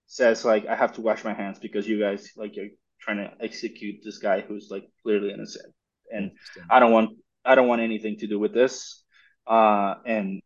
says 0.06 0.44
like 0.44 0.66
I 0.66 0.74
have 0.74 0.92
to 0.94 1.00
wash 1.00 1.24
my 1.24 1.32
hands 1.32 1.58
because 1.58 1.88
you 1.88 1.98
guys 1.98 2.30
like 2.36 2.56
you're 2.56 2.74
trying 3.00 3.18
to 3.18 3.30
execute 3.40 4.02
this 4.04 4.18
guy 4.18 4.40
who's 4.40 4.68
like 4.70 4.84
clearly 5.02 5.30
innocent 5.32 5.72
and 6.10 6.32
I 6.70 6.80
don't 6.80 6.92
want 6.92 7.10
I 7.44 7.54
don't 7.54 7.68
want 7.68 7.82
anything 7.82 8.16
to 8.18 8.26
do 8.26 8.38
with 8.38 8.54
this. 8.54 9.02
Uh, 9.46 9.96
and 10.06 10.40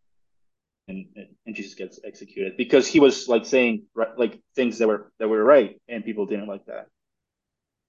and 0.88 1.06
and 1.46 1.54
Jesus 1.54 1.74
gets 1.74 2.00
executed 2.04 2.56
because 2.56 2.86
he 2.86 3.00
was 3.00 3.28
like 3.28 3.44
saying 3.46 3.84
like 4.16 4.40
things 4.54 4.78
that 4.78 4.88
were 4.88 5.12
that 5.18 5.28
were 5.28 5.44
right, 5.44 5.80
and 5.88 6.04
people 6.04 6.26
didn't 6.26 6.48
like 6.48 6.64
that. 6.66 6.86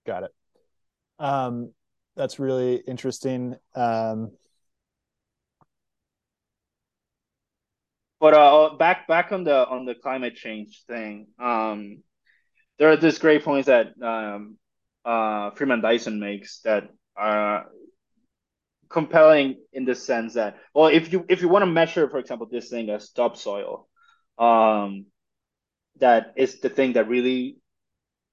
Got 0.06 0.24
it. 0.24 0.34
Um, 1.18 1.72
that's 2.16 2.38
really 2.38 2.76
interesting. 2.76 3.56
Um, 3.74 4.32
but 8.20 8.34
uh, 8.34 8.76
back 8.76 9.08
back 9.08 9.32
on 9.32 9.44
the 9.44 9.66
on 9.66 9.86
the 9.86 9.94
climate 9.94 10.36
change 10.36 10.82
thing, 10.86 11.26
um, 11.38 12.02
there 12.78 12.90
are 12.90 12.96
this 12.96 13.18
great 13.18 13.44
points 13.44 13.66
that 13.66 13.94
um, 14.02 14.56
uh, 15.04 15.50
Freeman 15.52 15.80
Dyson 15.80 16.20
makes 16.20 16.60
that 16.60 16.90
uh, 17.18 17.62
compelling 18.90 19.56
in 19.72 19.84
the 19.84 19.94
sense 19.94 20.34
that 20.34 20.56
well 20.74 20.88
if 20.88 21.12
you 21.12 21.24
if 21.28 21.40
you 21.40 21.48
want 21.48 21.62
to 21.62 21.70
measure 21.70 22.08
for 22.08 22.18
example 22.18 22.46
this 22.50 22.68
thing 22.68 22.90
as 22.90 23.10
topsoil 23.10 23.88
um 24.38 25.06
that 26.00 26.32
is 26.36 26.60
the 26.60 26.68
thing 26.68 26.94
that 26.94 27.08
really 27.08 27.56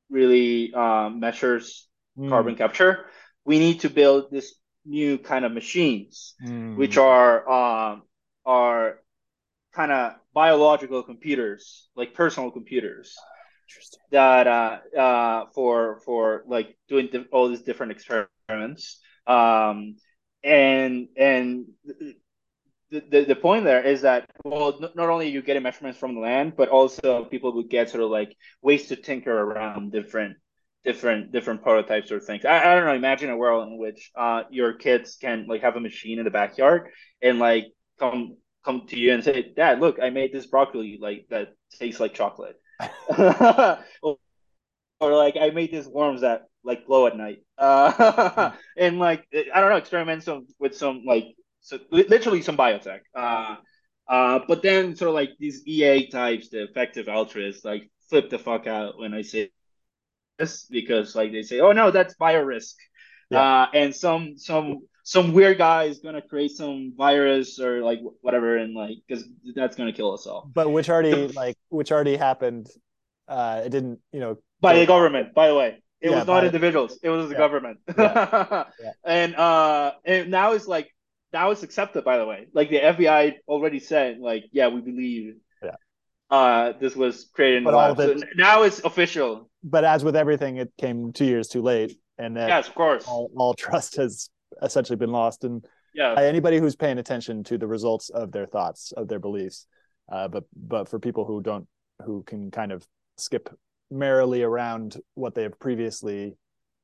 really 0.10 0.74
uh, 0.74 1.10
measures 1.10 1.88
mm. 2.18 2.28
carbon 2.30 2.56
capture 2.56 3.06
we 3.46 3.60
need 3.60 3.82
to 3.82 3.90
build 3.90 4.32
this 4.32 4.56
new 4.86 5.18
kind 5.18 5.46
of 5.46 5.52
machines 5.52 6.34
mm. 6.44 6.76
which 6.76 6.98
are 6.98 7.48
um 7.50 8.02
are 8.46 9.00
kind 9.74 9.92
of 9.92 10.14
biological 10.34 11.04
computers 11.04 11.88
like 11.96 12.16
personal 12.16 12.50
computers 12.50 13.16
that 14.12 14.48
uh, 14.48 14.80
uh, 14.98 15.46
for 15.54 16.00
for 16.06 16.44
like 16.48 16.78
doing 16.88 17.10
all 17.32 17.50
these 17.50 17.62
different 17.62 17.92
experiments 17.92 19.00
um, 19.28 19.98
and 20.48 21.10
and 21.18 21.66
the, 22.90 23.04
the, 23.10 23.26
the 23.26 23.36
point 23.36 23.66
there 23.66 23.84
is 23.84 24.02
that 24.02 24.30
well 24.46 24.80
not 24.96 25.10
only 25.10 25.30
you 25.30 25.42
getting 25.42 25.64
measurements 25.64 26.00
from 26.00 26.16
the 26.16 26.22
land 26.22 26.54
but 26.56 26.70
also 26.70 27.26
people 27.26 27.54
would 27.56 27.70
get 27.70 27.90
sort 27.90 28.04
of 28.04 28.10
like 28.10 28.36
ways 28.62 28.88
to 28.88 28.96
tinker 28.96 29.38
around 29.38 29.92
different 29.92 30.38
different 30.86 31.32
different 31.34 31.62
prototypes 31.64 32.12
or 32.14 32.20
things. 32.22 32.46
I, 32.46 32.60
I 32.60 32.76
don't 32.76 32.86
know. 32.86 32.94
Imagine 32.94 33.30
a 33.30 33.36
world 33.38 33.68
in 33.68 33.78
which 33.78 34.12
uh 34.16 34.44
your 34.50 34.74
kids 34.74 35.18
can 35.20 35.46
like 35.48 35.62
have 35.62 35.76
a 35.76 35.82
machine 35.82 36.18
in 36.20 36.26
the 36.26 36.32
backyard 36.32 36.90
and 37.22 37.40
like 37.40 37.66
come 38.00 38.38
come 38.64 38.88
to 38.88 38.98
you 38.98 39.14
and 39.14 39.24
say 39.24 39.54
dad 39.56 39.80
look 39.80 39.98
i 40.02 40.10
made 40.10 40.34
this 40.34 40.46
broccoli 40.46 40.98
like 41.02 41.26
that 41.30 41.50
tastes 41.80 42.00
like 42.00 42.14
chocolate 42.14 42.56
or, 45.00 45.16
like 45.16 45.36
i 45.40 45.50
made 45.52 45.72
these 45.72 45.88
worms 45.88 46.22
that 46.22 46.48
like 46.68 46.86
glow 46.86 47.08
at 47.08 47.18
night. 47.18 47.40
Uh, 47.58 48.52
and 48.78 49.00
like 49.00 49.26
I 49.34 49.60
don't 49.60 49.70
know, 49.70 49.78
experiment 49.78 50.24
some 50.24 50.46
with 50.60 50.76
some 50.76 51.04
like 51.06 51.26
so 51.62 51.80
literally 51.90 52.44
some 52.44 52.58
biotech. 52.58 53.00
Uh, 53.16 53.56
uh, 54.08 54.40
but 54.48 54.62
then 54.62 54.96
sort 54.96 55.10
of 55.10 55.16
like 55.16 55.32
these 55.40 55.66
EA 55.66 56.10
types, 56.10 56.50
the 56.50 56.64
effective 56.64 57.08
altruists, 57.08 57.66
like 57.66 57.90
flip 58.10 58.30
the 58.30 58.38
fuck 58.38 58.68
out 58.68 59.00
when 59.00 59.14
I 59.14 59.22
say 59.22 59.50
this 60.38 60.66
because 60.66 61.16
like 61.16 61.32
they 61.32 61.42
say, 61.42 61.62
oh 61.62 61.72
no, 61.72 61.90
that's 61.90 62.16
biorisk. 62.16 62.76
Yeah. 63.30 63.42
Uh, 63.42 63.68
and 63.74 63.96
some 63.96 64.38
some 64.38 64.80
some 65.04 65.32
weird 65.32 65.58
guy 65.58 65.86
is 65.86 66.00
gonna 66.00 66.22
create 66.22 66.52
some 66.52 66.94
virus 66.96 67.60
or 67.60 67.82
like 67.82 68.00
whatever, 68.22 68.58
and 68.58 68.76
like 68.76 68.98
because 69.08 69.26
that's 69.56 69.76
gonna 69.78 69.94
kill 69.94 70.14
us 70.14 70.28
all. 70.28 70.50
But 70.54 70.70
which 70.70 70.90
already 70.90 71.28
like 71.30 71.58
which 71.70 71.92
already 71.92 72.18
happened. 72.18 72.68
Uh, 73.28 73.62
it 73.66 73.70
didn't, 73.70 74.00
you 74.14 74.22
know, 74.22 74.38
by 74.62 74.80
the 74.80 74.86
government, 74.86 75.34
by 75.34 75.48
the 75.48 75.56
way. 75.56 75.84
It 76.00 76.12
yeah, 76.12 76.18
was 76.18 76.28
not 76.28 76.44
individuals. 76.44 77.00
It 77.02 77.10
was 77.10 77.28
the 77.28 77.34
yeah. 77.34 77.38
government. 77.38 77.80
Yeah. 77.98 78.66
and 79.04 79.36
uh, 79.36 79.94
and 80.06 80.30
now 80.30 80.54
it's 80.54 80.68
like 80.68 80.94
now 81.34 81.50
it's 81.52 81.64
accepted. 81.64 82.04
By 82.04 82.18
the 82.18 82.26
way, 82.26 82.48
like 82.54 82.70
the 82.70 82.80
FBI 82.80 83.36
already 83.48 83.80
said, 83.80 84.20
like 84.20 84.46
yeah, 84.52 84.68
we 84.68 84.82
believe. 84.82 85.36
Uh, 86.30 86.74
this 86.80 86.96
was 86.96 87.30
created 87.34 87.60
in 87.60 87.64
but 87.64 87.72
the 87.72 87.78
lab. 87.78 88.00
It, 88.00 88.20
so 88.20 88.26
now 88.36 88.64
it's 88.64 88.80
official. 88.84 89.50
But 89.64 89.86
as 89.86 90.04
with 90.04 90.16
everything, 90.16 90.58
it 90.58 90.72
came 90.78 91.14
two 91.14 91.26
years 91.26 91.48
too 91.48 91.62
late, 91.62 91.98
and 92.18 92.36
that 92.36 92.50
yes, 92.50 92.68
of 92.68 92.76
course, 92.76 93.06
all, 93.08 93.32
all 93.38 93.54
trust 93.58 93.96
has 93.96 94.30
essentially 94.62 94.98
been 94.98 95.12
lost. 95.12 95.46
And 95.46 95.66
yeah, 95.94 96.20
anybody 96.20 96.58
who's 96.58 96.76
paying 96.76 96.98
attention 96.98 97.44
to 97.46 97.58
the 97.58 97.68
results 97.68 98.10
of 98.10 98.34
their 98.34 98.46
thoughts, 98.46 98.92
of 98.92 99.08
their 99.08 99.20
beliefs, 99.20 99.68
uh, 100.12 100.28
but 100.28 100.44
but 100.54 100.90
for 100.90 101.00
people 101.00 101.24
who 101.24 101.42
don't, 101.42 101.66
who 102.04 102.24
can 102.24 102.52
kind 102.52 102.74
of 102.74 102.86
skip 103.18 103.50
merrily 103.90 104.44
around 104.44 104.98
what 105.14 105.36
they 105.36 105.44
have 105.44 105.60
previously 105.60 106.36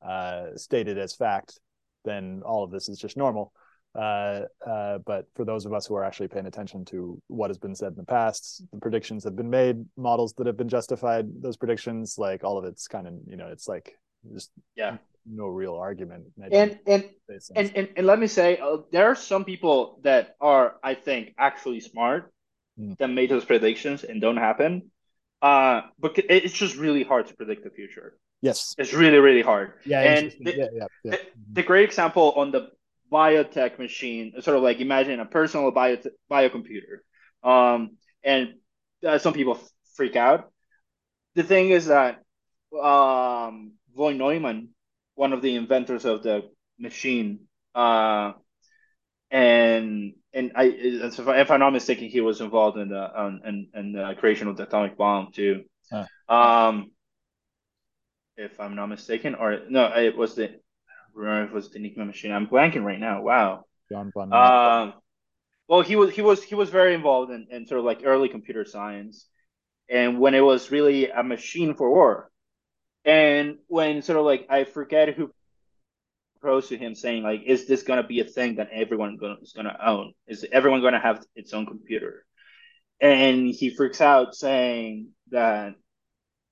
uh, 0.06 0.46
stated 0.56 0.98
as 0.98 1.14
fact, 1.14 1.58
then 2.04 2.42
all 2.44 2.64
of 2.64 2.70
this 2.70 2.88
is 2.88 2.98
just 2.98 3.16
normal. 3.16 3.52
Uh, 3.94 4.42
uh, 4.66 4.98
but 5.06 5.26
for 5.36 5.44
those 5.44 5.66
of 5.66 5.72
us 5.72 5.86
who 5.86 5.94
are 5.94 6.02
actually 6.02 6.26
paying 6.26 6.46
attention 6.46 6.84
to 6.84 7.20
what 7.28 7.48
has 7.48 7.58
been 7.58 7.74
said 7.74 7.92
in 7.92 7.96
the 7.96 8.04
past, 8.04 8.62
the 8.72 8.80
predictions 8.80 9.22
have 9.22 9.36
been 9.36 9.50
made, 9.50 9.76
models 9.96 10.34
that 10.34 10.46
have 10.46 10.56
been 10.56 10.68
justified, 10.68 11.26
those 11.40 11.56
predictions, 11.56 12.16
like 12.18 12.42
all 12.42 12.58
of 12.58 12.64
it's 12.64 12.88
kind 12.88 13.06
of, 13.06 13.14
you 13.26 13.36
know, 13.36 13.48
it's 13.48 13.68
like 13.68 13.96
just 14.32 14.50
yeah, 14.74 14.96
no 15.26 15.46
real 15.46 15.76
argument. 15.76 16.24
And 16.42 16.52
and, 16.52 16.78
and 16.86 17.04
and 17.54 17.88
and 17.96 18.06
let 18.06 18.18
me 18.18 18.26
say, 18.26 18.58
uh, 18.58 18.78
there 18.90 19.06
are 19.06 19.14
some 19.14 19.44
people 19.44 20.00
that 20.02 20.34
are, 20.40 20.74
I 20.82 20.94
think, 20.94 21.34
actually 21.38 21.80
smart 21.80 22.32
mm. 22.78 22.98
that 22.98 23.08
made 23.08 23.30
those 23.30 23.44
predictions 23.44 24.02
and 24.02 24.20
don't 24.20 24.38
happen. 24.38 24.90
Uh, 25.44 25.82
but 25.98 26.12
it's 26.16 26.54
just 26.54 26.74
really 26.74 27.02
hard 27.02 27.26
to 27.26 27.34
predict 27.36 27.64
the 27.64 27.70
future. 27.70 28.16
Yes, 28.40 28.74
it's 28.78 28.94
really 28.94 29.18
really 29.18 29.42
hard. 29.42 29.74
Yeah, 29.84 30.00
and 30.00 30.32
the, 30.40 30.56
yeah, 30.56 30.66
yeah, 30.72 30.86
yeah. 31.04 31.10
The, 31.10 31.20
the, 31.52 31.62
great 31.62 31.84
example 31.84 32.32
on 32.34 32.50
the 32.50 32.70
biotech 33.12 33.78
machine, 33.78 34.32
sort 34.40 34.56
of 34.56 34.62
like 34.62 34.80
imagine 34.80 35.20
a 35.20 35.26
personal 35.26 35.70
bio 35.70 35.98
biocomputer, 36.30 37.04
um, 37.42 37.98
and 38.22 38.54
uh, 39.06 39.18
some 39.18 39.34
people 39.34 39.60
freak 39.96 40.16
out. 40.16 40.50
The 41.34 41.42
thing 41.42 41.68
is 41.68 41.86
that 41.86 42.22
um, 42.72 43.72
von 43.94 44.16
Neumann, 44.16 44.70
one 45.14 45.34
of 45.34 45.42
the 45.42 45.56
inventors 45.56 46.06
of 46.06 46.22
the 46.22 46.48
machine, 46.78 47.40
uh, 47.74 48.32
and 49.30 50.14
and 50.32 50.52
I, 50.54 50.64
if 50.64 51.50
I'm 51.50 51.60
not 51.60 51.70
mistaken, 51.70 52.08
he 52.08 52.20
was 52.20 52.40
involved 52.40 52.78
in 52.78 52.88
the 52.88 53.20
um, 53.20 53.40
in, 53.44 53.68
in 53.74 53.92
the 53.92 54.14
creation 54.18 54.48
of 54.48 54.56
the 54.56 54.64
atomic 54.64 54.96
bomb 54.96 55.32
too. 55.32 55.64
Huh. 55.90 56.04
Um, 56.28 56.90
if 58.36 58.58
I'm 58.60 58.74
not 58.74 58.86
mistaken, 58.86 59.34
or 59.34 59.60
no, 59.68 59.86
it 59.96 60.16
was 60.16 60.34
the 60.34 60.60
remember 61.14 61.50
it 61.50 61.54
was 61.54 61.70
the 61.70 61.78
Enigma 61.78 62.04
machine. 62.04 62.32
I'm 62.32 62.46
blanking 62.46 62.84
right 62.84 62.98
now. 62.98 63.22
Wow. 63.22 63.64
John. 63.90 64.12
Um, 64.32 64.94
well, 65.68 65.82
he 65.82 65.96
was 65.96 66.10
he 66.10 66.22
was 66.22 66.42
he 66.42 66.54
was 66.54 66.70
very 66.70 66.94
involved 66.94 67.30
in, 67.30 67.46
in 67.50 67.66
sort 67.66 67.78
of 67.78 67.84
like 67.84 68.02
early 68.04 68.28
computer 68.28 68.64
science, 68.64 69.26
and 69.88 70.20
when 70.20 70.34
it 70.34 70.40
was 70.40 70.70
really 70.70 71.10
a 71.10 71.22
machine 71.22 71.74
for 71.74 71.90
war, 71.90 72.30
and 73.04 73.58
when 73.68 74.02
sort 74.02 74.18
of 74.18 74.24
like 74.24 74.46
I 74.50 74.64
forget 74.64 75.14
who 75.14 75.32
proposed 76.44 76.68
to 76.68 76.76
him 76.76 76.94
saying 76.94 77.22
like, 77.22 77.42
"Is 77.46 77.66
this 77.66 77.82
gonna 77.82 78.06
be 78.06 78.20
a 78.20 78.24
thing 78.24 78.56
that 78.56 78.70
everyone 78.70 79.18
is 79.42 79.52
gonna 79.52 79.78
own? 79.82 80.12
Is 80.26 80.46
everyone 80.52 80.82
gonna 80.82 81.00
have 81.00 81.24
its 81.34 81.54
own 81.54 81.66
computer?" 81.66 82.24
And 83.00 83.48
he 83.48 83.70
freaks 83.70 84.00
out 84.00 84.34
saying 84.34 85.08
that 85.30 85.74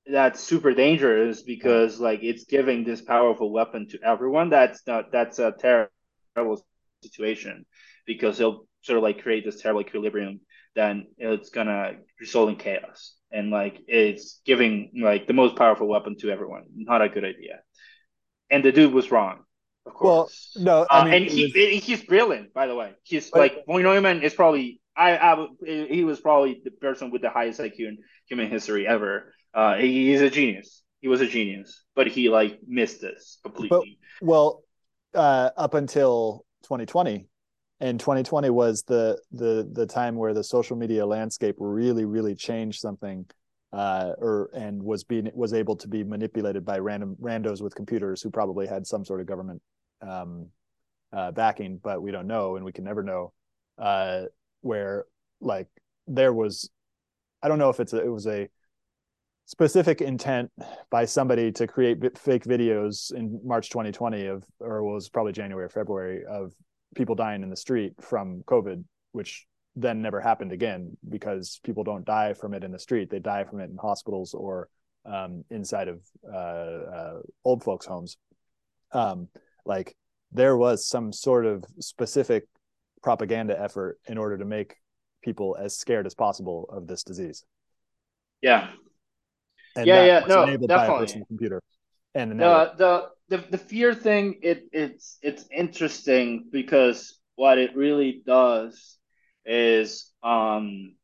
that's 0.07 0.41
super 0.41 0.73
dangerous 0.75 1.43
because 1.43 2.01
like 2.01 2.21
it's 2.23 2.45
giving 2.45 2.85
this 2.85 3.03
powerful 3.03 3.53
weapon 3.53 3.89
to 3.91 3.99
everyone. 4.03 4.51
That's 4.51 4.87
not 4.87 5.13
that's 5.13 5.39
a 5.39 5.53
terrible 5.53 6.65
situation 7.03 7.67
because 8.07 8.41
it'll 8.41 8.67
sort 8.83 8.97
of 8.99 9.03
like 9.03 9.23
create 9.23 9.45
this 9.45 9.61
terrible 9.61 9.83
equilibrium. 9.83 10.41
Then 10.75 11.09
it's 11.19 11.51
gonna 11.51 11.99
result 12.19 12.49
in 12.49 12.57
chaos 12.57 13.15
and 13.31 13.51
like 13.51 13.81
it's 13.89 14.41
giving 14.47 14.93
like 15.03 15.27
the 15.27 15.35
most 15.35 15.57
powerful 15.57 15.87
weapon 15.87 16.17
to 16.19 16.31
everyone. 16.31 16.65
Not 16.75 17.03
a 17.03 17.09
good 17.09 17.25
idea. 17.25 17.61
And 18.51 18.65
the 18.65 18.73
dude 18.73 18.93
was 18.93 19.11
wrong. 19.11 19.45
Of 19.85 19.95
course. 19.95 20.53
Well, 20.57 20.65
no, 20.65 20.87
I 20.91 21.01
uh, 21.01 21.05
mean, 21.05 21.13
uh, 21.13 21.17
and 21.17 21.25
he 21.27 21.45
was... 21.45 21.85
he's 21.85 22.03
brilliant, 22.05 22.55
by 22.55 22.67
the 22.67 22.75
way. 22.75 22.93
He's 23.03 23.31
but, 23.31 23.41
like 23.41 23.65
von 23.67 23.83
Neumann 23.83 24.23
is 24.23 24.35
probably 24.35 24.81
I, 24.97 25.17
I 25.17 25.47
he 25.65 26.05
was 26.05 26.21
probably 26.21 26.61
the 26.65 26.71
person 26.71 27.11
with 27.11 27.23
the 27.23 27.31
highest 27.31 27.61
IQ 27.61 27.79
in 27.81 27.99
human 28.29 28.51
history 28.51 28.87
ever. 28.87 29.33
Uh, 29.55 29.77
he, 29.77 30.11
he's 30.11 30.21
a 30.21 30.31
genius. 30.31 30.83
He 31.01 31.09
was 31.09 31.21
a 31.21 31.27
genius, 31.27 31.83
but 31.97 32.07
he 32.07 32.29
like 32.29 32.61
missed 32.67 33.01
this 33.01 33.39
completely. 33.43 33.99
But, 34.21 34.27
well, 34.27 34.63
uh, 35.15 35.51
up 35.57 35.75
until 35.75 36.45
2020, 36.65 37.27
and 37.81 37.99
2020 37.99 38.51
was 38.51 38.83
the 38.85 39.21
the 39.33 39.69
the 39.73 39.87
time 39.87 40.17
where 40.17 40.33
the 40.33 40.45
social 40.45 40.77
media 40.77 41.05
landscape 41.05 41.57
really 41.59 42.05
really 42.05 42.35
changed 42.35 42.81
something 42.81 43.27
uh, 43.73 44.13
or 44.19 44.51
and 44.55 44.83
was 44.83 45.05
being 45.05 45.31
was 45.35 45.55
able 45.55 45.77
to 45.77 45.89
be 45.89 46.05
manipulated 46.05 46.65
by 46.65 46.79
random 46.79 47.17
randos 47.21 47.63
with 47.63 47.75
computers 47.75 48.21
who 48.21 48.31
probably 48.31 48.67
had 48.67 48.87
some 48.87 49.05
sort 49.05 49.21
of 49.21 49.27
government 49.27 49.63
um, 50.03 50.47
uh, 51.13 51.31
backing, 51.33 51.79
but 51.83 52.03
we 52.03 52.11
don't 52.11 52.27
know 52.27 52.57
and 52.57 52.65
we 52.65 52.73
can 52.73 52.85
never 52.85 53.03
know. 53.03 53.33
Uh, 53.79 54.25
where 54.61 55.07
like 55.41 55.69
there 56.07 56.33
was, 56.33 56.71
I 57.43 57.49
don't 57.49 57.59
know 57.59 57.71
if 57.71 57.81
it's 57.81 57.93
a, 57.93 58.03
it 58.03 58.09
was 58.09 58.27
a 58.27 58.49
specific 59.47 60.01
intent 60.01 60.51
by 60.91 61.05
somebody 61.05 61.53
to 61.53 61.67
create 61.67 62.19
fake 62.19 62.45
videos 62.45 63.13
in 63.13 63.41
March 63.45 63.71
2020 63.71 64.27
of, 64.27 64.45
or 64.61 64.83
was 64.83 65.09
probably 65.09 65.33
January 65.33 65.67
or 65.67 65.69
February 65.69 66.25
of 66.25 66.53
people 66.95 67.15
dying 67.15 67.43
in 67.43 67.51
the 67.51 67.57
street 67.57 67.93
from 68.01 68.43
COVID, 68.47 68.85
which 69.13 69.47
then 69.75 70.03
never 70.03 70.21
happened 70.21 70.53
again 70.53 70.97
because 71.09 71.61
people 71.65 71.85
don't 71.85 72.05
die 72.05 72.35
from 72.35 72.55
it 72.55 72.65
in 72.65 72.73
the 72.73 72.79
street; 72.79 73.11
they 73.11 73.19
die 73.19 73.45
from 73.45 73.61
it 73.61 73.71
in 73.71 73.77
hospitals 73.77 74.35
or 74.35 74.69
um, 75.05 75.45
inside 75.51 75.89
of 75.89 76.01
uh, 76.33 76.37
uh, 76.37 77.21
old 77.45 77.63
folks' 77.63 77.87
homes. 77.87 78.17
Um, 78.93 79.29
like 79.65 79.97
there 80.33 80.57
was 80.57 80.87
some 80.87 81.13
sort 81.13 81.47
of 81.47 81.65
specific 81.81 82.47
propaganda 83.03 83.59
effort 83.61 83.99
in 84.07 84.19
order 84.19 84.39
to 84.39 84.45
make 84.45 84.77
people 85.23 85.57
as 85.59 85.77
scared 85.77 86.07
as 86.07 86.15
possible 86.15 86.67
of 86.71 86.87
this 86.87 87.03
disease. 87.03 87.45
Yeah. 88.41 88.69
And 89.77 89.87
yeah, 89.87 90.05
yeah, 90.05 90.21
no, 90.21 90.45
definitely. 90.47 90.67
by 90.67 90.87
a 90.87 90.99
personal 90.99 91.27
computer. 91.27 91.63
And 92.15 92.39
the, 92.39 92.73
the 92.77 93.09
the 93.29 93.45
the 93.53 93.59
fear 93.59 93.95
thing 93.95 94.41
it 94.43 94.65
it's 94.73 95.19
it's 95.23 95.47
interesting 95.51 96.47
because 96.51 97.19
what 97.37 97.57
it 97.57 97.75
really 97.75 98.23
does 98.27 98.99
is 99.45 100.13
um 100.23 100.95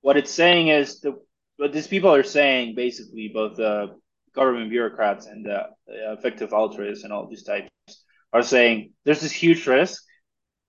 what 0.00 0.16
it's 0.16 0.30
saying 0.30 0.68
is 0.68 1.00
the 1.00 1.18
what 1.56 1.72
these 1.72 1.86
people 1.86 2.14
are 2.14 2.22
saying 2.22 2.74
basically 2.74 3.30
both 3.32 3.56
the 3.56 3.94
government 4.34 4.70
bureaucrats 4.70 5.26
and 5.26 5.44
the, 5.44 5.66
effective 5.86 6.52
altruists 6.52 7.04
and 7.04 7.12
all 7.12 7.28
these 7.28 7.42
types 7.42 7.68
are 8.32 8.42
saying 8.42 8.92
there's 9.04 9.20
this 9.20 9.32
huge 9.32 9.66
risk 9.66 10.02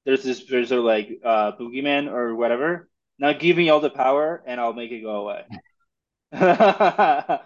there's 0.05 0.23
this 0.23 0.45
there's 0.49 0.71
a 0.71 0.77
like 0.77 1.09
uh 1.23 1.51
boogeyman 1.53 2.11
or 2.11 2.35
whatever 2.35 2.89
now 3.19 3.31
give 3.31 3.55
me 3.55 3.69
all 3.69 3.79
the 3.79 3.89
power 3.89 4.43
and 4.45 4.59
i'll 4.59 4.73
make 4.73 4.91
it 4.91 5.01
go 5.01 5.15
away 5.21 5.43
and 6.33 7.39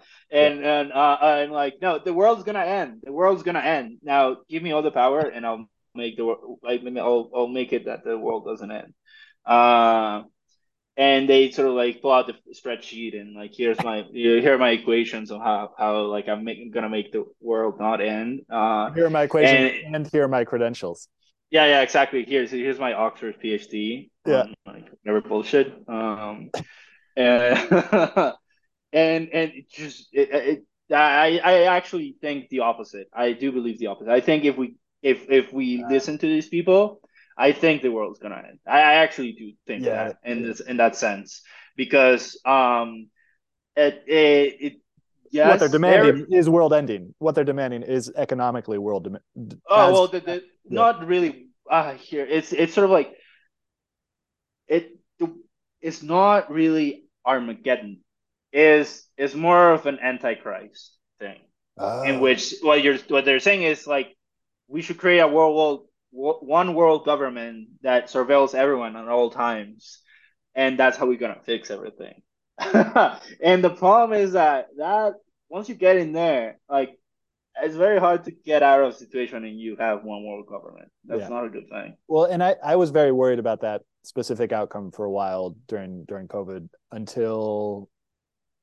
and 0.64 0.92
uh, 0.94 1.18
I'm 1.20 1.50
like, 1.50 1.74
no, 1.82 1.98
the 1.98 2.14
world's 2.14 2.42
gonna 2.42 2.64
end. 2.64 3.02
The 3.02 3.12
world's 3.12 3.42
gonna 3.42 3.58
end. 3.58 3.98
Now, 4.02 4.38
give 4.48 4.62
me 4.62 4.72
all 4.72 4.80
the 4.80 4.90
power, 4.90 5.20
and 5.20 5.44
I'll 5.44 5.68
make 5.94 6.16
the 6.16 6.24
world 6.24 6.58
like, 6.62 6.82
I'll 6.96 7.30
I'll 7.34 7.48
make 7.48 7.72
it 7.72 7.86
that 7.86 8.04
the 8.04 8.18
world 8.18 8.44
doesn't 8.46 8.70
end. 8.70 8.94
Uh, 9.44 10.22
and 10.96 11.28
they 11.28 11.50
sort 11.52 11.68
of 11.68 11.74
like 11.74 12.02
pull 12.02 12.10
out 12.12 12.26
the 12.26 12.34
spreadsheet 12.52 13.18
and 13.18 13.34
like, 13.34 13.52
here's 13.54 13.80
my 13.82 14.04
here 14.12 14.54
are 14.54 14.58
my 14.58 14.70
equations 14.70 15.30
of 15.30 15.40
how 15.40 15.72
how 15.78 16.02
like 16.02 16.28
I'm 16.28 16.44
making 16.44 16.72
gonna 16.72 16.88
make 16.88 17.12
the 17.12 17.24
world 17.40 17.78
not 17.78 18.00
end. 18.00 18.42
Uh, 18.50 18.90
here 18.92 19.06
are 19.06 19.10
my 19.10 19.22
equations 19.22 19.74
and, 19.84 19.94
and 19.94 20.08
here 20.08 20.24
are 20.24 20.28
my 20.28 20.44
credentials. 20.44 21.08
Yeah, 21.50 21.66
yeah, 21.66 21.82
exactly. 21.82 22.24
Here's 22.24 22.50
here's 22.50 22.78
my 22.78 22.92
Oxford 22.92 23.36
PhD. 23.42 24.10
Yeah, 24.26 24.46
like 24.66 24.90
never 25.04 25.20
bullshit. 25.20 25.72
Um, 25.88 26.50
and 27.16 27.72
and 28.92 29.28
and 29.28 29.52
just 29.70 30.08
it, 30.12 30.28
it, 30.32 30.64
I 30.92 31.40
I 31.42 31.62
actually 31.76 32.16
think 32.20 32.48
the 32.48 32.60
opposite. 32.60 33.08
I 33.14 33.32
do 33.32 33.52
believe 33.52 33.78
the 33.78 33.86
opposite. 33.86 34.10
I 34.10 34.20
think 34.20 34.44
if 34.44 34.56
we 34.56 34.76
if 35.02 35.30
if 35.30 35.52
we 35.52 35.84
listen 35.88 36.18
to 36.18 36.26
these 36.26 36.48
people, 36.48 37.00
I 37.36 37.52
think 37.52 37.82
the 37.82 37.90
world's 37.90 38.18
gonna 38.18 38.42
end. 38.48 38.58
I, 38.66 38.80
I 38.80 38.94
actually 38.94 39.32
do 39.32 39.52
think 39.66 39.84
yeah. 39.84 40.08
that 40.08 40.16
in 40.24 40.42
this 40.42 40.60
in 40.60 40.78
that 40.78 40.96
sense 40.96 41.42
because 41.76 42.40
um 42.44 43.08
it 43.76 44.02
it, 44.06 44.56
it 44.60 44.72
yes, 45.30 45.48
what 45.48 45.60
they're 45.60 45.68
demanding 45.68 46.26
is 46.32 46.48
world 46.48 46.72
ending. 46.72 47.14
What 47.18 47.34
they're 47.34 47.44
demanding 47.44 47.82
is 47.82 48.12
economically 48.16 48.78
world. 48.78 49.04
Dem- 49.04 49.18
oh 49.68 49.92
well, 49.92 50.08
the, 50.08 50.20
the, 50.20 50.32
yeah. 50.32 50.40
not 50.64 51.06
really. 51.06 51.46
Uh, 51.70 51.92
here 51.94 52.26
it's 52.26 52.52
it's 52.52 52.72
sort 52.74 52.86
of 52.86 52.90
like 52.90 53.14
it. 54.66 54.98
It's 55.80 56.02
not 56.02 56.50
really 56.50 57.04
Armageddon 57.24 58.00
is 58.52 59.06
is 59.16 59.34
more 59.34 59.72
of 59.72 59.86
an 59.86 59.98
antichrist 60.00 60.96
thing, 61.20 61.38
oh. 61.76 62.02
in 62.02 62.20
which 62.20 62.54
what 62.62 62.82
you're 62.82 62.96
what 63.08 63.24
they're 63.24 63.38
saying 63.38 63.62
is 63.62 63.86
like 63.86 64.16
we 64.68 64.82
should 64.82 64.98
create 64.98 65.20
a 65.20 65.28
world, 65.28 65.86
world 66.12 66.38
one 66.42 66.74
world 66.74 67.04
government 67.04 67.68
that 67.82 68.08
surveils 68.08 68.54
everyone 68.54 68.96
at 68.96 69.08
all 69.08 69.30
times, 69.30 70.00
and 70.54 70.78
that's 70.78 70.96
how 70.96 71.06
we're 71.06 71.18
gonna 71.18 71.40
fix 71.44 71.70
everything. 71.70 72.22
and 72.58 73.64
the 73.64 73.74
problem 73.76 74.18
is 74.18 74.32
that 74.32 74.68
that 74.76 75.14
once 75.48 75.68
you 75.68 75.74
get 75.74 75.96
in 75.96 76.12
there, 76.12 76.58
like 76.68 76.98
it's 77.62 77.76
very 77.76 77.98
hard 77.98 78.24
to 78.24 78.30
get 78.30 78.62
out 78.62 78.82
of 78.82 78.90
a 78.90 78.96
situation 78.96 79.44
and 79.44 79.58
you 79.58 79.76
have 79.76 80.04
one 80.04 80.24
world 80.24 80.46
government. 80.46 80.90
That's 81.04 81.22
yeah. 81.22 81.28
not 81.28 81.44
a 81.44 81.48
good 81.48 81.68
thing. 81.68 81.96
Well, 82.06 82.24
and 82.24 82.42
I, 82.42 82.56
I 82.64 82.76
was 82.76 82.90
very 82.90 83.12
worried 83.12 83.38
about 83.38 83.62
that 83.62 83.82
specific 84.02 84.52
outcome 84.52 84.90
for 84.90 85.04
a 85.04 85.10
while 85.10 85.56
during 85.66 86.04
during 86.04 86.28
COVID 86.28 86.68
until 86.92 87.88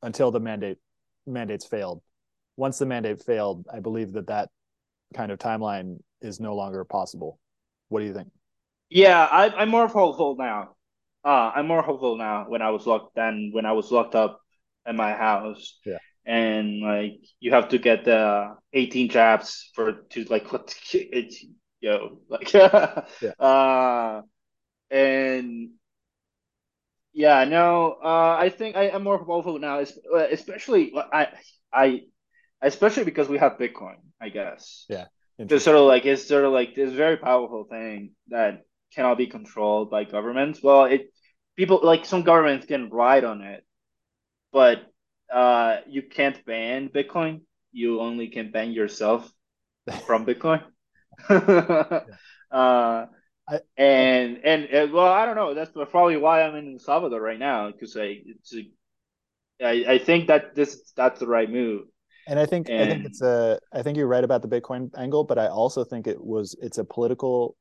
until 0.02 0.32
the 0.32 0.40
mandate 0.40 0.78
mandates 1.26 1.66
failed. 1.66 2.02
Once 2.58 2.78
the 2.78 2.86
mandate 2.86 3.22
failed, 3.22 3.66
I 3.72 3.80
believe 3.80 4.14
that 4.14 4.28
that 4.28 4.50
kind 5.14 5.32
of 5.32 5.40
timeline 5.40 6.00
is 6.22 6.40
no 6.40 6.56
longer 6.56 6.84
possible. 6.84 7.40
What 7.90 8.00
do 8.00 8.06
you 8.06 8.14
think? 8.14 8.30
Yeah, 8.90 9.24
I, 9.26 9.64
am 9.64 9.70
more 9.70 9.88
hopeful 9.88 10.36
now. 10.38 10.76
Uh, 11.24 11.52
I'm 11.56 11.68
more 11.68 11.82
hopeful 11.82 12.18
now 12.18 12.46
when 12.48 12.62
I 12.62 12.70
was 12.70 12.86
locked 12.86 13.16
than 13.16 13.50
when 13.52 13.66
I 13.66 13.72
was 13.72 13.92
locked 13.92 14.16
up 14.16 14.42
in 14.88 14.96
my 14.96 15.14
house. 15.14 15.80
Yeah. 15.86 15.98
And 16.26 16.82
like 16.82 17.20
you 17.40 17.52
have 17.52 17.70
to 17.70 17.78
get 17.78 18.06
the 18.06 18.56
18 18.74 19.10
jabs 19.10 19.72
for 19.74 19.94
to 20.12 20.24
like 20.26 20.52
what 20.52 20.76
it's 20.94 21.46
yo 21.82 22.20
like 22.30 22.52
yeah. 22.54 23.04
uh 23.40 24.22
and 24.90 25.70
yeah, 27.16 27.46
no, 27.46 27.98
uh, 28.04 28.36
I 28.38 28.50
think 28.50 28.76
I 28.76 28.90
am 28.90 29.04
more 29.04 29.18
hopeful 29.18 29.58
now, 29.58 29.80
uh, 29.80 30.28
especially 30.30 30.92
I, 30.96 31.30
I, 31.72 32.02
especially 32.62 33.04
because 33.04 33.28
we 33.28 33.38
have 33.38 33.58
Bitcoin, 33.58 33.98
I 34.22 34.30
guess. 34.30 34.86
Yeah. 34.90 35.06
It's 35.38 35.66
sort 35.66 35.78
of 35.78 35.86
like 35.86 36.06
it's 36.06 36.28
sort 36.28 36.46
of 36.46 36.54
like 36.54 36.76
this 36.76 36.94
very 36.94 37.18
powerful 37.18 37.66
thing 37.66 38.12
that 38.30 38.62
cannot 38.94 39.18
be 39.18 39.28
controlled 39.28 39.92
by 39.92 40.06
governments. 40.06 40.64
Well, 40.64 40.86
it 40.86 41.12
people 41.58 41.82
like 41.84 42.06
some 42.06 42.24
governments 42.24 42.66
can 42.66 42.90
ride 42.90 43.26
on 43.26 43.42
it, 43.42 43.66
but 44.54 44.86
uh, 45.32 45.78
you 45.88 46.04
can't 46.04 46.46
ban 46.46 46.90
Bitcoin. 46.90 47.42
You 47.74 48.00
only 48.00 48.30
can 48.30 48.52
ban 48.52 48.72
yourself 48.72 49.30
from 50.06 50.26
Bitcoin. 50.30 50.64
yeah. 51.30 52.00
uh, 52.52 53.06
I, 53.48 53.60
and, 53.78 54.40
and 54.44 54.66
and 54.66 54.94
well, 54.94 55.12
I 55.12 55.26
don't 55.26 55.36
know. 55.36 55.54
That's 55.54 55.72
probably 55.72 56.18
why 56.18 56.44
I'm 56.44 56.56
in 56.56 56.74
El 56.74 56.80
Salvador 56.80 57.22
right 57.22 57.38
now 57.38 57.72
because 57.72 57.96
I 57.96 58.22
it's 58.26 58.56
a, 58.56 58.72
I, 59.64 59.94
I 59.94 59.98
think 60.00 60.28
that 60.28 60.56
this 60.56 60.92
that's 60.96 61.20
the 61.20 61.28
right 61.28 61.50
move. 61.50 61.88
And 62.28 62.40
I 62.40 62.46
think 62.46 62.70
and, 62.70 62.82
I 62.82 62.86
think 62.88 63.06
it's 63.06 63.22
a 63.22 63.60
I 63.74 63.82
think 63.82 63.98
you're 63.98 64.08
right 64.08 64.24
about 64.24 64.42
the 64.42 64.48
Bitcoin 64.48 64.90
angle, 64.98 65.24
but 65.24 65.38
I 65.38 65.48
also 65.48 65.84
think 65.84 66.08
it 66.08 66.24
was 66.24 66.56
it's 66.62 66.78
a 66.78 66.84
political 66.84 67.56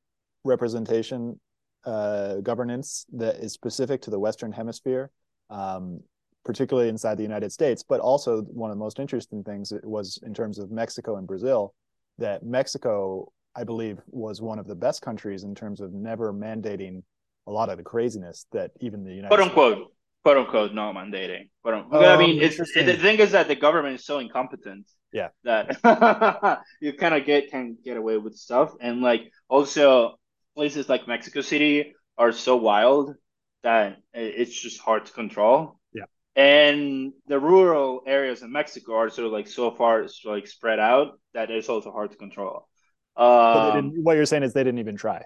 representation 0.45 1.39
uh, 1.85 2.37
governance 2.37 3.07
that 3.13 3.37
is 3.37 3.53
specific 3.53 4.01
to 4.03 4.11
the 4.11 4.19
Western 4.19 4.53
Hemisphere, 4.53 5.11
um, 5.51 6.01
particularly 6.45 6.89
inside 6.89 7.17
the 7.17 7.23
United 7.23 7.53
States. 7.53 7.83
But 7.83 8.01
also 8.01 8.43
one 8.43 8.71
of 8.71 8.77
the 8.77 8.83
most 8.83 8.99
interesting 8.99 9.45
things 9.45 9.73
was 9.83 10.19
in 10.23 10.33
terms 10.33 10.59
of 10.59 10.71
Mexico 10.71 11.17
and 11.17 11.27
Brazil, 11.27 11.75
that 12.19 12.43
Mexico 12.43 13.31
I 13.57 13.65
believe, 13.65 14.01
was 14.09 14.43
one 14.43 14.59
of 14.59 14.67
the 14.67 14.75
best 14.75 15.03
countries 15.03 15.45
in 15.45 15.55
terms 15.55 15.81
of 15.81 15.93
never 15.93 16.33
mandating 16.33 17.03
a 17.47 17.53
lot 17.53 17.69
of 17.69 17.77
the 17.77 17.83
craziness 17.83 18.47
that 18.53 18.73
even 18.81 19.05
the 19.05 19.13
United 19.13 19.29
quote 19.29 19.41
unquote 19.41 19.77
States... 19.77 19.91
quote 20.25 20.39
unquote 20.39 20.75
not 20.75 20.95
mandating. 20.95 21.51
But, 21.63 21.75
unquote. 21.75 22.05
I 22.05 22.17
mean, 22.17 22.43
it's, 22.43 22.59
it, 22.59 22.87
the 22.87 22.97
thing 22.97 23.19
is 23.19 23.33
that 23.33 23.47
the 23.47 23.55
government 23.55 23.97
is 23.97 24.05
so 24.05 24.19
incompetent. 24.19 24.89
Yeah, 25.13 25.29
that 25.45 25.79
you 26.81 26.93
kind 26.95 27.15
of 27.15 27.25
get 27.25 27.51
can 27.51 27.77
get 27.85 27.97
away 27.97 28.17
with 28.17 28.35
stuff, 28.35 28.75
and 28.81 29.01
like 29.01 29.31
also 29.49 30.19
places 30.57 30.89
like 30.89 31.07
Mexico 31.07 31.41
City 31.41 31.95
are 32.19 32.33
so 32.33 32.57
wild 32.57 33.15
that 33.63 33.99
it's 34.13 34.61
just 34.61 34.81
hard 34.81 35.07
to 35.07 35.13
control. 35.13 35.79
Yeah. 35.93 36.05
And 36.35 37.13
the 37.29 37.39
rural 37.39 38.03
areas 38.07 38.43
in 38.43 38.51
Mexico 38.51 38.95
are 38.97 39.11
sort 39.11 39.27
of 39.27 39.33
like 39.33 39.47
so 39.47 39.71
far 39.71 40.07
like 40.25 40.49
spread 40.49 40.81
out 40.81 41.21
that 41.33 41.51
it's 41.51 41.69
also 41.69 41.93
hard 41.93 42.11
to 42.11 42.17
control. 42.17 42.69
Um, 43.17 44.03
what 44.03 44.15
you're 44.15 44.27
saying 44.27 44.43
is 44.43 44.53
they 44.53 44.65
didn't 44.65 44.81
even 44.81 44.97
try. 44.97 45.23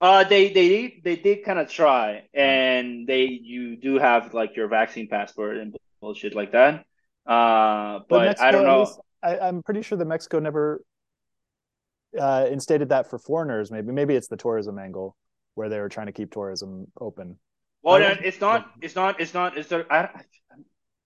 Uh, 0.00 0.24
they 0.24 0.50
they 0.52 0.68
did 0.68 0.92
they 1.04 1.16
did 1.16 1.44
kind 1.44 1.58
of 1.58 1.68
try, 1.68 2.22
and 2.32 3.06
they 3.06 3.24
you 3.24 3.76
do 3.76 3.98
have 3.98 4.32
like 4.32 4.56
your 4.56 4.66
vaccine 4.68 5.08
passport 5.08 5.58
and 5.58 5.76
bullshit 6.00 6.34
like 6.34 6.52
that. 6.52 6.86
Uh, 7.26 8.00
but, 8.08 8.24
Mexico, 8.24 8.48
I 8.48 8.50
don't 8.50 8.64
know. 8.64 8.80
Least, 8.80 9.00
I, 9.22 9.38
I'm 9.38 9.62
pretty 9.62 9.82
sure 9.82 9.98
that 9.98 10.06
Mexico 10.06 10.38
never 10.38 10.82
uh, 12.18 12.46
instated 12.50 12.88
that 12.88 13.10
for 13.10 13.18
foreigners. 13.18 13.70
Maybe 13.70 13.92
maybe 13.92 14.14
it's 14.14 14.28
the 14.28 14.38
tourism 14.38 14.78
angle 14.78 15.16
where 15.54 15.68
they 15.68 15.78
were 15.78 15.90
trying 15.90 16.06
to 16.06 16.12
keep 16.12 16.32
tourism 16.32 16.86
open. 16.98 17.36
Well, 17.82 17.96
it's 18.22 18.40
not. 18.40 18.70
It's 18.80 18.94
not. 18.94 19.20
It's 19.20 19.34
not. 19.34 19.58
It's 19.58 19.70
not. 19.70 19.86
I, 19.90 20.08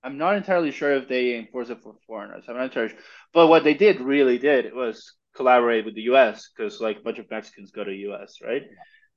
I'm 0.05 0.19
not 0.19 0.37
entirely 0.37 0.71
sure 0.71 0.93
if 0.93 1.09
they 1.09 1.37
enforce 1.37 1.71
it 1.71 1.83
for 1.83 1.95
foreigners. 2.07 2.45
I'm 2.47 2.57
not 2.57 2.65
entirely 2.65 2.91
sure. 2.91 2.99
But 3.33 3.49
what 3.49 3.65
they 3.65 3.75
did 3.75 4.01
really 4.01 4.39
did 4.39 4.67
it 4.67 4.75
was 4.75 5.15
collaborate 5.35 5.85
with 5.85 5.95
the 5.95 6.03
U.S. 6.03 6.49
because 6.57 6.81
like 6.81 6.99
a 6.99 7.03
bunch 7.03 7.19
of 7.19 7.31
Mexicans 7.31 7.71
go 7.71 7.85
to 7.85 7.93
U.S. 7.93 8.39
right? 8.43 8.63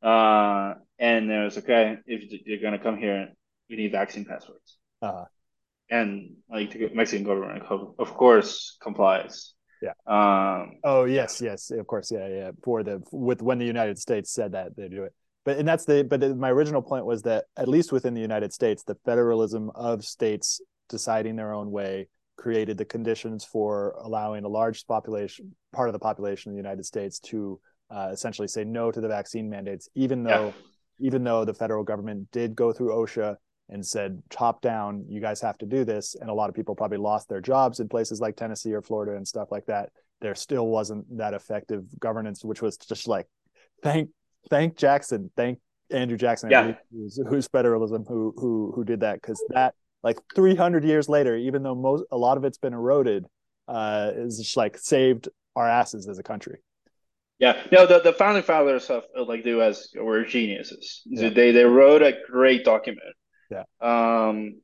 Uh, 0.01 0.75
and 0.99 1.31
it 1.31 1.43
was 1.43 1.57
okay 1.57 1.97
if 2.05 2.41
you're 2.45 2.59
gonna 2.61 2.79
come 2.79 2.97
here, 2.97 3.29
we 3.69 3.75
need 3.75 3.91
vaccine 3.91 4.25
passports. 4.25 4.77
Uh, 5.01 5.25
And 5.89 6.35
like 6.49 6.71
the 6.73 6.89
Mexican 6.93 7.25
government, 7.25 7.63
of 7.69 7.95
of 7.97 8.13
course, 8.13 8.77
complies. 8.81 9.53
Yeah. 9.81 9.93
Um. 10.05 10.79
oh 10.83 11.05
yes, 11.05 11.39
yes, 11.41 11.71
of 11.71 11.85
course, 11.87 12.11
yeah, 12.11 12.27
yeah. 12.27 12.51
For 12.63 12.83
the 12.83 13.01
with 13.11 13.41
when 13.41 13.59
the 13.59 13.65
United 13.65 13.97
States 13.99 14.31
said 14.31 14.51
that 14.53 14.75
they 14.75 14.87
do 14.89 15.03
it, 15.03 15.13
but 15.45 15.57
and 15.57 15.67
that's 15.67 15.85
the 15.85 16.03
but 16.03 16.19
my 16.37 16.49
original 16.49 16.81
point 16.81 17.05
was 17.05 17.21
that 17.23 17.45
at 17.55 17.67
least 17.67 17.91
within 17.91 18.13
the 18.13 18.21
United 18.21 18.53
States, 18.53 18.83
the 18.83 18.95
federalism 19.05 19.69
of 19.75 20.03
states 20.03 20.61
deciding 20.89 21.35
their 21.35 21.53
own 21.53 21.69
way 21.71 22.07
created 22.37 22.77
the 22.77 22.85
conditions 22.85 23.43
for 23.43 23.95
allowing 24.03 24.45
a 24.45 24.47
large 24.47 24.85
population 24.87 25.53
part 25.73 25.89
of 25.89 25.93
the 25.93 25.99
population 25.99 26.51
in 26.51 26.55
the 26.55 26.61
United 26.61 26.85
States 26.85 27.19
to 27.19 27.59
uh, 27.89 28.09
essentially 28.11 28.47
say 28.47 28.63
no 28.63 28.91
to 28.91 29.01
the 29.01 29.07
vaccine 29.07 29.49
mandates, 29.49 29.89
even 29.95 30.23
though 30.23 30.45
Yeah. 30.47 31.07
even 31.07 31.23
though 31.23 31.45
the 31.45 31.53
federal 31.53 31.83
government 31.83 32.29
did 32.31 32.55
go 32.55 32.71
through 32.73 32.91
OSHA 32.93 33.35
and 33.69 33.85
said 33.85 34.21
top 34.29 34.61
down, 34.61 35.05
you 35.09 35.19
guys 35.19 35.41
have 35.41 35.57
to 35.59 35.65
do 35.65 35.83
this, 35.83 36.15
and 36.15 36.29
a 36.29 36.33
lot 36.33 36.49
of 36.49 36.55
people 36.55 36.73
probably 36.75 36.97
lost 36.97 37.27
their 37.29 37.41
jobs 37.41 37.79
in 37.79 37.87
places 37.89 38.19
like 38.21 38.35
Tennessee 38.35 38.73
or 38.73 38.81
Florida 38.81 39.15
and 39.17 39.27
stuff 39.27 39.49
like 39.51 39.65
that. 39.65 39.89
There 40.21 40.35
still 40.35 40.67
wasn't 40.67 41.05
that 41.17 41.33
effective 41.33 41.83
governance, 41.99 42.43
which 42.45 42.61
was 42.61 42.77
just 42.77 43.07
like 43.07 43.27
thank 43.83 44.09
thank 44.49 44.77
Jackson, 44.77 45.29
thank 45.35 45.59
Andrew 45.91 46.17
Jackson, 46.17 46.49
Yeah. 46.49 46.73
who's, 46.91 47.19
who's 47.29 47.47
federalism, 47.47 48.05
who 48.07 48.33
who 48.37 48.71
who 48.75 48.83
did 48.83 48.99
that 49.01 49.21
because 49.21 49.43
that 49.49 49.75
like 50.07 50.19
300 50.33 50.85
years 50.85 51.09
later, 51.09 51.35
even 51.35 51.63
though 51.63 51.75
most 51.75 52.05
a 52.11 52.17
lot 52.17 52.37
of 52.37 52.45
it's 52.45 52.57
been 52.57 52.73
eroded, 52.73 53.25
uh, 53.67 54.11
is 54.15 54.37
just 54.37 54.55
like 54.55 54.77
saved 54.77 55.27
our 55.53 55.67
asses 55.67 56.07
as 56.07 56.17
a 56.17 56.23
country. 56.23 56.59
Yeah, 57.39 57.61
no, 57.73 57.85
the, 57.85 57.99
the 57.99 58.13
founding 58.13 58.43
fathers 58.43 58.89
of 58.89 59.03
uh, 59.15 59.25
like 59.25 59.43
the 59.43 59.49
U.S. 59.49 59.89
were 59.93 60.23
geniuses. 60.23 61.01
Yeah. 61.05 61.27
They 61.27 61.51
they 61.51 61.65
wrote 61.65 62.01
a 62.01 62.13
great 62.31 62.63
document. 62.63 63.15
Yeah. 63.51 63.65
Um, 63.81 64.61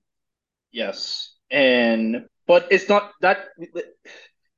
yes, 0.72 1.36
and 1.52 2.26
but 2.48 2.68
it's 2.72 2.88
not 2.88 3.12
that. 3.20 3.40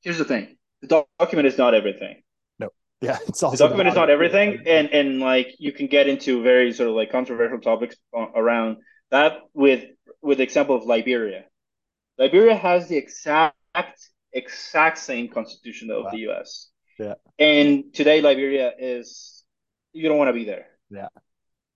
Here's 0.02 0.20
the 0.20 0.24
thing: 0.24 0.56
the 0.84 1.08
document 1.20 1.48
is 1.48 1.58
not 1.58 1.74
everything. 1.74 2.22
No. 2.60 2.70
Yeah, 3.02 3.18
it's 3.28 3.40
The 3.40 3.58
document 3.58 3.90
is 3.90 3.96
not 3.96 4.12
everything, 4.12 4.62
and 4.68 4.92
and 4.92 5.20
like 5.20 5.56
you 5.58 5.72
can 5.72 5.88
get 5.88 6.08
into 6.08 6.44
very 6.44 6.74
sort 6.74 6.90
of 6.90 6.96
like 6.96 7.12
controversial 7.12 7.60
topics 7.60 7.96
around 8.14 8.78
that. 9.10 9.40
With 9.56 9.84
with 10.26 10.40
the 10.40 10.44
example 10.44 10.76
of 10.76 10.86
Liberia, 10.86 11.46
Liberia 12.18 12.56
has 12.56 12.88
the 12.90 12.98
exact 12.98 13.56
exact 14.34 14.98
same 15.00 15.30
constitution 15.30 15.92
of 15.92 16.06
Wow. 16.06 16.12
the 16.12 16.20
U.S. 16.30 16.70
Yeah. 17.00 17.16
and 17.40 17.94
today 17.94 18.22
Liberia 18.22 18.74
is 18.80 19.44
you 19.94 20.08
don't 20.10 20.18
want 20.18 20.30
to 20.30 20.34
be 20.34 20.46
there. 20.46 20.68
Yeah. 20.90 21.10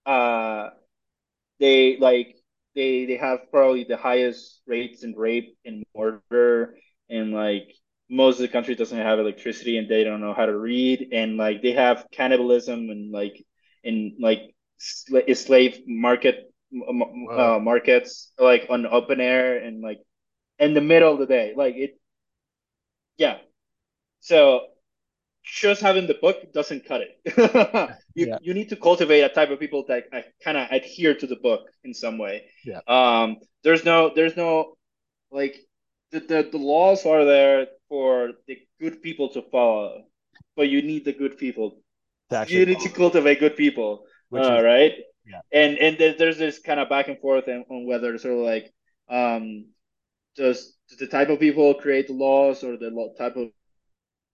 Uh, 0.06 0.70
they 1.58 1.98
like 1.98 2.36
they 2.74 3.06
they 3.06 3.16
have 3.16 3.50
probably 3.50 3.84
the 3.84 3.96
highest 3.96 4.60
rates 4.66 5.04
in 5.04 5.14
rape 5.16 5.56
and 5.64 5.84
murder, 5.96 6.76
and 7.08 7.32
like 7.32 7.74
most 8.10 8.36
of 8.36 8.42
the 8.42 8.48
country 8.48 8.74
doesn't 8.74 8.98
have 8.98 9.18
electricity 9.18 9.78
and 9.78 9.88
they 9.88 10.04
don't 10.04 10.20
know 10.20 10.34
how 10.34 10.46
to 10.46 10.56
read, 10.56 11.08
and 11.12 11.36
like 11.36 11.62
they 11.62 11.72
have 11.72 12.06
cannibalism 12.12 12.90
and 12.90 13.12
like 13.12 13.44
in 13.84 14.16
like 14.20 14.54
sla- 14.80 15.36
slave 15.36 15.80
market 15.86 16.49
Wow. 16.72 17.56
uh, 17.56 17.58
markets 17.58 18.32
like 18.38 18.66
on 18.70 18.86
open 18.86 19.20
air 19.20 19.58
and 19.58 19.82
like 19.82 19.98
in 20.58 20.74
the 20.74 20.80
middle 20.80 21.12
of 21.12 21.18
the 21.18 21.26
day, 21.26 21.52
like 21.56 21.74
it. 21.76 21.98
Yeah, 23.16 23.38
so 24.20 24.66
just 25.44 25.80
having 25.80 26.06
the 26.06 26.14
book 26.14 26.52
doesn't 26.52 26.84
cut 26.86 27.02
it. 27.02 27.96
you 28.14 28.26
Yeah. 28.26 28.38
you 28.40 28.54
need 28.54 28.68
to 28.70 28.76
cultivate 28.76 29.22
a 29.22 29.28
type 29.28 29.50
of 29.50 29.58
people 29.58 29.84
that 29.88 30.04
kind 30.44 30.56
of 30.56 30.68
adhere 30.70 31.14
to 31.14 31.26
the 31.26 31.36
book 31.36 31.62
in 31.84 31.94
some 31.94 32.18
way. 32.18 32.44
Yeah. 32.64 32.80
Um. 32.86 33.36
There's 33.64 33.84
no. 33.84 34.12
There's 34.14 34.36
no. 34.36 34.76
Like 35.30 35.56
the 36.12 36.20
the, 36.20 36.48
the 36.50 36.58
laws 36.58 37.06
are 37.06 37.24
there 37.24 37.66
for 37.88 38.32
the 38.46 38.58
good 38.80 39.02
people 39.02 39.30
to 39.30 39.42
follow, 39.50 40.04
but 40.56 40.68
you 40.68 40.82
need 40.82 41.04
the 41.04 41.12
good 41.12 41.38
people. 41.38 41.82
to 42.30 42.46
You 42.48 42.66
need 42.66 42.80
to 42.80 42.88
cultivate 42.88 43.40
good 43.40 43.56
people. 43.56 44.04
which 44.28 44.44
uh, 44.44 44.56
is 44.58 44.64
right? 44.64 44.92
Yeah. 45.30 45.40
And 45.52 45.78
and 45.78 45.98
there, 45.98 46.14
there's 46.18 46.38
this 46.38 46.58
kind 46.58 46.80
of 46.80 46.88
back 46.88 47.08
and 47.08 47.18
forth 47.18 47.48
on, 47.48 47.64
on 47.70 47.86
whether 47.86 48.16
sort 48.18 48.34
of 48.34 48.40
like 48.40 48.72
um 49.08 49.66
does, 50.36 50.76
the 50.98 51.06
type 51.06 51.28
of 51.28 51.40
people 51.40 51.74
create 51.74 52.06
the 52.06 52.12
laws 52.14 52.62
or 52.64 52.76
the 52.76 53.14
type 53.18 53.36
of 53.36 53.48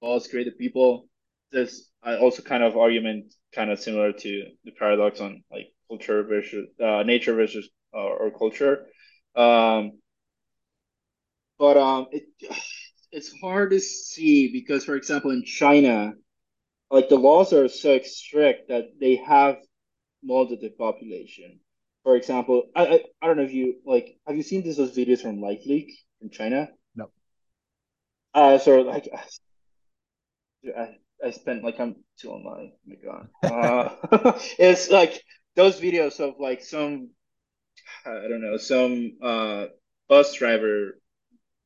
laws 0.02 0.28
create 0.28 0.44
the 0.44 0.52
people? 0.52 1.08
There's 1.52 1.88
uh, 2.04 2.18
also 2.20 2.42
kind 2.42 2.62
of 2.62 2.76
argument 2.76 3.34
kind 3.54 3.70
of 3.70 3.80
similar 3.80 4.12
to 4.12 4.44
the 4.64 4.72
paradox 4.72 5.20
on 5.20 5.42
like 5.50 5.68
culture 5.88 6.22
versus 6.24 6.66
uh, 6.82 7.02
nature 7.02 7.34
versus 7.34 7.68
uh, 7.94 7.98
or 7.98 8.30
culture. 8.30 8.86
Um, 9.34 9.98
but 11.58 11.76
um, 11.76 12.06
it 12.10 12.24
it's 13.12 13.32
hard 13.40 13.70
to 13.70 13.80
see 13.80 14.52
because, 14.52 14.84
for 14.84 14.96
example, 14.96 15.30
in 15.30 15.44
China, 15.44 16.12
like 16.90 17.08
the 17.08 17.16
laws 17.16 17.52
are 17.52 17.68
so 17.68 17.98
strict 18.00 18.68
that 18.68 18.84
they 19.00 19.16
have 19.16 19.56
molded 20.26 20.60
the 20.60 20.70
population. 20.70 21.60
For 22.04 22.16
example, 22.16 22.64
I, 22.74 22.86
I 22.86 23.00
I 23.22 23.26
don't 23.26 23.36
know 23.38 23.44
if 23.44 23.54
you 23.54 23.80
like 23.86 24.18
have 24.26 24.36
you 24.36 24.42
seen 24.42 24.62
these 24.62 24.76
those 24.78 24.96
videos 24.96 25.22
from 25.22 25.38
LiveLeak 25.38 25.88
in 26.22 26.30
China? 26.30 26.68
No. 26.94 27.10
Uh, 28.34 28.58
so 28.58 28.82
like 28.82 29.08
I 30.76 30.96
I 31.24 31.30
spent 31.30 31.64
like 31.64 31.78
I'm 31.80 31.96
too 32.18 32.30
online. 32.30 32.72
Oh 32.74 32.80
my 32.86 32.96
god. 32.96 33.28
Uh, 33.46 34.32
it's 34.58 34.90
like 34.90 35.22
those 35.54 35.80
videos 35.80 36.20
of 36.20 36.34
like 36.40 36.62
some 36.62 37.10
I 38.04 38.28
don't 38.28 38.42
know 38.42 38.56
some 38.56 39.16
uh 39.22 39.66
bus 40.08 40.34
driver 40.34 40.98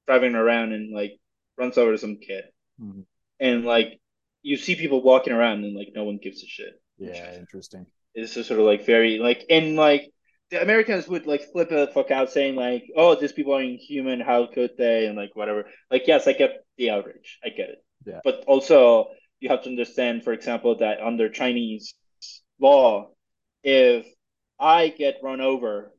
driving 0.06 0.34
around 0.34 0.72
and 0.72 0.92
like 0.94 1.12
runs 1.58 1.78
over 1.78 1.96
some 1.96 2.16
kid 2.18 2.44
Mhm. 2.80 3.04
and 3.40 3.64
like 3.64 4.00
you 4.42 4.56
see 4.56 4.76
people 4.76 5.02
walking 5.02 5.32
around 5.32 5.64
and 5.64 5.76
like 5.76 5.90
no 5.94 6.04
one 6.04 6.18
gives 6.18 6.42
a 6.42 6.46
shit. 6.46 6.80
yeah, 6.98 7.36
interesting. 7.38 7.86
It's 8.14 8.34
just 8.34 8.48
sort 8.48 8.60
of 8.60 8.66
like 8.66 8.84
very 8.86 9.18
like 9.18 9.44
and 9.50 9.76
like 9.76 10.10
the 10.50 10.60
Americans 10.60 11.06
would 11.08 11.26
like 11.26 11.52
flip 11.52 11.68
the 11.68 11.90
fuck 11.94 12.10
out 12.10 12.30
saying 12.30 12.56
like, 12.56 12.84
oh, 12.96 13.14
these 13.14 13.32
people 13.32 13.54
are 13.54 13.62
inhuman, 13.62 14.20
how 14.20 14.46
could 14.46 14.72
they? 14.76 15.06
And 15.06 15.16
like 15.16 15.36
whatever. 15.36 15.66
Like 15.90 16.06
yes, 16.06 16.26
I 16.26 16.32
get 16.32 16.64
the 16.76 16.90
outrage. 16.90 17.38
I 17.44 17.50
get 17.50 17.70
it. 17.70 17.84
Yeah. 18.04 18.20
But 18.24 18.44
also 18.46 19.10
you 19.38 19.48
have 19.48 19.62
to 19.62 19.70
understand, 19.70 20.24
for 20.24 20.32
example, 20.32 20.78
that 20.78 21.00
under 21.00 21.28
Chinese 21.28 21.94
law, 22.60 23.10
if 23.62 24.06
I 24.58 24.88
get 24.88 25.18
run 25.22 25.40
over, 25.40 25.92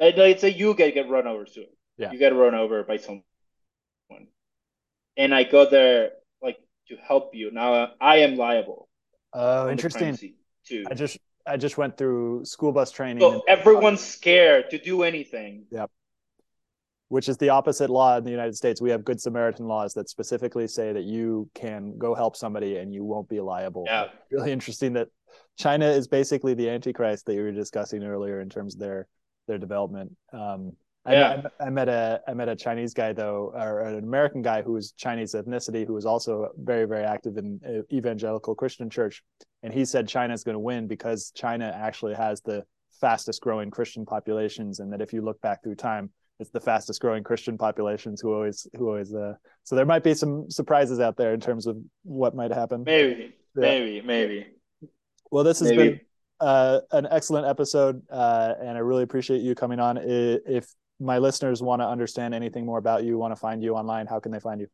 uh, 0.00 0.10
let's 0.16 0.40
say 0.40 0.50
you 0.50 0.74
get 0.74 0.94
get 0.94 1.08
run 1.08 1.26
over 1.26 1.46
soon. 1.46 1.66
Yeah. 1.98 2.12
You 2.12 2.18
get 2.18 2.34
run 2.34 2.54
over 2.54 2.82
by 2.82 2.96
someone. 2.96 3.22
And 5.16 5.34
I 5.34 5.44
go 5.44 5.68
there 5.68 6.10
like 6.42 6.58
to 6.88 6.96
help 6.96 7.34
you. 7.34 7.50
Now 7.50 7.92
I 8.00 8.18
am 8.18 8.36
liable. 8.36 8.88
Oh, 9.32 9.68
interesting. 9.68 10.34
too. 10.66 10.84
I 10.90 10.94
just 10.94 11.18
I 11.46 11.56
just 11.56 11.78
went 11.78 11.96
through 11.96 12.44
school 12.44 12.72
bus 12.72 12.90
training, 12.90 13.20
So 13.20 13.32
and- 13.34 13.42
everyone's 13.48 14.00
scared 14.00 14.70
to 14.70 14.78
do 14.78 15.02
anything. 15.02 15.66
which 17.08 17.28
is 17.28 17.36
the 17.36 17.48
opposite 17.50 17.88
law 17.88 18.16
in 18.16 18.24
the 18.24 18.32
United 18.32 18.56
States. 18.56 18.80
We 18.80 18.90
have 18.90 19.04
Good 19.04 19.20
Samaritan 19.20 19.68
laws 19.68 19.94
that 19.94 20.08
specifically 20.08 20.66
say 20.66 20.92
that 20.92 21.04
you 21.04 21.48
can 21.54 21.96
go 21.98 22.16
help 22.16 22.34
somebody 22.34 22.78
and 22.78 22.92
you 22.92 23.04
won't 23.04 23.28
be 23.28 23.38
liable. 23.40 23.84
Yeah. 23.86 24.08
Really 24.32 24.50
interesting 24.50 24.92
that 24.94 25.06
China 25.56 25.86
is 25.86 26.08
basically 26.08 26.54
the 26.54 26.68
Antichrist 26.68 27.26
that 27.26 27.34
you 27.34 27.42
were 27.42 27.52
discussing 27.52 28.02
earlier 28.02 28.40
in 28.40 28.48
terms 28.48 28.74
of 28.74 28.80
their 28.80 29.06
their 29.46 29.56
development. 29.58 30.16
Um, 30.32 30.72
I, 31.04 31.12
Yeah. 31.12 31.42
I, 31.60 31.66
I 31.66 31.70
met 31.70 31.88
a 31.88 32.20
I 32.26 32.34
met 32.34 32.48
a 32.48 32.56
Chinese 32.56 32.92
guy 32.92 33.12
though, 33.12 33.52
or 33.54 33.82
an 33.82 34.02
American 34.02 34.42
guy 34.42 34.62
who 34.62 34.72
was 34.72 34.90
Chinese 34.90 35.32
ethnicity, 35.32 35.86
who 35.86 35.92
was 35.92 36.06
also 36.06 36.50
very 36.58 36.86
very 36.86 37.04
active 37.04 37.36
in 37.36 37.60
uh, 37.64 37.94
evangelical 37.96 38.56
Christian 38.56 38.90
church, 38.90 39.22
and 39.62 39.72
he 39.72 39.84
said 39.84 40.08
China 40.08 40.34
is 40.34 40.44
going 40.44 40.54
to 40.54 40.60
win 40.60 40.86
because 40.86 41.32
China 41.34 41.72
actually 41.74 42.14
has 42.14 42.40
the 42.42 42.64
fastest 43.00 43.40
growing 43.42 43.70
Christian 43.70 44.06
populations, 44.06 44.80
and 44.80 44.92
that 44.92 45.00
if 45.00 45.12
you 45.12 45.22
look 45.22 45.40
back 45.40 45.62
through 45.62 45.74
time, 45.76 46.10
it's 46.38 46.50
the 46.50 46.60
fastest 46.60 47.00
growing 47.00 47.22
Christian 47.24 47.56
populations 47.58 48.20
who 48.20 48.32
always 48.34 48.66
who 48.76 48.88
always 48.88 49.14
uh 49.14 49.34
so 49.64 49.74
there 49.74 49.86
might 49.86 50.04
be 50.04 50.14
some 50.14 50.50
surprises 50.50 51.00
out 51.00 51.16
there 51.16 51.32
in 51.34 51.40
terms 51.40 51.66
of 51.66 51.76
what 52.02 52.34
might 52.34 52.52
happen. 52.52 52.84
Maybe, 52.84 53.34
Yeah. 53.56 53.60
maybe, 53.60 54.00
maybe. 54.02 54.46
Well, 55.30 55.44
this 55.44 55.58
has 55.60 55.70
Maybe. 55.70 55.88
been 55.90 56.00
uh, 56.38 56.80
an 56.92 57.08
excellent 57.10 57.46
episode, 57.46 58.02
uh, 58.10 58.54
and 58.60 58.76
I 58.76 58.80
really 58.80 59.02
appreciate 59.02 59.40
you 59.40 59.54
coming 59.54 59.80
on. 59.80 59.98
If 59.98 60.66
my 61.00 61.18
listeners 61.18 61.62
want 61.62 61.80
to 61.82 61.86
understand 61.88 62.34
anything 62.34 62.64
more 62.64 62.78
about 62.78 63.02
you, 63.04 63.18
want 63.18 63.32
to 63.32 63.40
find 63.40 63.62
you 63.62 63.74
online, 63.74 64.06
how 64.06 64.20
can 64.20 64.30
they 64.32 64.38
find 64.40 64.60
you? 64.60 64.68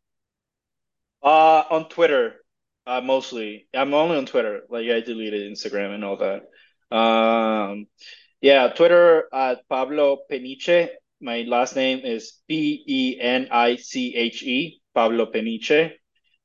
Uh, 1.22 1.62
on 1.70 1.89
Twitter, 1.89 2.41
uh, 2.87 3.01
mostly. 3.01 3.66
I'm 3.74 3.95
only 3.95 4.16
on 4.16 4.26
Twitter. 4.26 4.62
Like 4.68 4.89
I 4.89 5.01
deleted 5.01 5.51
Instagram 5.53 5.95
and 5.95 6.05
all 6.05 6.16
that. 6.18 6.97
Um, 6.97 7.87
yeah, 8.41 8.68
Twitter 8.68 9.28
at 9.33 9.68
Pablo 9.68 10.18
Peniche. 10.30 10.89
My 11.20 11.43
last 11.43 11.76
name 11.76 12.01
is 12.05 12.41
P 12.49 12.85
E 12.87 13.20
N 13.20 13.49
I 13.51 13.76
C 13.76 14.14
H 14.16 14.43
E. 14.43 14.80
Pablo 14.95 15.26
Peniche. 15.26 15.93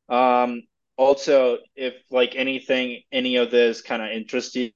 Um, 0.09 0.63
also, 0.95 1.59
if 1.75 1.95
like 2.09 2.35
anything, 2.35 3.01
any 3.11 3.35
of 3.37 3.51
this 3.51 3.81
kind 3.81 4.01
of 4.01 4.09
interests 4.09 4.55
you, 4.55 4.71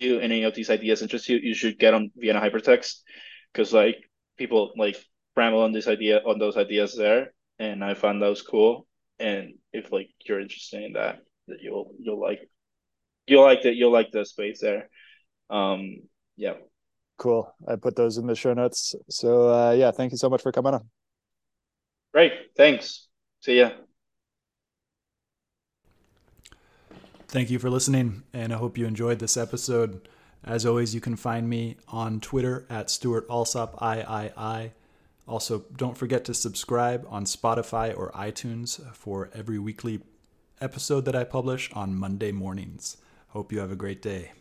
any 0.00 0.44
of 0.44 0.54
these 0.54 0.70
ideas 0.70 1.02
interest 1.02 1.28
you, 1.28 1.36
you 1.36 1.54
should 1.54 1.78
get 1.78 1.94
on 1.94 2.10
Vienna 2.16 2.40
Hypertext 2.40 3.00
because 3.52 3.72
like 3.72 3.96
people 4.38 4.72
like 4.76 4.96
ramble 5.36 5.62
on 5.62 5.72
this 5.72 5.86
idea 5.86 6.20
on 6.26 6.38
those 6.38 6.56
ideas 6.56 6.96
there, 6.96 7.32
and 7.58 7.84
I 7.84 7.94
found 7.94 8.20
those 8.20 8.42
cool. 8.42 8.86
And 9.20 9.54
if 9.72 9.92
like 9.92 10.08
you're 10.24 10.40
interested 10.40 10.82
in 10.82 10.94
that, 10.94 11.20
that 11.48 11.58
you'll 11.60 11.92
you'll 11.98 12.20
like 12.20 12.48
you'll 13.26 13.42
like 13.42 13.62
that 13.62 13.74
you'll 13.76 13.92
like 13.92 14.10
the 14.10 14.24
space 14.24 14.60
there. 14.60 14.88
Um, 15.50 15.96
yeah. 16.36 16.54
Cool. 17.18 17.54
I 17.68 17.76
put 17.76 17.96
those 17.96 18.16
in 18.16 18.26
the 18.26 18.34
show 18.34 18.54
notes. 18.54 18.94
So 19.10 19.50
uh, 19.50 19.72
yeah, 19.72 19.90
thank 19.90 20.12
you 20.12 20.18
so 20.18 20.30
much 20.30 20.42
for 20.42 20.52
coming 20.52 20.74
on. 20.74 20.88
Great. 22.12 22.32
Thanks. 22.56 23.08
See 23.40 23.58
ya. 23.58 23.70
Thank 27.28 27.48
you 27.50 27.60
for 27.60 27.70
listening, 27.70 28.24
and 28.32 28.52
I 28.52 28.56
hope 28.56 28.76
you 28.76 28.86
enjoyed 28.86 29.20
this 29.20 29.36
episode. 29.36 30.08
As 30.42 30.66
always, 30.66 30.94
you 30.94 31.00
can 31.00 31.14
find 31.14 31.48
me 31.48 31.76
on 31.86 32.18
Twitter 32.20 32.66
at 32.68 32.90
Stewart 32.90 33.24
Alsop 33.30 33.80
III. 33.80 34.72
Also, 35.26 35.64
don't 35.76 35.96
forget 35.96 36.24
to 36.24 36.34
subscribe 36.34 37.06
on 37.08 37.24
Spotify 37.24 37.96
or 37.96 38.10
iTunes 38.12 38.80
for 38.94 39.30
every 39.32 39.58
weekly 39.58 40.00
episode 40.60 41.04
that 41.04 41.16
I 41.16 41.24
publish 41.24 41.70
on 41.72 41.94
Monday 41.94 42.32
mornings. 42.32 42.96
Hope 43.28 43.52
you 43.52 43.60
have 43.60 43.70
a 43.70 43.76
great 43.76 44.02
day. 44.02 44.32